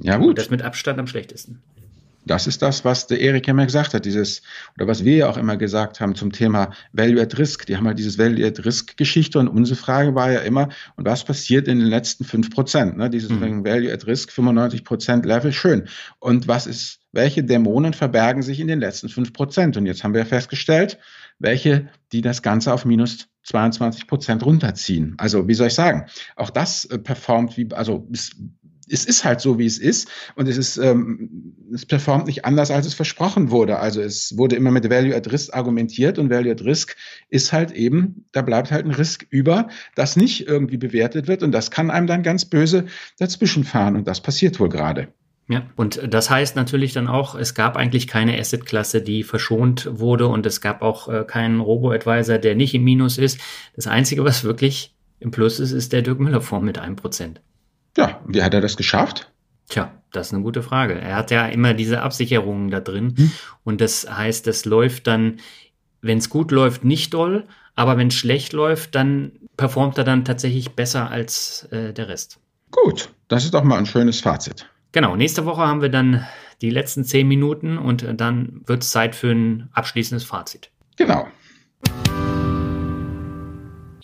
Ja, 0.00 0.16
gut. 0.16 0.30
Und 0.30 0.38
das 0.38 0.50
mit 0.50 0.62
Abstand 0.62 0.98
am 0.98 1.06
schlechtesten. 1.06 1.62
Das 2.26 2.46
ist 2.46 2.60
das, 2.60 2.84
was 2.84 3.06
der 3.06 3.20
Erik 3.20 3.46
ja 3.46 3.52
immer 3.52 3.64
gesagt 3.64 3.94
hat, 3.94 4.04
dieses, 4.04 4.42
oder 4.76 4.88
was 4.88 5.04
wir 5.04 5.16
ja 5.16 5.28
auch 5.28 5.36
immer 5.36 5.56
gesagt 5.56 6.00
haben 6.00 6.14
zum 6.14 6.32
Thema 6.32 6.72
Value 6.92 7.22
at 7.22 7.38
Risk. 7.38 7.66
Die 7.66 7.76
haben 7.76 7.86
halt 7.86 7.98
dieses 7.98 8.18
Value 8.18 8.46
at 8.46 8.64
Risk 8.64 8.96
Geschichte 8.96 9.38
und 9.38 9.48
unsere 9.48 9.78
Frage 9.78 10.14
war 10.14 10.32
ja 10.32 10.40
immer, 10.40 10.68
und 10.96 11.06
was 11.06 11.24
passiert 11.24 11.68
in 11.68 11.78
den 11.78 11.88
letzten 11.88 12.24
fünf 12.24 12.50
Prozent? 12.50 12.96
Ne? 12.96 13.08
Dieses 13.08 13.30
mhm. 13.30 13.64
Value 13.64 13.92
at 13.92 14.06
Risk 14.06 14.32
95 14.32 14.84
Prozent 14.84 15.24
Level, 15.24 15.52
schön. 15.52 15.88
Und 16.18 16.48
was 16.48 16.66
ist, 16.66 16.98
welche 17.12 17.44
Dämonen 17.44 17.94
verbergen 17.94 18.42
sich 18.42 18.58
in 18.60 18.68
den 18.68 18.80
letzten 18.80 19.08
fünf 19.08 19.32
Prozent? 19.32 19.76
Und 19.76 19.86
jetzt 19.86 20.02
haben 20.02 20.12
wir 20.12 20.20
ja 20.20 20.26
festgestellt, 20.26 20.98
welche, 21.38 21.88
die 22.12 22.22
das 22.22 22.42
Ganze 22.42 22.72
auf 22.72 22.84
minus 22.84 23.28
22 23.44 24.08
Prozent 24.08 24.44
runterziehen. 24.44 25.14
Also 25.18 25.46
wie 25.46 25.54
soll 25.54 25.68
ich 25.68 25.74
sagen? 25.74 26.06
Auch 26.34 26.50
das 26.50 26.84
äh, 26.86 26.98
performt 26.98 27.56
wie, 27.56 27.68
also 27.72 28.08
es 28.88 29.04
ist 29.04 29.24
halt 29.24 29.40
so, 29.40 29.58
wie 29.58 29.66
es 29.66 29.78
ist 29.78 30.08
und 30.34 30.48
es 30.48 30.56
ist, 30.56 30.76
ähm, 30.76 31.54
es 31.72 31.86
performt 31.86 32.26
nicht 32.26 32.44
anders, 32.44 32.70
als 32.70 32.86
es 32.86 32.94
versprochen 32.94 33.50
wurde. 33.50 33.78
Also 33.78 34.00
es 34.00 34.36
wurde 34.36 34.56
immer 34.56 34.70
mit 34.70 34.88
Value 34.88 35.14
at 35.14 35.30
Risk 35.30 35.54
argumentiert 35.54 36.18
und 36.18 36.30
Value 36.30 36.52
at 36.52 36.64
Risk 36.64 36.96
ist 37.28 37.52
halt 37.52 37.72
eben, 37.72 38.24
da 38.32 38.42
bleibt 38.42 38.70
halt 38.70 38.86
ein 38.86 38.92
Risk 38.92 39.26
über, 39.30 39.68
das 39.94 40.16
nicht 40.16 40.46
irgendwie 40.46 40.76
bewertet 40.76 41.28
wird 41.28 41.42
und 41.42 41.52
das 41.52 41.70
kann 41.70 41.90
einem 41.90 42.06
dann 42.06 42.22
ganz 42.22 42.44
böse 42.44 42.86
dazwischenfahren 43.18 43.96
und 43.96 44.06
das 44.06 44.20
passiert 44.20 44.60
wohl 44.60 44.68
gerade. 44.68 45.08
Ja, 45.48 45.62
und 45.76 46.00
das 46.12 46.28
heißt 46.28 46.56
natürlich 46.56 46.92
dann 46.92 47.06
auch, 47.06 47.36
es 47.36 47.54
gab 47.54 47.76
eigentlich 47.76 48.08
keine 48.08 48.36
Asset-Klasse, 48.36 49.00
die 49.00 49.22
verschont 49.22 49.88
wurde 49.90 50.26
und 50.26 50.44
es 50.44 50.60
gab 50.60 50.82
auch 50.82 51.08
äh, 51.08 51.24
keinen 51.24 51.60
Robo-Advisor, 51.60 52.38
der 52.38 52.56
nicht 52.56 52.74
im 52.74 52.82
Minus 52.82 53.16
ist. 53.16 53.38
Das 53.76 53.86
Einzige, 53.86 54.24
was 54.24 54.42
wirklich 54.42 54.92
im 55.20 55.30
Plus 55.30 55.60
ist, 55.60 55.70
ist 55.70 55.92
der 55.92 56.02
Dirk 56.02 56.18
Müller-Fonds 56.18 56.64
mit 56.64 56.78
einem 56.78 56.96
Prozent. 56.96 57.40
Ja, 57.96 58.20
wie 58.26 58.42
hat 58.42 58.54
er 58.54 58.60
das 58.60 58.76
geschafft? 58.76 59.30
Tja, 59.68 59.92
das 60.12 60.28
ist 60.28 60.34
eine 60.34 60.42
gute 60.42 60.62
Frage. 60.62 60.94
Er 60.94 61.16
hat 61.16 61.30
ja 61.30 61.46
immer 61.46 61.74
diese 61.74 62.02
Absicherungen 62.02 62.70
da 62.70 62.80
drin. 62.80 63.14
Hm. 63.16 63.32
Und 63.64 63.80
das 63.80 64.08
heißt, 64.08 64.46
das 64.46 64.64
läuft 64.64 65.06
dann, 65.06 65.38
wenn 66.02 66.18
es 66.18 66.30
gut 66.30 66.50
läuft, 66.52 66.84
nicht 66.84 67.14
doll, 67.14 67.46
aber 67.74 67.96
wenn 67.96 68.08
es 68.08 68.14
schlecht 68.14 68.52
läuft, 68.52 68.94
dann 68.94 69.32
performt 69.56 69.98
er 69.98 70.04
dann 70.04 70.24
tatsächlich 70.24 70.70
besser 70.70 71.10
als 71.10 71.68
äh, 71.70 71.92
der 71.92 72.08
Rest. 72.08 72.38
Gut, 72.70 73.10
das 73.28 73.44
ist 73.44 73.54
doch 73.54 73.64
mal 73.64 73.78
ein 73.78 73.86
schönes 73.86 74.20
Fazit. 74.20 74.68
Genau, 74.92 75.16
nächste 75.16 75.44
Woche 75.44 75.62
haben 75.62 75.82
wir 75.82 75.88
dann 75.88 76.26
die 76.62 76.70
letzten 76.70 77.04
zehn 77.04 77.28
Minuten 77.28 77.76
und 77.76 78.06
dann 78.18 78.62
wird 78.66 78.82
es 78.82 78.90
Zeit 78.90 79.14
für 79.14 79.30
ein 79.30 79.68
abschließendes 79.72 80.24
Fazit. 80.24 80.70
Genau. 80.96 81.26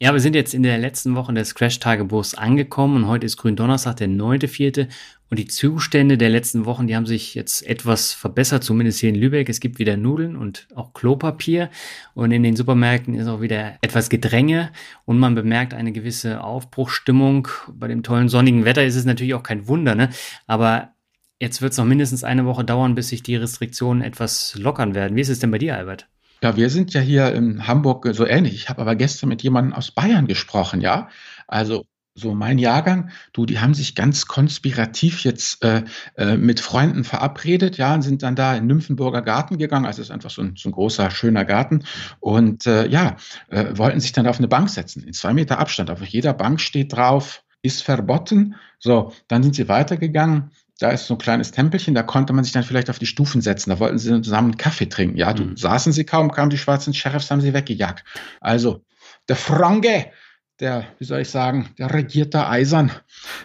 Ja, 0.02 0.12
wir 0.12 0.18
sind 0.18 0.34
jetzt 0.34 0.52
in 0.52 0.64
der 0.64 0.78
letzten 0.78 1.14
Woche 1.14 1.32
des 1.32 1.54
Crash-Tagebuchs 1.54 2.34
angekommen 2.34 2.96
und 2.96 3.06
heute 3.06 3.24
ist 3.24 3.36
Gründonnerstag, 3.36 3.98
der 3.98 4.08
9.4. 4.08 4.88
Und 5.30 5.38
die 5.38 5.46
Zustände 5.46 6.18
der 6.18 6.28
letzten 6.28 6.64
Wochen, 6.64 6.88
die 6.88 6.96
haben 6.96 7.06
sich 7.06 7.36
jetzt 7.36 7.64
etwas 7.64 8.12
verbessert, 8.12 8.64
zumindest 8.64 8.98
hier 8.98 9.10
in 9.10 9.14
Lübeck. 9.14 9.48
Es 9.48 9.60
gibt 9.60 9.78
wieder 9.78 9.96
Nudeln 9.96 10.34
und 10.34 10.66
auch 10.74 10.92
Klopapier. 10.92 11.70
Und 12.14 12.32
in 12.32 12.42
den 12.42 12.56
Supermärkten 12.56 13.14
ist 13.14 13.28
auch 13.28 13.40
wieder 13.42 13.76
etwas 13.80 14.08
Gedränge 14.08 14.72
und 15.04 15.20
man 15.20 15.36
bemerkt 15.36 15.72
eine 15.72 15.92
gewisse 15.92 16.42
Aufbruchstimmung. 16.42 17.46
Bei 17.72 17.86
dem 17.86 18.02
tollen 18.02 18.28
sonnigen 18.28 18.64
Wetter 18.64 18.84
ist 18.84 18.96
es 18.96 19.04
natürlich 19.04 19.34
auch 19.34 19.44
kein 19.44 19.68
Wunder, 19.68 19.94
ne? 19.94 20.08
Aber 20.48 20.94
jetzt 21.38 21.62
wird 21.62 21.70
es 21.70 21.78
noch 21.78 21.84
mindestens 21.84 22.24
eine 22.24 22.44
Woche 22.44 22.64
dauern, 22.64 22.96
bis 22.96 23.10
sich 23.10 23.22
die 23.22 23.36
Restriktionen 23.36 24.02
etwas 24.02 24.56
lockern 24.58 24.96
werden. 24.96 25.14
Wie 25.14 25.20
ist 25.20 25.28
es 25.28 25.38
denn 25.38 25.52
bei 25.52 25.58
dir, 25.58 25.76
Albert? 25.76 26.08
Ja, 26.42 26.56
wir 26.56 26.70
sind 26.70 26.92
ja 26.92 27.00
hier 27.00 27.32
in 27.34 27.68
Hamburg 27.68 28.08
so 28.12 28.26
ähnlich. 28.26 28.54
Ich 28.54 28.68
habe 28.68 28.82
aber 28.82 28.96
gestern 28.96 29.28
mit 29.28 29.42
jemandem 29.42 29.74
aus 29.74 29.92
Bayern 29.92 30.26
gesprochen, 30.26 30.80
ja. 30.80 31.08
Also 31.46 31.86
so 32.14 32.34
mein 32.34 32.58
Jahrgang, 32.58 33.10
du, 33.32 33.46
die 33.46 33.60
haben 33.60 33.74
sich 33.74 33.94
ganz 33.94 34.26
konspirativ 34.26 35.24
jetzt 35.24 35.64
äh, 35.64 35.84
äh, 36.16 36.36
mit 36.36 36.58
Freunden 36.58 37.04
verabredet, 37.04 37.78
ja, 37.78 37.94
und 37.94 38.02
sind 38.02 38.24
dann 38.24 38.34
da 38.34 38.56
in 38.56 38.66
Nymphenburger 38.66 39.22
Garten 39.22 39.56
gegangen. 39.56 39.86
Also 39.86 40.02
es 40.02 40.08
ist 40.08 40.12
einfach 40.12 40.30
so 40.30 40.42
ein, 40.42 40.56
so 40.56 40.68
ein 40.68 40.72
großer, 40.72 41.12
schöner 41.12 41.44
Garten. 41.44 41.84
Und 42.18 42.66
äh, 42.66 42.88
ja, 42.88 43.16
äh, 43.48 43.66
wollten 43.78 44.00
sich 44.00 44.12
dann 44.12 44.26
auf 44.26 44.38
eine 44.38 44.48
Bank 44.48 44.68
setzen, 44.68 45.04
in 45.04 45.12
zwei 45.12 45.32
Meter 45.32 45.60
Abstand. 45.60 45.90
Auf 45.90 46.02
jeder 46.04 46.34
Bank 46.34 46.60
steht 46.60 46.92
drauf, 46.92 47.44
ist 47.62 47.84
verboten. 47.84 48.56
So, 48.80 49.12
dann 49.28 49.44
sind 49.44 49.54
sie 49.54 49.68
weitergegangen 49.68 50.50
da 50.82 50.90
ist 50.90 51.06
so 51.06 51.14
ein 51.14 51.18
kleines 51.18 51.52
Tempelchen, 51.52 51.94
da 51.94 52.02
konnte 52.02 52.32
man 52.32 52.42
sich 52.42 52.52
dann 52.52 52.64
vielleicht 52.64 52.90
auf 52.90 52.98
die 52.98 53.06
Stufen 53.06 53.40
setzen. 53.40 53.70
Da 53.70 53.78
wollten 53.78 53.98
sie 53.98 54.20
zusammen 54.20 54.48
einen 54.48 54.56
Kaffee 54.56 54.88
trinken. 54.88 55.16
Ja, 55.16 55.32
du 55.32 55.44
mhm. 55.44 55.56
saßen 55.56 55.92
sie 55.92 56.04
kaum, 56.04 56.32
kamen 56.32 56.50
die 56.50 56.58
schwarzen 56.58 56.92
Sheriffs, 56.92 57.30
haben 57.30 57.40
sie 57.40 57.54
weggejagt. 57.54 58.04
Also, 58.40 58.84
der 59.28 59.36
Franke, 59.36 60.10
der, 60.58 60.86
wie 60.98 61.04
soll 61.04 61.20
ich 61.20 61.30
sagen, 61.30 61.70
der 61.78 61.94
regiert 61.94 62.34
da 62.34 62.50
eisern. 62.50 62.90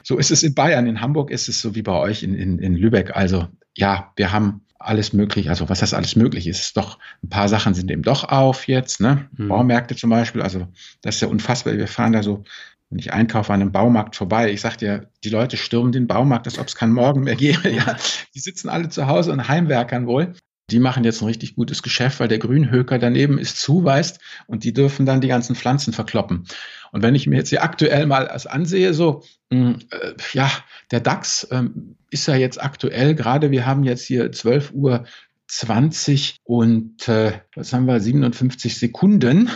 So 0.03 0.17
ist 0.17 0.31
es 0.31 0.41
in 0.41 0.55
Bayern. 0.55 0.87
In 0.87 0.99
Hamburg 0.99 1.29
ist 1.29 1.47
es 1.47 1.61
so 1.61 1.75
wie 1.75 1.83
bei 1.83 1.93
euch 1.93 2.23
in, 2.23 2.33
in, 2.33 2.57
in 2.57 2.75
Lübeck. 2.75 3.15
Also, 3.15 3.47
ja, 3.75 4.11
wir 4.15 4.31
haben 4.31 4.61
alles 4.79 5.13
möglich. 5.13 5.49
Also, 5.49 5.69
was 5.69 5.81
das 5.81 5.93
alles 5.93 6.15
möglich 6.15 6.47
ist, 6.47 6.61
ist 6.61 6.77
doch, 6.77 6.97
ein 7.23 7.29
paar 7.29 7.49
Sachen 7.49 7.75
sind 7.75 7.91
eben 7.91 8.01
doch 8.01 8.23
auf 8.23 8.67
jetzt, 8.67 8.99
ne? 8.99 9.29
Mhm. 9.37 9.49
Baumärkte 9.49 9.95
zum 9.95 10.09
Beispiel. 10.09 10.41
Also, 10.41 10.67
das 11.01 11.15
ist 11.15 11.21
ja 11.21 11.27
unfassbar. 11.27 11.77
Wir 11.77 11.87
fahren 11.87 12.13
da 12.13 12.23
so 12.23 12.43
wenn 12.89 12.99
ich 12.99 13.13
einkaufe 13.13 13.53
an 13.53 13.61
einem 13.61 13.71
Baumarkt 13.71 14.15
vorbei, 14.15 14.51
ich 14.51 14.61
sag 14.61 14.77
dir, 14.77 15.09
die 15.23 15.29
Leute 15.29 15.57
stürmen 15.57 15.91
den 15.91 16.07
Baumarkt, 16.07 16.47
als 16.47 16.57
ob 16.57 16.67
es 16.67 16.75
keinen 16.75 16.93
Morgen 16.93 17.21
mehr 17.21 17.35
gäbe. 17.35 17.69
Ja, 17.69 17.97
die 18.33 18.39
sitzen 18.39 18.69
alle 18.69 18.89
zu 18.89 19.07
Hause 19.07 19.31
und 19.31 19.47
heimwerkern 19.47 20.07
wohl. 20.07 20.33
Die 20.69 20.79
machen 20.79 21.05
jetzt 21.05 21.21
ein 21.21 21.27
richtig 21.27 21.55
gutes 21.55 21.81
Geschäft, 21.81 22.19
weil 22.19 22.27
der 22.27 22.39
Grünhöker 22.39 22.99
daneben 22.99 23.37
ist 23.37 23.57
zu, 23.57 23.85
weißt, 23.85 24.19
und 24.47 24.65
die 24.65 24.73
dürfen 24.73 25.05
dann 25.05 25.21
die 25.21 25.29
ganzen 25.29 25.55
Pflanzen 25.55 25.93
verkloppen. 25.93 26.45
Und 26.91 27.03
wenn 27.03 27.15
ich 27.15 27.25
mir 27.25 27.37
jetzt 27.37 27.49
hier 27.49 27.63
aktuell 27.63 28.05
mal 28.05 28.27
als 28.27 28.47
ansehe, 28.47 28.93
so, 28.93 29.23
hm, 29.51 29.79
äh, 29.91 30.13
ja, 30.33 30.51
der 30.91 30.99
DAX 30.99 31.47
ähm, 31.51 31.95
ist 32.09 32.27
ja 32.27 32.35
jetzt 32.35 32.61
aktuell, 32.61 33.15
gerade 33.15 33.51
wir 33.51 33.65
haben 33.65 33.85
jetzt 33.85 34.05
hier 34.05 34.31
12 34.31 34.71
Uhr 34.73 35.05
20 35.47 36.37
und 36.43 37.07
äh, 37.07 37.39
was 37.55 37.71
haben 37.71 37.85
wir, 37.85 37.99
57 37.99 38.77
Sekunden, 38.77 39.49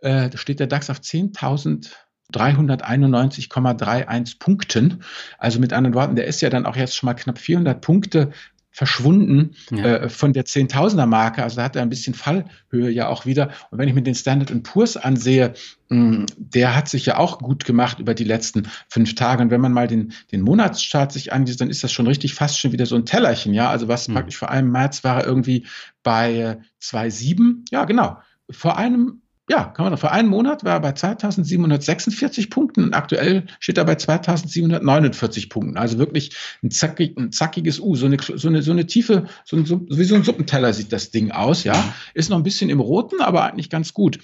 äh, 0.00 0.30
da 0.30 0.38
steht 0.38 0.60
der 0.60 0.66
DAX 0.66 0.88
auf 0.88 1.00
10.000 1.00 1.90
391,31 2.32 4.38
Punkten. 4.38 5.02
Also 5.38 5.60
mit 5.60 5.72
anderen 5.72 5.94
Worten, 5.94 6.16
der 6.16 6.26
ist 6.26 6.40
ja 6.40 6.50
dann 6.50 6.66
auch 6.66 6.76
jetzt 6.76 6.94
schon 6.94 7.06
mal 7.06 7.14
knapp 7.14 7.38
400 7.38 7.80
Punkte 7.80 8.30
verschwunden 8.78 9.56
ja. 9.72 9.84
äh, 9.84 10.08
von 10.08 10.32
der 10.32 10.44
Zehntausender 10.44 11.06
Marke. 11.06 11.42
Also 11.42 11.56
da 11.56 11.64
hat 11.64 11.74
er 11.74 11.82
ein 11.82 11.88
bisschen 11.88 12.14
Fallhöhe 12.14 12.90
ja 12.90 13.08
auch 13.08 13.26
wieder. 13.26 13.50
Und 13.70 13.78
wenn 13.78 13.88
ich 13.88 13.94
mir 13.94 14.02
den 14.02 14.14
Standard 14.14 14.62
Poor's 14.62 14.96
ansehe, 14.96 15.54
mh, 15.88 16.26
der 16.36 16.76
hat 16.76 16.88
sich 16.88 17.06
ja 17.06 17.16
auch 17.16 17.40
gut 17.40 17.64
gemacht 17.64 17.98
über 17.98 18.14
die 18.14 18.22
letzten 18.22 18.68
fünf 18.88 19.16
Tage. 19.16 19.42
Und 19.42 19.50
wenn 19.50 19.60
man 19.60 19.72
mal 19.72 19.88
den, 19.88 20.12
den 20.30 20.42
Monatschart 20.42 21.10
sich 21.10 21.32
ansieht, 21.32 21.60
dann 21.60 21.70
ist 21.70 21.82
das 21.82 21.90
schon 21.90 22.06
richtig 22.06 22.34
fast 22.34 22.60
schon 22.60 22.70
wieder 22.70 22.86
so 22.86 22.94
ein 22.94 23.04
Tellerchen. 23.04 23.52
Ja, 23.52 23.68
also 23.68 23.88
was 23.88 24.06
mhm. 24.06 24.14
praktisch 24.14 24.36
vor 24.36 24.50
einem 24.50 24.70
März 24.70 25.02
war 25.02 25.22
er 25.22 25.26
irgendwie 25.26 25.66
bei 26.04 26.36
äh, 26.36 26.56
2,7. 26.80 27.64
Ja, 27.72 27.84
genau. 27.84 28.18
Vor 28.48 28.78
einem 28.78 29.22
ja, 29.48 29.64
kann 29.64 29.84
man 29.84 29.92
doch. 29.92 29.98
Für 29.98 30.10
einen 30.10 30.28
Monat 30.28 30.62
war 30.62 30.74
er 30.74 30.80
bei 30.80 30.92
2746 30.92 32.50
Punkten 32.50 32.84
und 32.84 32.94
aktuell 32.94 33.46
steht 33.60 33.78
er 33.78 33.84
bei 33.84 33.94
2749 33.94 35.48
Punkten. 35.48 35.78
Also 35.78 35.98
wirklich 35.98 36.36
ein, 36.62 36.70
zackig, 36.70 37.16
ein 37.16 37.32
zackiges 37.32 37.80
U. 37.80 37.96
So 37.96 38.06
eine, 38.06 38.18
so 38.20 38.48
eine, 38.48 38.62
so 38.62 38.72
eine 38.72 38.86
tiefe, 38.86 39.26
so 39.44 39.56
ein, 39.56 39.64
so, 39.64 39.86
wie 39.88 40.04
so 40.04 40.14
ein 40.14 40.22
Suppenteller 40.22 40.74
sieht 40.74 40.92
das 40.92 41.10
Ding 41.10 41.30
aus, 41.30 41.64
ja. 41.64 41.94
Ist 42.12 42.28
noch 42.28 42.36
ein 42.36 42.42
bisschen 42.42 42.68
im 42.68 42.80
Roten, 42.80 43.22
aber 43.22 43.44
eigentlich 43.44 43.70
ganz 43.70 43.94
gut. 43.94 44.18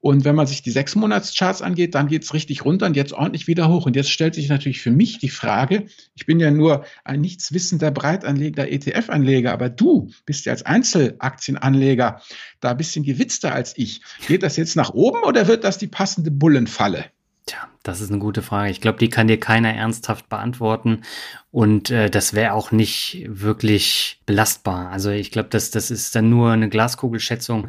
Und 0.00 0.24
wenn 0.24 0.34
man 0.34 0.46
sich 0.46 0.62
die 0.62 0.70
sechs 0.70 0.94
Monatscharts 0.94 1.60
angeht, 1.60 1.94
dann 1.94 2.08
geht's 2.08 2.32
richtig 2.32 2.64
runter 2.64 2.86
und 2.86 2.96
jetzt 2.96 3.12
ordentlich 3.12 3.46
wieder 3.46 3.68
hoch. 3.68 3.84
Und 3.84 3.96
jetzt 3.96 4.10
stellt 4.10 4.34
sich 4.34 4.48
natürlich 4.48 4.80
für 4.80 4.90
mich 4.90 5.18
die 5.18 5.28
Frage, 5.28 5.86
ich 6.14 6.24
bin 6.24 6.40
ja 6.40 6.50
nur 6.50 6.84
ein 7.04 7.20
nichtswissender 7.20 7.90
Breitanleger, 7.90 8.70
ETF-Anleger, 8.70 9.52
aber 9.52 9.68
du 9.68 10.10
bist 10.24 10.46
ja 10.46 10.52
als 10.52 10.64
Einzelaktienanleger 10.64 12.22
da 12.60 12.70
ein 12.70 12.76
bisschen 12.76 13.04
gewitzter 13.04 13.52
als 13.52 13.76
ich. 13.76 14.02
Geht 14.26 14.42
das 14.42 14.56
jetzt 14.56 14.76
nach 14.76 14.90
oben 14.90 15.22
oder 15.22 15.48
wird 15.48 15.64
das 15.64 15.78
die 15.78 15.88
passende 15.88 16.30
Bullenfalle? 16.30 17.06
Tja, 17.46 17.68
das 17.82 18.00
ist 18.00 18.10
eine 18.10 18.20
gute 18.20 18.42
Frage. 18.42 18.70
Ich 18.70 18.80
glaube, 18.80 18.98
die 18.98 19.08
kann 19.08 19.26
dir 19.26 19.40
keiner 19.40 19.74
ernsthaft 19.74 20.28
beantworten. 20.28 21.02
Und 21.50 21.90
äh, 21.90 22.10
das 22.10 22.34
wäre 22.34 22.52
auch 22.52 22.70
nicht 22.70 23.24
wirklich 23.26 24.20
belastbar. 24.26 24.90
Also 24.90 25.10
ich 25.10 25.30
glaube, 25.30 25.48
das, 25.48 25.70
das 25.70 25.90
ist 25.90 26.14
dann 26.14 26.30
nur 26.30 26.52
eine 26.52 26.68
Glaskugelschätzung. 26.68 27.68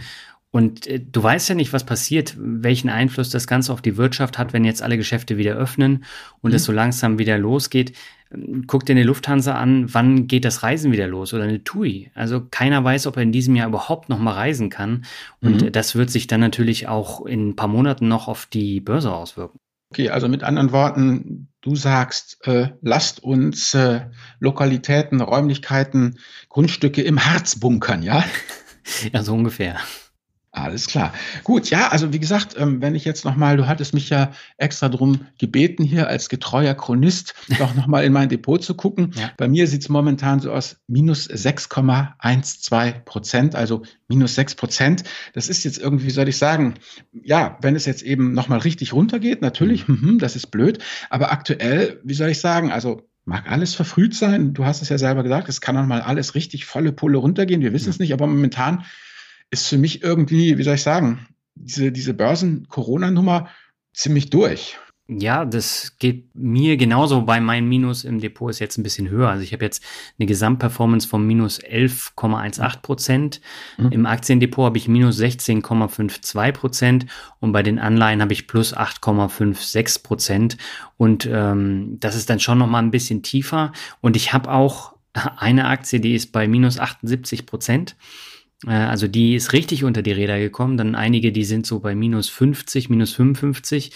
Und 0.51 0.85
äh, 0.87 0.99
du 0.99 1.23
weißt 1.23 1.49
ja 1.49 1.55
nicht, 1.55 1.73
was 1.73 1.85
passiert, 1.85 2.35
welchen 2.37 2.89
Einfluss 2.89 3.29
das 3.29 3.47
Ganze 3.47 3.73
auf 3.73 3.81
die 3.81 3.97
Wirtschaft 3.97 4.37
hat, 4.37 4.53
wenn 4.53 4.65
jetzt 4.65 4.83
alle 4.83 4.97
Geschäfte 4.97 5.37
wieder 5.37 5.55
öffnen 5.55 6.03
und 6.41 6.51
mhm. 6.51 6.57
es 6.57 6.65
so 6.65 6.71
langsam 6.71 7.17
wieder 7.17 7.37
losgeht. 7.37 7.93
Guck 8.67 8.85
dir 8.85 8.93
eine 8.93 9.03
Lufthansa 9.03 9.55
an, 9.55 9.93
wann 9.93 10.27
geht 10.27 10.45
das 10.45 10.63
Reisen 10.63 10.91
wieder 10.93 11.07
los 11.07 11.33
oder 11.33 11.43
eine 11.43 11.63
TUI. 11.63 12.11
Also 12.13 12.45
keiner 12.49 12.81
weiß, 12.83 13.07
ob 13.07 13.17
er 13.17 13.23
in 13.23 13.33
diesem 13.33 13.55
Jahr 13.55 13.67
überhaupt 13.67 14.07
noch 14.07 14.19
mal 14.19 14.33
reisen 14.33 14.69
kann. 14.69 15.05
Und 15.41 15.63
mhm. 15.63 15.71
das 15.71 15.95
wird 15.95 16.09
sich 16.09 16.27
dann 16.27 16.39
natürlich 16.39 16.87
auch 16.87 17.25
in 17.25 17.49
ein 17.49 17.55
paar 17.55 17.67
Monaten 17.67 18.07
noch 18.07 18.27
auf 18.27 18.45
die 18.45 18.79
Börse 18.79 19.11
auswirken. 19.11 19.59
Okay, 19.91 20.09
also 20.09 20.29
mit 20.29 20.43
anderen 20.43 20.71
Worten, 20.71 21.49
du 21.59 21.75
sagst, 21.75 22.47
äh, 22.47 22.69
lasst 22.81 23.21
uns 23.21 23.73
äh, 23.73 24.01
Lokalitäten, 24.39 25.19
Räumlichkeiten, 25.19 26.17
Grundstücke 26.47 27.01
im 27.01 27.25
Harz 27.25 27.59
bunkern, 27.59 28.01
ja? 28.01 28.23
ja, 29.11 29.21
so 29.21 29.33
ungefähr. 29.33 29.77
Alles 30.53 30.87
klar. 30.87 31.13
Gut, 31.45 31.69
ja, 31.69 31.87
also 31.87 32.11
wie 32.11 32.19
gesagt, 32.19 32.55
ähm, 32.57 32.81
wenn 32.81 32.93
ich 32.93 33.05
jetzt 33.05 33.23
nochmal, 33.23 33.55
du 33.55 33.67
hattest 33.67 33.93
mich 33.93 34.09
ja 34.09 34.33
extra 34.57 34.89
drum 34.89 35.21
gebeten, 35.37 35.85
hier 35.85 36.09
als 36.09 36.27
getreuer 36.27 36.73
Chronist 36.73 37.35
doch 37.57 37.73
nochmal 37.73 38.03
in 38.03 38.11
mein 38.11 38.27
Depot 38.27 38.61
zu 38.61 38.75
gucken. 38.75 39.13
Ja. 39.15 39.31
Bei 39.37 39.47
mir 39.47 39.65
sieht 39.67 39.83
es 39.83 39.89
momentan 39.89 40.41
so 40.41 40.51
aus, 40.51 40.81
minus 40.87 41.29
6,12 41.29 42.99
Prozent, 43.05 43.55
also 43.55 43.83
minus 44.09 44.35
6 44.35 44.55
Prozent. 44.55 45.03
Das 45.33 45.47
ist 45.47 45.63
jetzt 45.63 45.77
irgendwie, 45.77 46.07
wie 46.07 46.11
soll 46.11 46.27
ich 46.27 46.37
sagen, 46.37 46.73
ja, 47.13 47.57
wenn 47.61 47.77
es 47.77 47.85
jetzt 47.85 48.01
eben 48.01 48.33
nochmal 48.33 48.59
richtig 48.59 48.91
runtergeht, 48.91 49.41
natürlich, 49.41 49.87
mhm. 49.87 50.19
das 50.19 50.35
ist 50.35 50.47
blöd, 50.47 50.79
aber 51.09 51.31
aktuell, 51.31 52.01
wie 52.03 52.13
soll 52.13 52.29
ich 52.29 52.41
sagen, 52.41 52.73
also 52.73 53.07
mag 53.23 53.49
alles 53.49 53.73
verfrüht 53.73 54.15
sein. 54.15 54.53
Du 54.53 54.65
hast 54.65 54.81
es 54.81 54.89
ja 54.89 54.97
selber 54.97 55.23
gesagt, 55.23 55.47
es 55.47 55.61
kann 55.61 55.77
auch 55.77 55.85
mal 55.85 56.01
alles 56.01 56.35
richtig 56.35 56.65
volle 56.65 56.91
Pulle 56.91 57.19
runtergehen. 57.19 57.61
Wir 57.61 57.71
wissen 57.71 57.89
es 57.89 57.99
nicht, 57.99 58.11
aber 58.11 58.27
momentan 58.27 58.83
ist 59.51 59.67
für 59.67 59.77
mich 59.77 60.01
irgendwie, 60.01 60.57
wie 60.57 60.63
soll 60.63 60.75
ich 60.75 60.81
sagen, 60.81 61.27
diese, 61.55 61.91
diese 61.91 62.13
Börsen-Corona-Nummer 62.13 63.49
ziemlich 63.93 64.29
durch. 64.29 64.77
Ja, 65.13 65.43
das 65.43 65.97
geht 65.99 66.33
mir 66.33 66.77
genauso. 66.77 67.23
Bei 67.23 67.41
meinem 67.41 67.67
Minus 67.67 68.05
im 68.05 68.21
Depot 68.21 68.49
ist 68.49 68.59
jetzt 68.59 68.77
ein 68.77 68.83
bisschen 68.83 69.09
höher. 69.09 69.27
Also 69.27 69.43
ich 69.43 69.51
habe 69.51 69.65
jetzt 69.65 69.83
eine 70.17 70.25
Gesamtperformance 70.25 71.05
von 71.05 71.27
minus 71.27 71.59
11,18 71.59 72.81
Prozent. 72.81 73.41
Mhm. 73.77 73.91
Im 73.91 74.05
Aktiendepot 74.05 74.67
habe 74.67 74.77
ich 74.77 74.87
minus 74.87 75.19
16,52 75.19 76.51
Prozent 76.53 77.05
und 77.41 77.51
bei 77.51 77.61
den 77.61 77.77
Anleihen 77.77 78.21
habe 78.21 78.31
ich 78.31 78.47
plus 78.47 78.73
8,56 78.73 80.01
Prozent. 80.01 80.57
Und 80.95 81.27
ähm, 81.29 81.97
das 81.99 82.15
ist 82.15 82.29
dann 82.29 82.39
schon 82.39 82.59
noch 82.59 82.67
mal 82.67 82.79
ein 82.79 82.91
bisschen 82.91 83.21
tiefer. 83.21 83.73
Und 83.99 84.15
ich 84.15 84.31
habe 84.31 84.49
auch 84.49 84.95
eine 85.13 85.67
Aktie, 85.67 85.99
die 85.99 86.15
ist 86.15 86.31
bei 86.31 86.47
minus 86.47 86.79
78 86.79 87.45
Prozent. 87.45 87.97
Äh, 88.67 88.71
also 88.71 89.07
die 89.07 89.35
ist 89.35 89.53
richtig 89.53 89.83
unter 89.83 90.01
die 90.01 90.11
Räder 90.11 90.39
gekommen. 90.39 90.77
Dann 90.77 90.95
einige, 90.95 91.31
die 91.31 91.45
sind 91.45 91.65
so 91.65 91.79
bei 91.79 91.95
minus 91.95 92.29
50, 92.29 92.89
minus 92.89 93.13
55. 93.13 93.91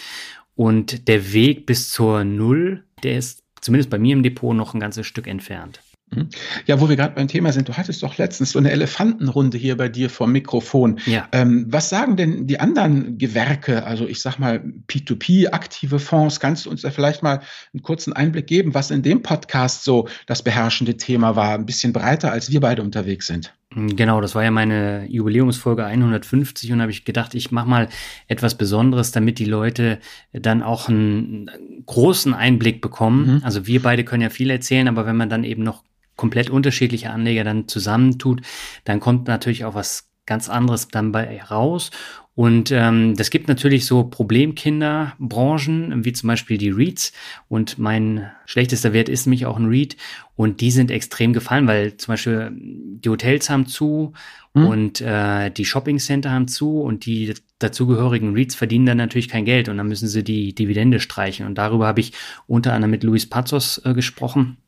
Und 0.54 1.08
der 1.08 1.32
Weg 1.32 1.66
bis 1.66 1.90
zur 1.90 2.24
Null, 2.24 2.84
der 3.02 3.18
ist 3.18 3.42
zumindest 3.60 3.90
bei 3.90 3.98
mir 3.98 4.14
im 4.14 4.22
Depot 4.22 4.56
noch 4.56 4.74
ein 4.74 4.80
ganzes 4.80 5.06
Stück 5.06 5.26
entfernt. 5.26 5.80
Mhm. 6.10 6.28
Ja, 6.66 6.80
wo 6.80 6.88
wir 6.88 6.94
gerade 6.94 7.14
beim 7.16 7.26
Thema 7.26 7.52
sind, 7.52 7.68
du 7.68 7.76
hattest 7.76 8.02
doch 8.02 8.16
letztens 8.16 8.52
so 8.52 8.60
eine 8.60 8.70
Elefantenrunde 8.70 9.58
hier 9.58 9.76
bei 9.76 9.88
dir 9.88 10.08
vom 10.08 10.30
Mikrofon. 10.30 11.00
Ja. 11.06 11.28
Ähm, 11.32 11.66
was 11.68 11.88
sagen 11.88 12.16
denn 12.16 12.46
die 12.46 12.60
anderen 12.60 13.18
Gewerke, 13.18 13.84
also 13.84 14.06
ich 14.06 14.20
sag 14.20 14.38
mal 14.38 14.62
P2P, 14.88 15.50
aktive 15.50 15.98
Fonds? 15.98 16.38
Kannst 16.38 16.66
du 16.66 16.70
uns 16.70 16.82
da 16.82 16.90
vielleicht 16.90 17.24
mal 17.24 17.40
einen 17.74 17.82
kurzen 17.82 18.12
Einblick 18.12 18.46
geben, 18.46 18.72
was 18.72 18.92
in 18.92 19.02
dem 19.02 19.22
Podcast 19.22 19.82
so 19.82 20.08
das 20.26 20.42
beherrschende 20.42 20.96
Thema 20.96 21.34
war? 21.34 21.54
Ein 21.54 21.66
bisschen 21.66 21.92
breiter, 21.92 22.30
als 22.30 22.52
wir 22.52 22.60
beide 22.60 22.82
unterwegs 22.82 23.26
sind. 23.26 23.52
Genau, 23.78 24.22
das 24.22 24.34
war 24.34 24.42
ja 24.42 24.50
meine 24.50 25.06
Jubiläumsfolge 25.06 25.84
150 25.84 26.72
und 26.72 26.80
habe 26.80 26.90
ich 26.90 27.04
gedacht, 27.04 27.34
ich 27.34 27.50
mache 27.50 27.68
mal 27.68 27.88
etwas 28.26 28.56
Besonderes, 28.56 29.10
damit 29.10 29.38
die 29.38 29.44
Leute 29.44 29.98
dann 30.32 30.62
auch 30.62 30.88
einen 30.88 31.50
großen 31.84 32.32
Einblick 32.32 32.80
bekommen. 32.80 33.34
Mhm. 33.34 33.40
Also 33.44 33.66
wir 33.66 33.82
beide 33.82 34.04
können 34.04 34.22
ja 34.22 34.30
viel 34.30 34.48
erzählen, 34.48 34.88
aber 34.88 35.04
wenn 35.04 35.16
man 35.16 35.28
dann 35.28 35.44
eben 35.44 35.62
noch 35.62 35.84
komplett 36.16 36.48
unterschiedliche 36.48 37.10
Anleger 37.10 37.44
dann 37.44 37.68
zusammentut, 37.68 38.40
dann 38.84 38.98
kommt 38.98 39.28
natürlich 39.28 39.66
auch 39.66 39.74
was 39.74 40.08
ganz 40.24 40.48
anderes 40.48 40.88
dann 40.88 41.12
bei 41.12 41.42
raus. 41.42 41.90
Und 42.36 42.70
ähm, 42.70 43.16
das 43.16 43.30
gibt 43.30 43.48
natürlich 43.48 43.86
so 43.86 44.04
Problemkinderbranchen, 44.04 46.04
wie 46.04 46.12
zum 46.12 46.26
Beispiel 46.26 46.58
die 46.58 46.68
REITs. 46.68 47.12
Und 47.48 47.78
mein 47.78 48.30
schlechtester 48.44 48.92
Wert 48.92 49.08
ist 49.08 49.24
nämlich 49.24 49.46
auch 49.46 49.56
ein 49.56 49.70
REIT. 49.70 49.96
Und 50.36 50.60
die 50.60 50.70
sind 50.70 50.90
extrem 50.90 51.32
gefallen, 51.32 51.66
weil 51.66 51.96
zum 51.96 52.12
Beispiel 52.12 52.52
die 52.52 53.08
Hotels 53.08 53.48
haben 53.48 53.66
zu 53.66 54.12
mhm. 54.52 54.66
und 54.66 55.00
äh, 55.00 55.50
die 55.50 55.64
Shoppingcenter 55.64 56.30
haben 56.30 56.46
zu 56.46 56.82
und 56.82 57.06
die 57.06 57.32
dazugehörigen 57.58 58.34
REITs 58.34 58.54
verdienen 58.54 58.84
dann 58.84 58.98
natürlich 58.98 59.30
kein 59.30 59.46
Geld 59.46 59.70
und 59.70 59.78
dann 59.78 59.88
müssen 59.88 60.06
sie 60.06 60.22
die 60.22 60.54
Dividende 60.54 61.00
streichen. 61.00 61.46
Und 61.46 61.56
darüber 61.56 61.86
habe 61.86 62.00
ich 62.00 62.12
unter 62.46 62.74
anderem 62.74 62.90
mit 62.90 63.02
Luis 63.02 63.26
Pazos 63.26 63.80
äh, 63.86 63.94
gesprochen. 63.94 64.58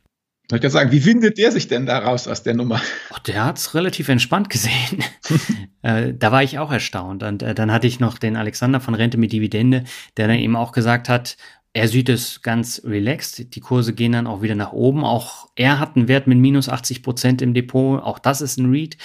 Ich 0.51 0.63
kann 0.63 0.71
sagen, 0.71 0.93
wie 0.93 1.05
windet 1.05 1.37
der 1.37 1.53
sich 1.53 1.69
denn 1.69 1.85
da 1.85 1.99
raus 1.99 2.27
aus 2.27 2.43
der 2.43 2.55
Nummer? 2.55 2.81
Ach, 3.13 3.19
der 3.19 3.45
hat's 3.45 3.75
relativ 3.75 4.09
entspannt 4.09 4.49
gesehen. 4.49 5.05
äh, 5.83 6.15
da 6.15 6.33
war 6.33 6.43
ich 6.43 6.59
auch 6.59 6.73
erstaunt. 6.73 7.23
Und 7.23 7.43
äh, 7.43 7.55
dann 7.55 7.71
hatte 7.71 7.87
ich 7.87 8.01
noch 8.01 8.17
den 8.17 8.35
Alexander 8.35 8.81
von 8.81 8.95
Rente 8.95 9.19
mit 9.19 9.33
Dividende, 9.33 9.85
der 10.17 10.27
dann 10.27 10.39
eben 10.39 10.57
auch 10.57 10.73
gesagt 10.73 11.11
hat, 11.11 11.37
er 11.75 11.87
sieht 11.87 12.09
es 12.09 12.41
ganz 12.41 12.81
relaxed. 12.83 13.55
Die 13.55 13.61
Kurse 13.61 13.93
gehen 13.93 14.13
dann 14.13 14.27
auch 14.27 14.41
wieder 14.41 14.55
nach 14.55 14.73
oben. 14.73 15.05
Auch 15.05 15.49
er 15.55 15.79
hat 15.79 15.97
einen 15.97 16.09
Wert 16.09 16.27
mit 16.27 16.39
minus 16.39 16.71
80 16.71 17.03
Prozent 17.03 17.43
im 17.43 17.53
Depot. 17.53 18.03
Auch 18.03 18.19
das 18.19 18.41
ist 18.41 18.57
ein 18.57 18.71
Read. 18.71 18.97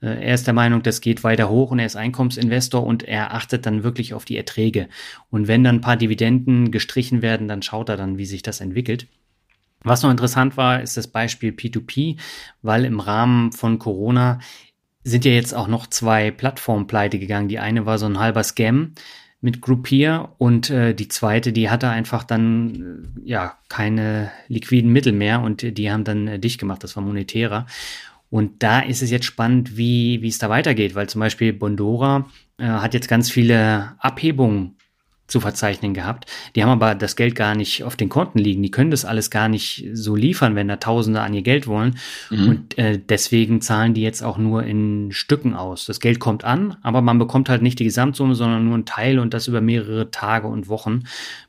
Äh, 0.00 0.24
er 0.24 0.34
ist 0.34 0.46
der 0.46 0.54
Meinung, 0.54 0.84
das 0.84 1.00
geht 1.00 1.24
weiter 1.24 1.48
hoch 1.48 1.72
und 1.72 1.80
er 1.80 1.86
ist 1.86 1.96
Einkommensinvestor 1.96 2.84
und 2.84 3.02
er 3.02 3.34
achtet 3.34 3.66
dann 3.66 3.82
wirklich 3.82 4.14
auf 4.14 4.24
die 4.24 4.36
Erträge. 4.36 4.88
Und 5.28 5.48
wenn 5.48 5.64
dann 5.64 5.76
ein 5.76 5.80
paar 5.80 5.96
Dividenden 5.96 6.70
gestrichen 6.70 7.20
werden, 7.20 7.48
dann 7.48 7.62
schaut 7.62 7.88
er 7.88 7.96
dann, 7.96 8.16
wie 8.16 8.26
sich 8.26 8.42
das 8.42 8.60
entwickelt. 8.60 9.08
Was 9.84 10.02
noch 10.02 10.10
interessant 10.10 10.56
war, 10.56 10.82
ist 10.82 10.96
das 10.96 11.08
Beispiel 11.08 11.52
P2P, 11.52 12.18
weil 12.62 12.84
im 12.86 13.00
Rahmen 13.00 13.52
von 13.52 13.78
Corona 13.78 14.40
sind 15.04 15.26
ja 15.26 15.32
jetzt 15.32 15.54
auch 15.54 15.68
noch 15.68 15.86
zwei 15.86 16.30
Plattformen 16.30 16.86
pleite 16.86 17.18
gegangen. 17.18 17.48
Die 17.48 17.58
eine 17.58 17.84
war 17.84 17.98
so 17.98 18.06
ein 18.06 18.18
halber 18.18 18.42
Scam 18.42 18.94
mit 19.42 19.60
Groupier 19.60 20.30
und 20.38 20.70
äh, 20.70 20.94
die 20.94 21.08
zweite, 21.08 21.52
die 21.52 21.68
hatte 21.68 21.90
einfach 21.90 22.24
dann 22.24 23.12
äh, 23.22 23.28
ja 23.28 23.58
keine 23.68 24.32
liquiden 24.48 24.90
Mittel 24.90 25.12
mehr 25.12 25.42
und 25.42 25.76
die 25.76 25.92
haben 25.92 26.04
dann 26.04 26.26
äh, 26.26 26.38
dicht 26.38 26.58
gemacht. 26.58 26.82
Das 26.82 26.96
war 26.96 27.02
monetärer. 27.02 27.66
Und 28.30 28.62
da 28.62 28.80
ist 28.80 29.02
es 29.02 29.10
jetzt 29.10 29.26
spannend, 29.26 29.76
wie, 29.76 30.22
wie 30.22 30.28
es 30.28 30.38
da 30.38 30.48
weitergeht, 30.48 30.94
weil 30.94 31.10
zum 31.10 31.20
Beispiel 31.20 31.52
Bondora 31.52 32.26
äh, 32.56 32.64
hat 32.64 32.94
jetzt 32.94 33.08
ganz 33.08 33.30
viele 33.30 33.92
Abhebungen 33.98 34.76
zu 35.34 35.40
verzeichnen 35.40 35.94
gehabt. 35.94 36.30
Die 36.54 36.62
haben 36.62 36.70
aber 36.70 36.94
das 36.94 37.16
Geld 37.16 37.34
gar 37.34 37.56
nicht 37.56 37.82
auf 37.82 37.96
den 37.96 38.08
Konten 38.08 38.38
liegen. 38.38 38.62
Die 38.62 38.70
können 38.70 38.92
das 38.92 39.04
alles 39.04 39.32
gar 39.32 39.48
nicht 39.48 39.84
so 39.92 40.14
liefern, 40.14 40.54
wenn 40.54 40.68
da 40.68 40.76
Tausende 40.76 41.22
an 41.22 41.34
ihr 41.34 41.42
Geld 41.42 41.66
wollen. 41.66 41.98
Mhm. 42.30 42.48
Und 42.48 42.78
äh, 42.78 43.00
deswegen 43.00 43.60
zahlen 43.60 43.94
die 43.94 44.02
jetzt 44.02 44.22
auch 44.22 44.38
nur 44.38 44.62
in 44.62 45.10
Stücken 45.10 45.54
aus. 45.54 45.86
Das 45.86 45.98
Geld 45.98 46.20
kommt 46.20 46.44
an, 46.44 46.76
aber 46.82 47.02
man 47.02 47.18
bekommt 47.18 47.48
halt 47.48 47.62
nicht 47.62 47.80
die 47.80 47.84
Gesamtsumme, 47.84 48.36
sondern 48.36 48.64
nur 48.64 48.74
einen 48.74 48.84
Teil 48.84 49.18
und 49.18 49.34
das 49.34 49.48
über 49.48 49.60
mehrere 49.60 50.12
Tage 50.12 50.46
und 50.46 50.68
Wochen, 50.68 51.02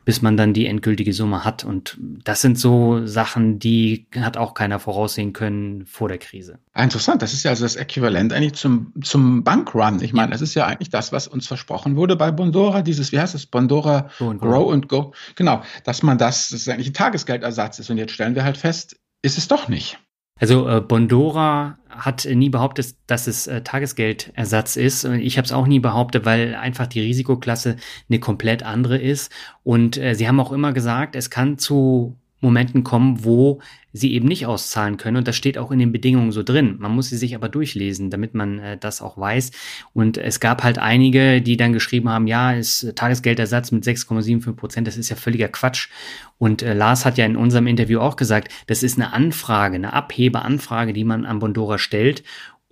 bis 0.04 0.24
man 0.24 0.36
dann 0.36 0.54
die 0.54 0.66
endgültige 0.66 1.14
Summe 1.14 1.46
hat. 1.46 1.64
Und 1.64 1.96
das 2.24 2.42
sind 2.42 2.58
so 2.58 3.06
Sachen, 3.06 3.60
die 3.60 4.08
hat 4.16 4.36
auch 4.36 4.56
keiner 4.56 4.80
voraussehen 4.80 5.32
können 5.32 5.86
vor 5.86 6.08
der 6.10 6.18
Krise. 6.18 6.58
Ah, 6.78 6.84
interessant. 6.84 7.22
Das 7.22 7.32
ist 7.32 7.44
ja 7.44 7.52
also 7.52 7.64
das 7.64 7.78
Äquivalent 7.78 8.34
eigentlich 8.34 8.56
zum, 8.56 8.92
zum 9.02 9.46
Bankrun. 9.46 10.02
Ich 10.04 10.12
meine, 10.12 10.34
das 10.34 10.42
ist 10.42 10.56
ja 10.56 10.66
eigentlich 10.66 10.90
das, 10.90 11.14
was 11.14 11.26
uns 11.26 11.48
versprochen 11.48 11.96
wurde 11.96 12.18
bei 12.18 12.32
Bondora, 12.32 12.82
dieses, 12.82 13.14
wie 13.14 13.20
heißt 13.20 13.34
es, 13.34 13.46
Bondora 13.46 14.10
Grow, 14.18 14.38
Grow 14.38 14.74
and 14.74 14.90
Go. 14.90 15.14
Genau, 15.36 15.64
dass 15.86 16.04
man 16.04 16.18
das, 16.18 16.50
das 16.50 16.60
ist 16.60 16.70
eigentlich 16.70 16.90
ein 16.90 16.94
Tagesgeldersatz 16.94 17.80
ist. 17.80 17.90
Und 17.90 17.98
jetzt 17.98 18.12
stellen 18.12 18.36
wir 18.36 18.44
halt 18.44 18.58
fest, 18.58 18.98
ist 19.22 19.38
es 19.38 19.48
doch 19.48 19.70
nicht. 19.70 19.98
Also 20.38 20.68
äh, 20.68 20.82
Bondora 20.82 21.78
hat 21.88 22.26
nie 22.26 22.50
behauptet, 22.50 22.96
dass 23.08 23.28
es 23.28 23.48
äh, 23.48 23.62
Tagesgeldersatz 23.62 24.76
ist. 24.76 25.06
Ich 25.06 25.38
habe 25.38 25.46
es 25.46 25.54
auch 25.54 25.68
nie 25.68 25.80
behauptet, 25.80 26.26
weil 26.26 26.56
einfach 26.56 26.88
die 26.88 27.00
Risikoklasse 27.00 27.78
eine 28.10 28.20
komplett 28.20 28.64
andere 28.64 28.98
ist. 28.98 29.32
Und 29.64 29.96
äh, 29.96 30.14
sie 30.14 30.28
haben 30.28 30.42
auch 30.42 30.52
immer 30.52 30.74
gesagt, 30.74 31.16
es 31.16 31.30
kann 31.30 31.58
zu 31.58 32.18
Momenten 32.46 32.84
kommen, 32.84 33.26
wo 33.26 33.60
sie 33.92 34.14
eben 34.14 34.28
nicht 34.28 34.46
auszahlen 34.46 34.98
können. 34.98 35.18
Und 35.18 35.28
das 35.28 35.36
steht 35.36 35.58
auch 35.58 35.72
in 35.72 35.80
den 35.80 35.92
Bedingungen 35.92 36.32
so 36.32 36.44
drin. 36.44 36.76
Man 36.80 36.92
muss 36.92 37.10
sie 37.10 37.18
sich 37.18 37.34
aber 37.34 37.50
durchlesen, 37.50 38.10
damit 38.10 38.34
man 38.34 38.60
äh, 38.60 38.78
das 38.78 39.02
auch 39.02 39.18
weiß. 39.18 39.52
Und 39.94 40.18
es 40.18 40.40
gab 40.40 40.64
halt 40.64 40.78
einige, 40.78 41.42
die 41.42 41.58
dann 41.58 41.74
geschrieben 41.74 42.10
haben, 42.10 42.28
ja, 42.28 42.52
ist 42.52 42.94
Tagesgeldersatz 42.96 43.72
mit 43.72 43.86
6,75 43.86 44.54
Prozent, 44.54 44.88
das 44.88 44.98
ist 44.98 45.10
ja 45.10 45.16
völliger 45.16 45.48
Quatsch. 45.48 45.90
Und 46.38 46.62
äh, 46.62 46.74
Lars 46.74 47.06
hat 47.06 47.18
ja 47.18 47.26
in 47.26 47.38
unserem 47.38 47.68
Interview 47.68 48.00
auch 48.00 48.18
gesagt, 48.18 48.52
das 48.68 48.84
ist 48.84 48.98
eine 48.98 49.14
Anfrage, 49.14 49.76
eine 49.76 49.94
Abhebeanfrage, 49.94 50.92
die 50.92 51.06
man 51.06 51.26
an 51.26 51.40
Bondora 51.40 51.78
stellt. 51.78 52.24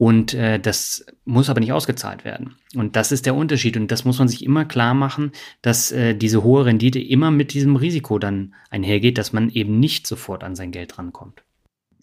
Und 0.03 0.33
äh, 0.33 0.59
das 0.59 1.05
muss 1.23 1.49
aber 1.49 1.61
nicht 1.61 1.71
ausgezahlt 1.71 2.25
werden. 2.25 2.55
Und 2.75 2.97
das 2.97 3.13
ist 3.13 3.25
der 3.25 3.35
Unterschied. 3.35 3.77
Und 3.77 3.89
das 3.89 4.03
muss 4.03 4.19
man 4.19 4.27
sich 4.27 4.43
immer 4.43 4.65
klar 4.65 4.93
machen, 4.93 5.31
dass 5.61 5.93
äh, 5.93 6.13
diese 6.13 6.43
hohe 6.43 6.65
Rendite 6.65 6.99
immer 6.99 7.31
mit 7.31 7.53
diesem 7.53 7.77
Risiko 7.77 8.19
dann 8.19 8.53
einhergeht, 8.69 9.17
dass 9.17 9.31
man 9.31 9.49
eben 9.49 9.79
nicht 9.79 10.05
sofort 10.05 10.43
an 10.43 10.57
sein 10.57 10.71
Geld 10.73 10.97
rankommt. 10.97 11.45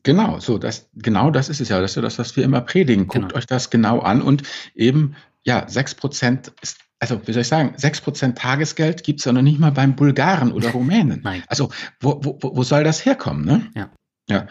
Genau, 0.03 0.41
so, 0.41 0.57
das, 0.57 0.89
genau 0.95 1.31
das 1.31 1.51
ist 1.51 1.61
es 1.61 1.69
ja. 1.69 1.79
Das 1.79 1.91
ist 1.91 1.97
ja 1.97 2.01
das, 2.01 2.19
was 2.19 2.35
wir 2.39 2.45
immer 2.45 2.63
predigen. 2.63 3.07
Guckt 3.07 3.27
genau. 3.27 3.37
euch 3.37 3.45
das 3.45 3.69
genau 3.69 3.99
an 3.99 4.23
und 4.23 4.45
eben, 4.75 5.15
ja, 5.43 5.69
sechs 5.69 5.95
Prozent 5.95 6.55
ist 6.63 6.79
also 7.03 7.21
wie 7.27 7.33
soll 7.33 7.43
ich 7.43 7.49
sagen, 7.49 7.73
sechs 7.77 8.01
Prozent 8.01 8.37
Tagesgeld 8.37 9.05
gibt's 9.05 9.25
ja 9.25 9.33
noch 9.33 9.41
nicht 9.41 9.59
mal 9.59 9.73
beim 9.73 9.97
Bulgaren 9.97 10.53
oder 10.53 10.71
Rumänen. 10.71 11.21
Nein. 11.23 11.43
Also 11.49 11.71
wo, 11.99 12.21
wo, 12.23 12.39
wo 12.43 12.63
soll 12.63 12.85
das 12.85 13.05
herkommen? 13.07 13.47
Ne? 13.47 13.71
Ja. 13.75 13.91
Ja. 14.31 14.47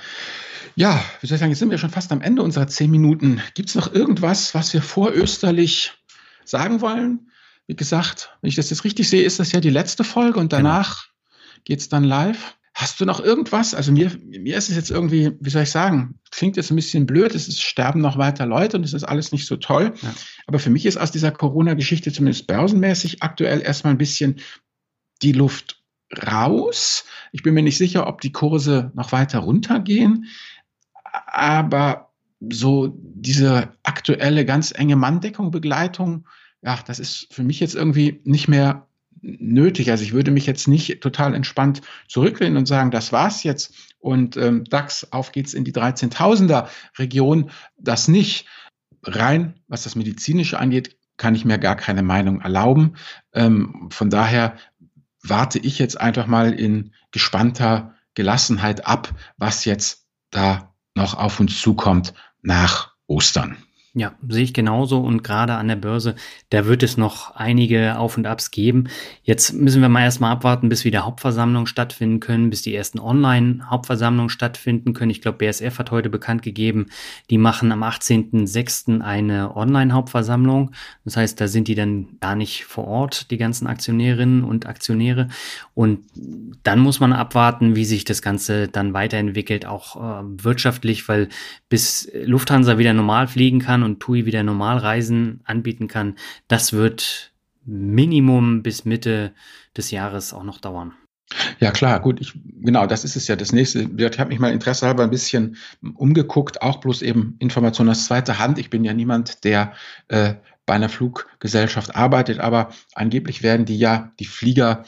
Ja, 0.76 1.04
wie 1.20 1.28
soll 1.28 1.36
ich 1.36 1.40
sagen, 1.40 1.52
jetzt 1.52 1.60
sind 1.60 1.72
wir 1.72 1.78
schon 1.78 1.90
fast 1.90 2.12
am 2.12 2.22
Ende 2.22 2.42
unserer 2.42 2.68
zehn 2.68 2.90
Minuten. 2.90 3.42
Gibt 3.54 3.70
es 3.70 3.76
noch 3.76 3.94
irgendwas, 3.94 4.54
was 4.54 4.74
wir 4.74 4.82
vorösterlich 4.82 5.92
sagen 6.46 6.80
wollen? 6.80 7.32
Wie 7.68 7.76
gesagt, 7.76 8.38
wenn 8.42 8.50
ich 8.50 8.56
das 8.56 8.70
jetzt 8.70 8.84
richtig 8.84 9.10
sehe, 9.10 9.24
ist 9.24 9.40
das 9.40 9.52
ja 9.52 9.60
die 9.60 9.70
letzte 9.70 10.04
Folge 10.04 10.40
und 10.40 10.54
danach 10.54 11.08
genau. 11.08 11.62
geht 11.66 11.80
es 11.82 11.90
dann 11.90 12.04
live. 12.04 12.56
Hast 12.74 13.02
du 13.02 13.06
noch 13.06 13.20
irgendwas? 13.20 13.74
Also 13.74 13.92
mir, 13.92 14.10
mir 14.24 14.56
ist 14.56 14.70
es 14.70 14.76
jetzt 14.78 14.90
irgendwie, 14.90 15.32
wie 15.42 15.50
soll 15.50 15.64
ich 15.64 15.72
sagen, 15.72 16.20
klingt 16.32 16.56
jetzt 16.56 16.72
ein 16.72 16.78
bisschen 16.78 17.06
blöd, 17.06 17.36
es 17.36 17.50
ist, 17.50 17.62
sterben 17.62 18.00
noch 18.00 18.18
weiter 18.18 18.46
Leute 18.46 18.78
und 18.78 18.84
es 18.84 18.94
ist 18.94 19.04
alles 19.04 19.34
nicht 19.34 19.48
so 19.48 19.58
toll. 19.58 19.94
Ja. 20.02 20.14
Aber 20.48 20.60
für 20.60 20.70
mich 20.70 20.86
ist 20.86 20.98
aus 20.98 21.12
dieser 21.12 21.32
Corona-Geschichte 21.32 22.14
zumindest 22.14 22.48
börsenmäßig 22.48 23.22
aktuell 23.22 23.62
erstmal 23.62 23.94
ein 23.94 23.98
bisschen 23.98 24.40
die 25.22 25.34
Luft 25.34 25.79
raus. 26.18 27.06
Ich 27.32 27.44
bin 27.44 27.54
mir 27.54 27.64
nicht 27.64 27.78
sicher, 27.78 28.08
ob 28.08 28.22
die 28.22 28.32
Kurse 28.32 28.92
noch 28.96 29.12
weiter 29.12 29.40
runtergehen. 29.40 30.26
Aber 31.28 32.12
so 32.40 32.94
diese 32.96 33.70
aktuelle 33.84 34.46
ganz 34.46 34.72
enge 34.72 34.96
Manndeckung, 34.96 35.52
Begleitung, 35.52 36.28
ja, 36.62 36.80
das 36.86 37.00
ist 37.00 37.28
für 37.32 37.44
mich 37.44 37.60
jetzt 37.60 37.76
irgendwie 37.76 38.22
nicht 38.24 38.48
mehr 38.48 38.88
nötig. 39.22 39.92
Also 39.92 40.04
ich 40.04 40.14
würde 40.14 40.32
mich 40.32 40.46
jetzt 40.46 40.68
nicht 40.68 41.02
total 41.02 41.34
entspannt 41.34 41.82
zurücklehnen 42.08 42.58
und 42.58 42.66
sagen, 42.66 42.92
das 42.92 43.12
war's 43.12 43.44
jetzt 43.44 43.74
und 44.00 44.38
ähm, 44.38 44.64
DAX, 44.64 45.12
auf 45.12 45.32
geht's 45.32 45.54
in 45.54 45.66
die 45.66 45.74
13.000er 45.74 46.68
Region. 46.98 47.52
Das 47.78 48.08
nicht. 48.08 48.48
Rein, 49.04 49.54
was 49.70 49.84
das 49.84 49.96
Medizinische 49.96 50.60
angeht, 50.60 50.98
kann 51.16 51.36
ich 51.36 51.46
mir 51.46 51.58
gar 51.58 51.76
keine 51.76 52.04
Meinung 52.04 52.42
erlauben. 52.42 52.96
Ähm, 53.34 53.90
von 53.92 54.10
daher 54.10 54.58
warte 55.22 55.60
ich 55.60 55.80
jetzt 55.80 56.00
einfach 56.00 56.28
mal 56.28 56.54
in 56.54 56.94
gespannter 57.12 57.96
Gelassenheit 58.14 58.86
ab, 58.86 59.14
was 59.38 59.66
jetzt 59.66 60.08
da 60.32 60.74
noch 60.96 61.16
auf 61.16 61.40
uns 61.40 61.60
zukommt 61.60 62.14
nach 62.42 62.94
Ostern. 63.08 63.58
Ja, 63.96 64.14
sehe 64.28 64.44
ich 64.44 64.54
genauso 64.54 65.00
und 65.00 65.24
gerade 65.24 65.56
an 65.56 65.68
der 65.68 65.76
Börse, 65.76 66.14
da 66.52 66.68
wird 66.68 66.84
es 66.84 66.96
noch 66.96 67.36
einige 67.36 67.98
Auf 67.98 68.18
und 68.18 68.28
Abs 68.28 68.52
geben. 68.52 68.88
Jetzt 69.24 69.54
müssen 69.54 69.82
wir 69.82 69.90
mal 69.90 70.04
erstmal 70.04 70.32
abwarten, 70.32 70.70
bis 70.70 70.86
wieder 70.86 71.06
Hauptversammlungen 71.06 71.66
stattfinden 71.66 72.20
können, 72.20 72.52
bis 72.52 72.62
die 72.62 72.76
ersten 72.76 73.00
Online-Hauptversammlungen 73.00 74.30
stattfinden 74.30 74.94
können. 74.94 75.10
Ich 75.10 75.22
glaube, 75.22 75.40
BSF 75.40 75.80
hat 75.80 75.90
heute 75.90 76.12
bekannt 76.12 76.44
gegeben, 76.44 76.86
die 77.32 77.40
machen 77.40 77.72
am 77.72 77.82
18.06. 77.82 79.02
eine 79.02 79.56
Online-Hauptversammlung. 79.56 80.72
Das 81.04 81.18
heißt, 81.18 81.42
da 81.42 81.48
sind 81.48 81.68
die 81.68 81.76
dann 81.76 82.20
gar 82.22 82.36
nicht 82.36 82.66
vor 82.66 82.86
Ort, 82.86 83.32
die 83.32 83.38
ganzen 83.38 83.66
Aktionärinnen 83.66 84.44
und 84.44 84.68
Aktionäre. 84.68 85.30
Und 85.74 86.06
dann 86.62 86.80
muss 86.80 87.00
man 87.00 87.12
abwarten, 87.12 87.76
wie 87.76 87.86
sich 87.86 88.04
das 88.04 88.22
Ganze 88.22 88.68
dann 88.68 88.94
weiterentwickelt, 88.94 89.66
auch 89.66 89.96
äh, 89.96 90.24
wirtschaftlich, 90.44 91.08
weil 91.10 91.30
bis 91.70 92.10
Lufthansa 92.24 92.78
wieder 92.78 92.94
normal 92.94 93.28
fliegen 93.28 93.60
kann 93.60 93.84
und 93.90 94.00
TUI 94.00 94.26
wieder 94.26 94.44
Normalreisen 94.44 95.42
anbieten 95.44 95.88
kann, 95.88 96.16
das 96.48 96.74
wird 96.74 97.32
Minimum 97.66 98.64
bis 98.64 98.86
Mitte 98.86 99.34
des 99.76 99.92
Jahres 99.92 100.34
auch 100.34 100.44
noch 100.44 100.60
dauern. 100.60 100.94
Ja 101.60 101.72
klar, 101.72 102.00
gut, 102.00 102.20
ich, 102.22 102.34
genau, 102.62 102.88
das 102.88 103.04
ist 103.04 103.16
es 103.16 103.28
ja 103.28 103.36
das 103.36 103.52
nächste. 103.52 103.82
Ich 103.82 104.20
habe 104.20 104.30
mich 104.30 104.40
mal 104.40 104.52
interessehalber 104.52 105.04
ein 105.04 105.12
bisschen 105.12 105.58
umgeguckt, 105.96 106.62
auch 106.62 106.78
bloß 106.78 107.04
eben 107.04 107.36
Informationen 107.40 107.92
aus 107.92 108.06
zweiter 108.06 108.40
Hand. 108.40 108.58
Ich 108.58 108.72
bin 108.72 108.84
ja 108.84 108.94
niemand, 108.94 109.44
der 109.44 109.74
äh, 110.08 110.36
bei 110.66 110.74
einer 110.74 110.90
Fluggesellschaft 110.90 111.96
arbeitet, 111.96 112.40
aber 112.40 112.70
angeblich 112.96 113.44
werden 113.44 113.66
die 113.66 113.78
ja, 113.78 114.12
die 114.20 114.26
Flieger 114.26 114.86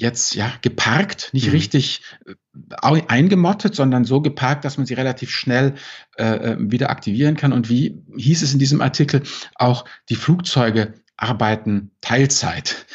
jetzt 0.00 0.34
ja 0.34 0.52
geparkt, 0.62 1.30
nicht 1.32 1.46
mhm. 1.46 1.52
richtig 1.52 2.02
äh, 2.26 3.02
eingemottet, 3.06 3.74
sondern 3.74 4.04
so 4.04 4.20
geparkt, 4.20 4.64
dass 4.64 4.76
man 4.76 4.86
sie 4.86 4.94
relativ 4.94 5.30
schnell 5.30 5.74
äh, 6.16 6.24
äh, 6.24 6.56
wieder 6.58 6.90
aktivieren 6.90 7.36
kann. 7.36 7.52
Und 7.52 7.68
wie 7.68 8.02
hieß 8.16 8.42
es 8.42 8.52
in 8.52 8.58
diesem 8.58 8.80
Artikel, 8.80 9.22
auch 9.54 9.84
die 10.08 10.16
Flugzeuge 10.16 10.94
arbeiten 11.16 11.90
Teilzeit. 12.00 12.86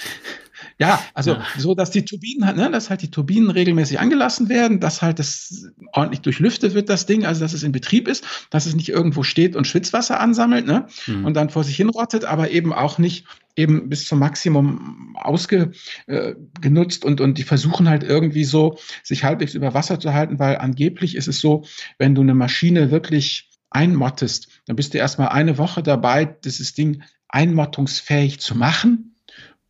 Ja, 0.78 1.02
also 1.14 1.34
ja. 1.34 1.46
so, 1.58 1.74
dass 1.74 1.92
die 1.92 2.04
Turbinen, 2.04 2.56
ne, 2.56 2.70
dass 2.70 2.90
halt 2.90 3.02
die 3.02 3.10
Turbinen 3.10 3.50
regelmäßig 3.50 4.00
angelassen 4.00 4.50
werden, 4.50 4.82
dass 4.82 5.02
halt 5.02 5.20
das 5.20 5.70
ordentlich 5.94 6.20
durchlüftet 6.20 6.74
wird, 6.74 6.90
das 6.90 7.06
Ding, 7.06 7.26
also 7.26 7.40
dass 7.42 7.54
es 7.54 7.64
in 7.64 7.72
Betrieb 7.72 8.10
ist, 8.10 8.26
dass 8.50 8.66
es 8.66 8.76
nicht 8.76 8.90
irgendwo 8.90 9.24
steht 9.24 9.56
und 9.56 9.68
Schwitzwasser 9.68 10.20
ansammelt, 10.20 10.68
ne, 10.68 10.88
mhm. 11.08 11.26
und 11.26 11.34
dann 11.36 11.50
vor 11.50 11.64
sich 11.64 11.78
hinrottet, 11.78 12.26
aber 12.26 12.52
eben 12.52 12.74
auch 12.74 12.98
nicht 12.98 13.26
eben 13.56 13.88
bis 13.88 14.06
zum 14.06 14.20
Maximum 14.20 15.16
ausgenutzt 15.18 15.74
äh, 16.08 17.08
und, 17.08 17.22
und 17.22 17.38
die 17.38 17.44
versuchen 17.44 17.88
halt 17.88 18.04
irgendwie 18.04 18.44
so, 18.44 18.78
sich 19.02 19.24
halbwegs 19.24 19.54
über 19.54 19.74
Wasser 19.74 19.98
zu 19.98 20.14
halten, 20.14 20.40
weil 20.40 20.58
angeblich 20.58 21.16
ist 21.16 21.30
es 21.30 21.40
so, 21.40 21.64
wenn 21.98 22.16
du 22.16 22.22
eine 22.22 22.36
Maschine 22.36 22.92
wirklich 22.92 23.50
einmottest, 23.70 24.50
dann 24.66 24.76
bist 24.76 24.94
du 24.94 24.98
erstmal 24.98 25.30
eine 25.30 25.58
Woche 25.58 25.84
dabei, 25.84 26.26
dieses 26.26 26.74
Ding 26.74 27.02
einmottungsfähig 27.30 28.42
zu 28.42 28.56
machen 28.56 29.15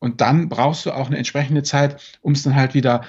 und 0.06 0.22
dann 0.22 0.50
brauchst 0.50 0.86
du 0.86 0.92
auch 0.92 1.08
eine 1.08 1.18
entsprechende 1.18 1.64
Zeit, 1.64 2.00
um 2.22 2.34
es 2.34 2.44
dann 2.44 2.56
halt 2.56 2.76
wieder 2.76 3.02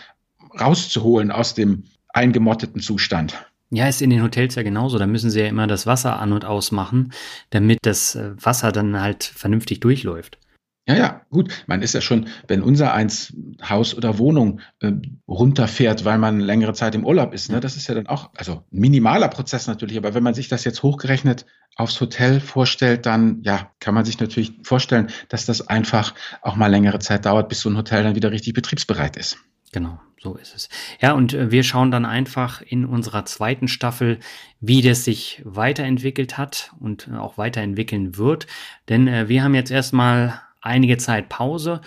rauszuholen 0.58 1.30
aus 1.30 1.52
dem 1.52 1.84
eingemotteten 2.08 2.80
Zustand. 2.80 3.46
Ja, 3.68 3.86
ist 3.86 4.00
in 4.00 4.08
den 4.08 4.22
Hotels 4.22 4.54
ja 4.54 4.62
genauso. 4.62 4.98
Da 4.98 5.06
müssen 5.06 5.30
sie 5.30 5.40
ja 5.40 5.46
immer 5.46 5.66
das 5.66 5.86
Wasser 5.86 6.18
an- 6.18 6.32
und 6.32 6.46
ausmachen, 6.46 7.12
damit 7.50 7.80
das 7.82 8.14
äh, 8.14 8.30
Wasser 8.42 8.72
dann 8.72 9.00
halt 9.00 9.24
vernünftig 9.24 9.80
durchläuft. 9.80 10.38
Ja, 10.88 10.94
ja, 10.94 11.22
gut. 11.30 11.64
Man 11.66 11.82
ist 11.82 11.94
ja 11.94 12.00
schon, 12.00 12.28
wenn 12.46 12.62
unser 12.62 12.94
eins 12.94 13.34
Haus 13.68 13.92
oder 13.94 14.18
Wohnung 14.18 14.60
äh, 14.80 14.92
runterfährt, 15.26 16.04
weil 16.04 16.18
man 16.18 16.38
längere 16.38 16.74
Zeit 16.74 16.94
im 16.94 17.04
Urlaub 17.04 17.34
ist, 17.34 17.50
ne, 17.50 17.58
das 17.58 17.76
ist 17.76 17.88
ja 17.88 17.94
dann 17.94 18.06
auch, 18.06 18.30
also 18.36 18.62
minimaler 18.70 19.28
Prozess 19.28 19.66
natürlich, 19.66 19.96
aber 19.98 20.14
wenn 20.14 20.22
man 20.22 20.34
sich 20.34 20.46
das 20.46 20.64
jetzt 20.64 20.84
hochgerechnet 20.84 21.44
aufs 21.74 22.00
Hotel 22.00 22.40
vorstellt, 22.40 23.04
dann 23.04 23.42
ja, 23.42 23.72
kann 23.80 23.94
man 23.94 24.04
sich 24.04 24.20
natürlich 24.20 24.52
vorstellen, 24.62 25.08
dass 25.28 25.44
das 25.44 25.66
einfach 25.66 26.14
auch 26.40 26.54
mal 26.54 26.68
längere 26.68 27.00
Zeit 27.00 27.26
dauert, 27.26 27.48
bis 27.48 27.60
so 27.60 27.68
ein 27.68 27.76
Hotel 27.76 28.04
dann 28.04 28.14
wieder 28.14 28.30
richtig 28.30 28.54
betriebsbereit 28.54 29.16
ist. 29.16 29.38
Genau, 29.72 30.00
so 30.22 30.36
ist 30.36 30.54
es. 30.54 30.68
Ja, 31.00 31.14
und 31.14 31.34
äh, 31.34 31.50
wir 31.50 31.64
schauen 31.64 31.90
dann 31.90 32.04
einfach 32.04 32.62
in 32.62 32.86
unserer 32.86 33.24
zweiten 33.24 33.66
Staffel, 33.66 34.20
wie 34.60 34.82
das 34.82 35.04
sich 35.04 35.42
weiterentwickelt 35.44 36.38
hat 36.38 36.72
und 36.78 37.08
äh, 37.08 37.16
auch 37.16 37.36
weiterentwickeln 37.38 38.16
wird. 38.16 38.46
Denn 38.88 39.08
äh, 39.08 39.28
wir 39.28 39.42
haben 39.42 39.56
jetzt 39.56 39.72
erstmal 39.72 40.40
einige 40.66 40.98
Zeit 40.98 41.28
Pause. 41.28 41.80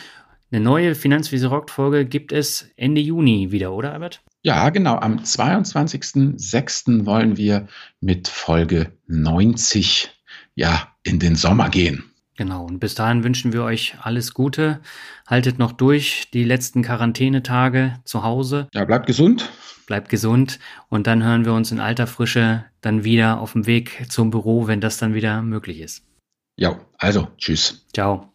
Eine 0.51 0.61
neue 0.61 0.95
Finanzwiese 0.95 1.47
Rockt 1.47 1.69
Folge 1.69 2.05
gibt 2.05 2.32
es 2.32 2.71
Ende 2.75 3.01
Juni 3.01 3.51
wieder, 3.51 3.71
oder 3.71 3.93
Albert? 3.93 4.23
Ja, 4.41 4.69
genau. 4.69 4.95
Am 4.95 5.17
22.06. 5.17 7.05
wollen 7.05 7.38
wir 7.38 7.67
mit 7.99 8.27
Folge 8.27 8.93
90 9.07 10.09
ja 10.55 10.88
in 11.03 11.19
den 11.19 11.36
Sommer 11.36 11.69
gehen. 11.69 12.05
Genau. 12.38 12.65
Und 12.65 12.80
bis 12.80 12.95
dahin 12.95 13.23
wünschen 13.23 13.51
wir 13.51 13.63
euch 13.63 13.95
alles 14.01 14.34
Gute. 14.34 14.80
Haltet 15.27 15.59
noch 15.59 15.73
durch 15.73 16.30
die 16.34 16.45
letzten 16.45 16.84
Quarantänetage 16.84 17.99
zu 18.05 18.23
Hause. 18.23 18.69
Ja, 18.73 18.86
bleibt 18.86 19.07
gesund. 19.07 19.49
Bleibt 19.88 20.09
gesund. 20.09 20.57
Und 20.88 21.05
dann 21.05 21.21
hören 21.21 21.43
wir 21.43 21.53
uns 21.53 21.71
in 21.71 21.82
alter 21.82 22.07
Frische 22.07 22.63
dann 22.82 23.03
wieder 23.03 23.41
auf 23.41 23.51
dem 23.51 23.67
Weg 23.67 24.05
zum 24.09 24.32
Büro, 24.32 24.67
wenn 24.67 24.80
das 24.80 24.97
dann 24.97 25.13
wieder 25.13 25.41
möglich 25.41 25.82
ist. 25.82 26.09
Ja, 26.60 26.78
also 26.97 27.30
tschüss. 27.38 27.86
Ciao. 27.93 28.34